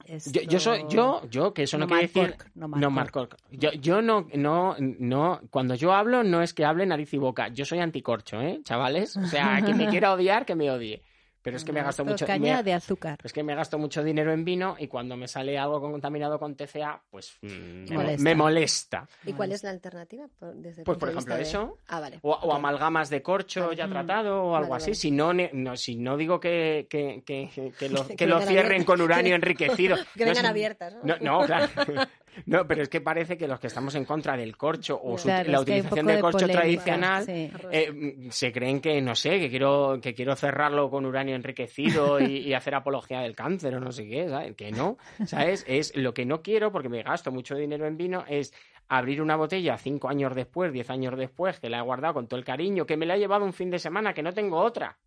[0.06, 2.22] Yo, yo soy, yo, yo, que eso no, No quiere decir.
[2.22, 3.30] Marcork, no No, Marcork.
[3.30, 3.36] Marcork.
[3.50, 7.48] Yo, yo no, no, no, cuando yo hablo no es que hable nariz y boca.
[7.48, 9.16] Yo soy anticorcho, ¿eh, chavales?
[9.16, 11.02] O sea, quien me quiera odiar, que me odie.
[11.42, 12.26] Pero es que me No, gasto mucho.
[12.26, 13.18] caña me- de azúcar.
[13.24, 16.54] Es que me gasto mucho dinero en vino y cuando me sale algo contaminado con
[16.54, 17.46] TCA, pues mm,
[17.88, 18.22] me, Molesta.
[18.22, 19.08] me molesta.
[19.24, 20.26] ¿Y cuál es la alternativa?
[20.54, 21.78] Desde el Pues, por ejemplo, de- eso.
[21.88, 22.18] Ah, vale.
[22.22, 23.76] O, amalgamas de corcho Vale.
[23.76, 23.90] ya Mm.
[23.90, 24.90] tratado o algo Vale, así.
[24.90, 24.94] vale.
[24.96, 28.34] Si no, no, si no digo que, que, que, que- que lo, Que que lo
[28.36, 28.86] vengan cierren abiertas.
[28.86, 29.96] con uranio enriquecido.
[30.14, 31.00] Que No vengan es- abiertas, ¿no?
[31.04, 31.68] No, no, claro.
[32.46, 35.28] No, pero es que parece que los que estamos en contra del corcho o su-
[35.52, 37.50] la utilización del de corcho polémica, tradicional sí.
[37.72, 42.20] eh, mm, se creen que, no sé, que quiero, que quiero cerrarlo con uranio enriquecido
[42.20, 44.54] y, y hacer apología del cáncer o no sé qué, ¿sabes?
[44.54, 45.64] Que no, ¿sabes?
[45.68, 48.52] Es lo que no quiero, porque me gasto mucho dinero en vino, es
[48.88, 52.38] abrir una botella cinco años después, diez años después, que la he guardado con todo
[52.38, 54.98] el cariño, que me la he llevado un fin de semana, que no tengo otra.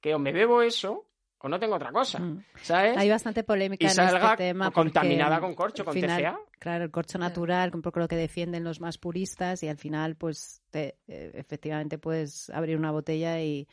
[0.00, 1.06] Que o me bebo eso
[1.42, 2.44] o no tengo otra cosa, Mm.
[2.62, 2.96] ¿sabes?
[2.96, 4.70] Hay bastante polémica Y en salga este tema.
[4.70, 6.38] contaminada con corcho, con final, TCA.
[6.58, 10.16] Claro, el corcho natural, un poco lo que defienden los más puristas y al final,
[10.16, 13.66] pues, te- eh, efectivamente puedes abrir una botella y,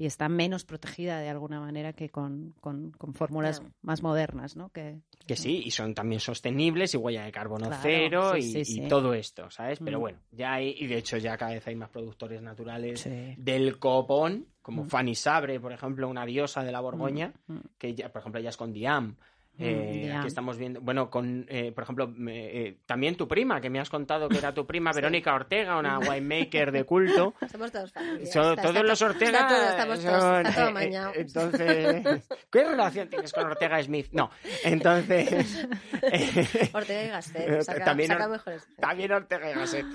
[0.00, 3.70] y está menos protegida de alguna manera que con, con, con fórmulas Ya.
[3.82, 4.70] más modernas, ¿no?
[4.70, 8.42] Que, Que sí, y son también sostenibles y huella de carbono Claro, cero sí, y,
[8.42, 8.88] sí, y sí.
[8.88, 9.78] todo esto, ¿sabes?
[9.84, 10.00] Pero Mm.
[10.00, 13.34] bueno, ya hay, y de hecho ya cada vez hay más productores naturales Sí.
[13.36, 14.88] del copón, como Mm.
[14.88, 18.48] Fanny Sabre, por ejemplo, una diosa de la Borgoña, Mm, que ya, por ejemplo, ella
[18.48, 19.16] es con Diam.
[19.62, 20.18] Eh, ya.
[20.18, 23.78] Aquí estamos viendo, bueno, con, eh, por ejemplo, me- eh, también tu prima, que me
[23.78, 27.34] has contado que era tu prima, Verónica Ortega, una winemaker de culto.
[27.50, 28.22] Somos todos familia.
[28.24, 29.38] Está- todos está los Ortega.
[29.40, 31.10] Está todo, estamos todos, está todo eh, amañado.
[31.14, 34.08] eh, entonces, ¿qué relación tienes con Ortega Smith?
[34.12, 34.30] No,
[34.64, 35.66] entonces.
[36.02, 37.62] eh, Ortega y Gasset.
[37.62, 38.66] Saca, También saca Or- mejores.
[38.80, 39.86] También Ortega y Gasset.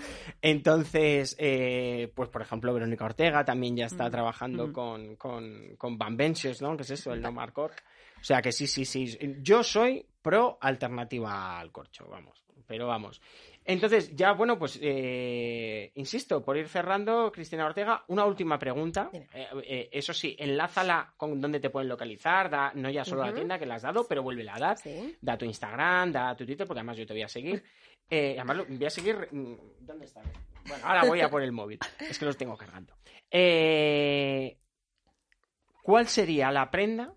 [0.41, 4.71] Entonces, eh, pues por ejemplo, Verónica Ortega también ya está trabajando Mm.
[4.73, 6.75] con, con, con Van Benches, ¿no?
[6.77, 7.13] ¿Qué es eso?
[7.13, 7.83] El No Mar Cork.
[8.25, 9.15] O sea que sí, sí, sí.
[9.41, 12.43] Yo soy pro alternativa al corcho, vamos.
[12.65, 13.21] Pero vamos.
[13.63, 19.11] Entonces, ya, bueno, pues, eh, insisto, por ir cerrando, Cristina Ortega, una última pregunta.
[19.13, 19.27] Eh,
[19.63, 23.59] eh, eso sí, enlázala con dónde te pueden localizar, da, no ya solo la tienda
[23.59, 25.15] que la has dado, pero vuelve a dar Sí.
[25.21, 27.63] da tu Instagram, da tu Twitter, porque además yo te voy a seguir.
[28.09, 29.27] Además, lo- voy a seguir.
[29.31, 30.21] mm, ¿Dónde está?
[30.67, 31.77] Bueno, ahora voy a por el móvil.
[31.99, 32.95] Es que los tengo cargando.
[35.83, 37.13] ¿Cuál sería la prenda,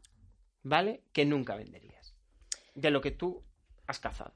[0.68, 1.02] ¿vale?
[1.12, 2.14] Que nunca venderías?
[2.74, 3.42] De lo que tú
[3.86, 4.34] has cazado.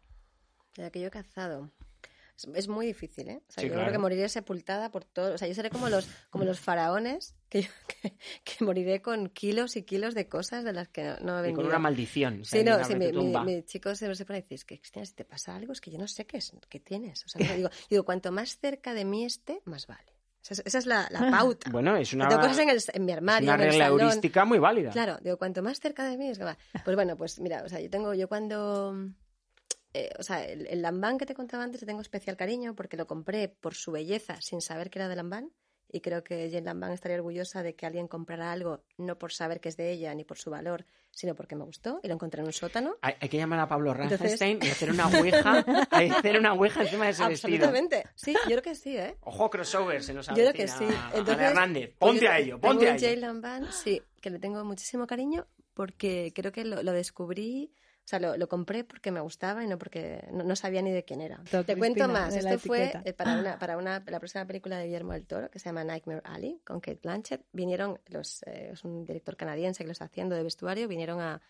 [0.77, 1.71] De la que yo he cazado.
[2.55, 3.43] Es, muy difícil, ¿eh?
[3.49, 3.85] O sea, Sí, yo claro.
[3.85, 5.35] creo que moriré sepultada por todo.
[5.35, 7.69] O sea, yo seré como los, como los faraones, que, yo-
[8.03, 11.51] que, que moriré con kilos y kilos de cosas de las que no, no he
[11.51, 12.45] Y con una maldición.
[12.45, 14.79] Sí, o sea, no, sí, mi, mi, chico se, se pone y dice, es que
[14.79, 17.25] Cristina, si te pasa algo, es que yo no sé qué, es, qué tienes.
[17.27, 20.12] O sea, no, digo, digo, cuanto más cerca de mí esté, más vale.
[20.43, 21.71] Esa es, esa es la, la pauta.
[21.71, 23.87] Bueno, es una, Tengo cosas en, el, en mi es armario, una en el regla
[23.87, 24.91] heurística muy válida.
[24.91, 26.59] Claro, digo, cuanto más cerca de mí es que va.
[26.85, 28.97] Pues bueno, pues mira, o sea, yo tengo, yo cuando,
[29.95, 32.97] eh, o sea, el, el lambán que te contaba antes le tengo especial cariño porque
[32.97, 35.53] lo compré por su belleza sin saber que era de lambán
[35.93, 39.61] y creo que Jane Lambán estaría orgullosa de que alguien comprara algo no por saber
[39.61, 42.41] que es de ella ni por su valor, sino porque me gustó y lo encontré
[42.41, 42.97] en un sótano.
[43.03, 45.59] Hay, hay que llamar a Pablo Entonces- Raffenstein y hacer una ouija,
[45.91, 47.55] hacer una ouija encima de ese vestido.
[47.67, 48.05] Absolutamente.
[48.15, 49.17] Sí, yo creo que sí, ¿eh?
[49.21, 50.87] Ojo, crossover, se nos Yo creo que sí.
[51.15, 53.07] Entonces, Hernández, pues ponte a ello, ponte a ello.
[53.07, 57.73] Jane Lambán, sí, que le tengo muchísimo cariño porque creo que lo, lo descubrí,
[58.05, 60.91] o sea, lo, lo compré porque me gustaba y no porque no, no sabía ni
[60.91, 61.41] de quién era.
[61.45, 64.45] Te cuento Cristina, más, de la esto fue eh, para, una, para una, la próxima
[64.45, 67.45] película de Guillermo del Toro que se llama Nightmare Alley con Kate Blanchett.
[67.53, 71.41] Vinieron, los, eh, es un director canadiense que lo está haciendo de vestuario, vinieron a,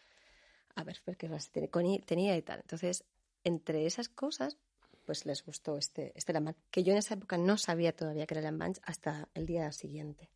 [0.74, 2.61] a ver, ver qué más tenía y tal.
[2.61, 3.05] Entonces,
[3.45, 4.59] entre esas cosas,
[5.07, 8.35] pues les gustó este, este Lambán, que yo en esa época no sabía todavía que
[8.35, 10.31] era Lambán hasta el día siguiente,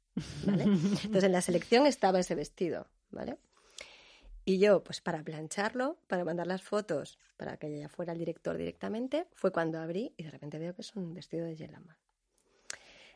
[0.45, 0.65] ¿vale?
[1.05, 3.37] Entonces, en la selección estaba ese vestido, ¿vale?
[4.49, 8.57] Y yo, pues para plancharlo, para mandar las fotos, para que ya fuera el director
[8.57, 11.97] directamente, fue cuando abrí y de repente veo que es un vestido de Lambán.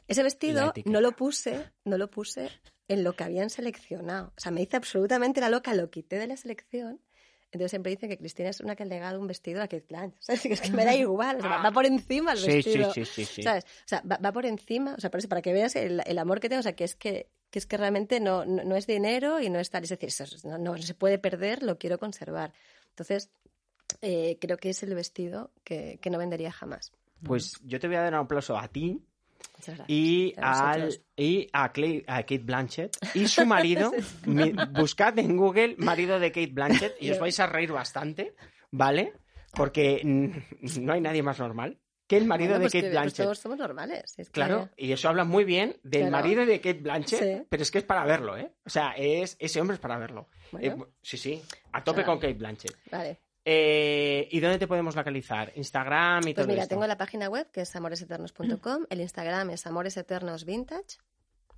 [0.08, 2.50] Ese vestido no lo puse, no lo puse
[2.88, 4.32] en lo que habían seleccionado.
[4.36, 7.00] O sea, me hice absolutamente la loca, lo quité de la selección.
[7.52, 10.18] Entonces siempre dicen que Cristina es una que ha legado un vestido a Kate Blanchett.
[10.20, 12.46] O sea, es que me da igual, o sea, va- va por encima el Sí,
[12.56, 12.92] vestido.
[12.92, 13.42] sí, sí, sí.
[13.44, 13.64] ¿Sabes?
[13.64, 16.48] O sea, va, va por encima, o sea, para que veas el, el amor que
[16.48, 19.40] tengo, o sea, que es que, que es que realmente no, no, no es dinero
[19.40, 21.98] y no es tal, es decir, eso es- no, no se puede perder, lo quiero
[21.98, 22.52] conservar.
[22.90, 23.30] Entonces,
[24.02, 26.92] eh, creo que es el vestido que, que no vendería jamás.
[27.24, 29.02] Pues yo te voy a dar un aplauso a ti
[29.66, 29.86] gracias.
[29.88, 33.92] y, A al, y a, Clay- a Kate Blanchett y su marido.
[34.26, 38.34] Mi- buscad en Google marido de Kate Blanchett y os vais a reír bastante,
[38.70, 39.12] ¿vale?
[39.52, 41.78] Porque no hay nadie más normal
[42.10, 43.24] que el marido Bueno, de pues Kate pues Blanchett.
[43.24, 44.14] todos somos normales.
[44.18, 46.10] es que- Claro, y eso habla muy bien del Claro.
[46.10, 47.46] marido de Kate Blanchett, Sí.
[47.48, 48.50] pero es que es para verlo, ¿eh?
[48.66, 50.26] O sea, es, ese hombre es para verlo.
[50.50, 50.84] Bueno.
[50.88, 52.12] Eh, sí, sí, a tope Claro.
[52.14, 52.76] con Kate Blanchett.
[52.90, 53.20] Vale.
[53.44, 55.52] Eh, ¿Y dónde te podemos localizar?
[55.54, 56.74] Instagram y Pues todo mira, esto.
[56.74, 60.98] tengo la página web que es amoreseternos.com, el Instagram es Amores Eternos Vintage.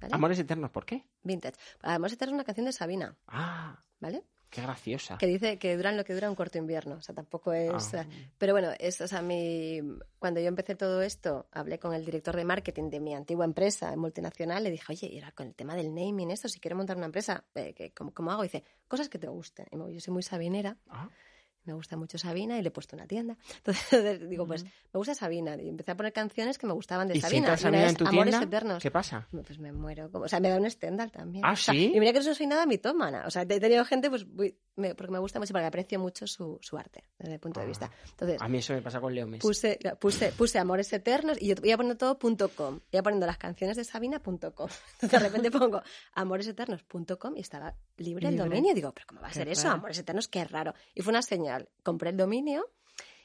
[0.01, 0.15] ¿vale?
[0.15, 1.05] Amores eternos, ¿por qué?
[1.23, 1.57] Vintage.
[1.81, 4.23] Amores Eternos es una canción de Sabina, Ah, ¿vale?
[4.53, 5.17] Qué graciosa.
[5.19, 6.95] Que dice que duran lo que dura un corto invierno.
[6.97, 7.95] O sea, tampoco es.
[7.95, 8.07] Ah.
[8.39, 9.81] Pero bueno, es, o sea, mi,
[10.19, 13.97] cuando yo empecé todo esto, hablé con el director de marketing de mi antigua empresa
[13.97, 14.63] multinacional.
[14.63, 17.07] Le dije, oye, y ahora con el tema del naming, esto, si quiero montar una
[17.07, 18.45] empresa, eh, que- ¿cómo, cómo hago?
[18.45, 19.67] Y dice, cosas que te gusten.
[19.73, 21.09] Y me- yo soy muy sabinera, Ah,
[21.65, 23.37] me gusta mucho Sabina y le he puesto una tienda.
[23.59, 25.57] Entonces digo, pues me gusta Sabina.
[25.57, 27.57] Y empecé a poner canciones que me gustaban de ¿Y si Sabina.
[27.57, 28.47] Sabina en tu Amores tienda?
[28.47, 28.83] Eternos.
[28.83, 29.29] ¿Qué pasa?
[29.31, 30.11] Pues me muero.
[30.11, 31.45] Como- O sea, me da un Stendhal también.
[31.45, 31.93] ¿Ah, O sea, sí?
[31.95, 33.25] y mira que no soy nada mitómana.
[33.27, 36.27] O sea, he tenido gente, pues, muy- me- porque me gusta mucho, porque aprecio mucho
[36.27, 37.69] su, su arte, desde el punto de Ah.
[37.69, 37.91] vista.
[38.11, 39.41] Entonces, A mí eso me pasa con Leo Messi.
[39.47, 42.81] puse, puse, puse Amores Eternos y yo voy a poner todo punto .com.
[42.93, 44.69] Voy poniendo las canciones de Sabina punto .com.
[45.03, 45.83] Entonces, de repente pongo
[46.15, 48.49] amoreseternos.com y estaba libre el Libre.
[48.49, 48.75] dominio.
[48.75, 49.65] Digo, ¿pero cómo va a Qué ser eso?
[49.65, 49.75] raro.
[49.77, 50.75] Amores Eternos, qué raro.
[50.95, 51.69] Y fue una señal.
[51.83, 52.71] Compré el dominio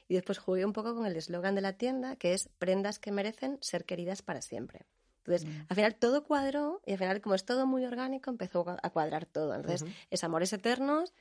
[0.07, 3.11] y después jugué un poco con el eslogan de la tienda, que es prendas que
[3.11, 4.85] merecen ser queridas para siempre.
[5.25, 5.61] Entonces, Mm.
[5.69, 9.25] al final todo cuadró y al final, como es todo muy orgánico, empezó a cuadrar
[9.25, 9.53] todo.
[9.55, 9.91] Entonces, Ujú.
[10.09, 11.13] es Amores Eternos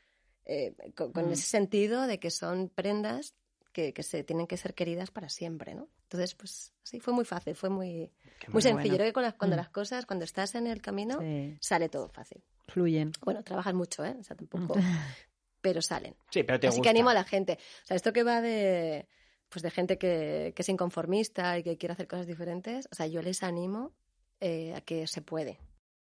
[0.46, 1.32] eh, con, con Mm.
[1.32, 3.34] ese sentido de que son prendas
[3.72, 5.88] que, que se tienen que ser queridas para siempre, ¿no?
[6.04, 8.78] Entonces, pues sí, fue muy fácil, fue muy, Qué muy bueno.
[8.78, 8.96] sencillo.
[8.96, 9.58] Creo que las- cuando Mm.
[9.58, 12.42] las cosas, cuando estás en el camino, Sí, sale todo fácil.
[12.68, 13.12] fluyen.
[13.22, 14.16] Bueno, trabajas mucho, ¿eh?
[14.18, 14.74] O sea, tampoco...
[15.60, 16.14] pero salen.
[16.30, 16.84] Sí, pero te Así gusta.
[16.84, 17.58] que animo a la gente.
[17.82, 19.08] O sea, esto que va de
[19.48, 23.06] pues de gente que, que es inconformista y que quiere hacer cosas diferentes, o sea,
[23.06, 23.94] yo les animo
[24.40, 25.60] eh, a que se puede.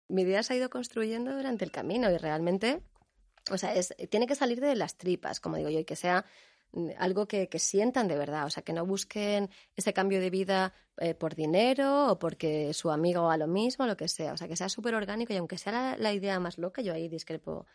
[0.09, 2.81] Mi idea se ha ido construyendo durante el camino y realmente,
[3.51, 6.25] o sea, es, tiene que salir de las tripas, como digo yo, y que sea
[6.73, 10.31] mm, algo que, que sientan de verdad, o sea, que no busquen ese cambio de
[10.31, 14.37] vida eh, por dinero o porque su amigo haga lo mismo, lo que sea, o
[14.37, 17.09] sea, que sea súper orgánico y aunque sea la, la idea más loca, yo ahí
[17.09, 17.67] discrepo,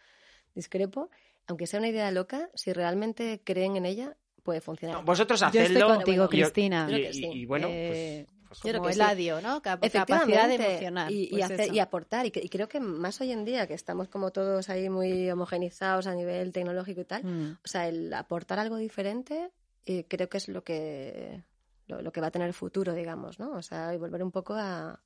[0.55, 1.09] discrepo,
[1.47, 4.17] aunque sea una idea loca, si realmente creen en ella,
[4.49, 4.97] puede funcionar.
[4.97, 5.87] No, vosotros Yo estoy hacedlo.
[5.95, 6.87] contigo, y- Cristina.
[6.89, 7.25] Y, y- sí.
[7.25, 8.99] y bueno, Eh, pues, pues Yo creo como que sí.
[9.43, 9.61] ¿no?
[9.61, 11.11] Cap- capacidad de Efectivamente, emocionar.
[11.11, 11.73] Y, y pues hacer- eso.
[11.73, 12.25] y aportar.
[12.25, 15.29] Y, que- y creo que más hoy en día, que estamos como todos ahí muy
[15.29, 17.57] homogenizados a nivel tecnológico y tal, Mm.
[17.63, 19.51] o sea, el aportar algo diferente
[19.85, 21.43] eh, creo que es lo que,
[21.87, 23.51] lo, lo que va a tener futuro, digamos, ¿no?
[23.51, 24.99] O sea, y volver un poco a,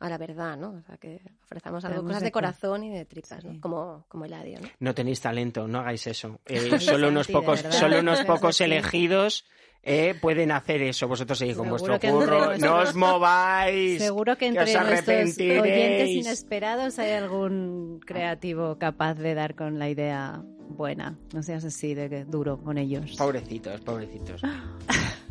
[0.00, 0.70] a la verdad, ¿no?
[0.70, 3.48] O sea, que ofrezcamos algo, cosas de corazón y de tripas, Sí.
[3.48, 3.60] ¿no?
[3.60, 4.68] Como, como Eladio, ¿no?
[4.80, 6.40] no tenéis talento, no hagáis eso.
[6.46, 9.44] Eh, solo unos pocos, solo unos pocos elegidos
[9.86, 11.06] eh, pueden hacer eso.
[11.08, 14.02] Vosotros seguís con Seguro vuestro que entre curro, no os mováis.
[14.02, 19.78] Seguro que que entre os nuestros oyentes inesperados hay algún creativo capaz de dar con
[19.78, 21.18] la idea buena.
[21.34, 23.14] No seas así de que duro con ellos.
[23.16, 24.40] Pobrecitos, pobrecitos.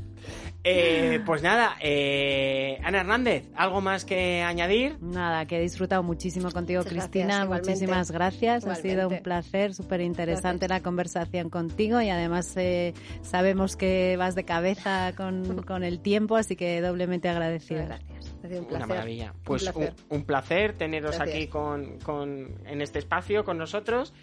[0.66, 4.98] Eh, pues nada, eh, Ana Hernández, ¿algo más que añadir?
[5.02, 7.26] Nada, que he disfrutado muchísimo contigo, Muchas Cristina.
[7.26, 7.70] gracias, igualmente.
[7.72, 8.66] Muchísimas gracias.
[8.66, 14.36] Ha sido un placer, súper interesante la conversación contigo y además eh, sabemos que vas
[14.36, 17.86] de cabeza con, con el tiempo, así que doblemente agradecida.
[17.86, 18.34] Gracias.
[18.44, 18.88] Ha sido un Una placer.
[18.88, 19.34] maravilla.
[19.44, 19.94] Pues un placer.
[20.10, 21.36] un placer teneros Gracias.
[21.38, 24.14] aquí con, con- en este espacio con nosotros.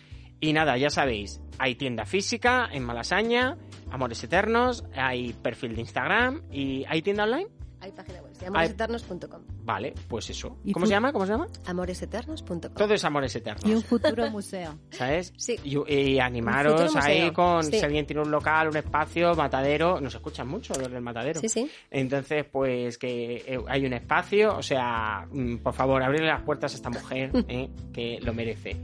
[0.43, 3.59] Y nada, ya sabéis, hay tienda física en Malasaña,
[3.91, 7.49] Amores Eternos, hay perfil de Instagram y hay tienda online.
[7.83, 9.41] Hay página web, amoreseternos.com.
[9.65, 10.59] Vale, pues eso.
[10.65, 11.13] Y ¿Cómo se llama?
[11.13, 11.47] ¿Cómo se llama?
[11.65, 12.75] Amoreseternos.com.
[12.75, 13.85] Todo es Amores Y un Eternos.
[13.85, 14.75] futuro museo.
[14.91, 15.33] ¿Sabes?
[15.39, 15.57] Sí.
[15.65, 17.79] Y, y animaros ahí con sí.
[17.79, 19.99] si alguien tiene un local, un espacio, matadero.
[19.99, 21.41] Nos escuchan mucho los del matadero.
[21.41, 21.71] Sí, sí.
[21.91, 26.73] Entonces, pues que eh, hay un espacio, o sea, mm, por favor, abrirle las puertas
[26.73, 28.77] a esta mujer, eh, que lo merece.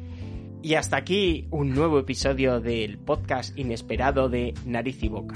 [0.62, 5.34] Y hasta aquí un nuevo episodio del podcast inesperado de Nariz y Boca.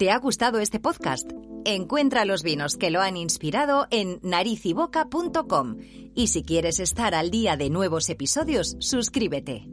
[0.00, 1.30] ¿Te ha gustado este podcast?
[1.66, 5.76] Encuentra los vinos que lo han inspirado en narizyboca.com
[6.14, 9.66] y si quieres estar al día de nuevos episodios, suscríbete.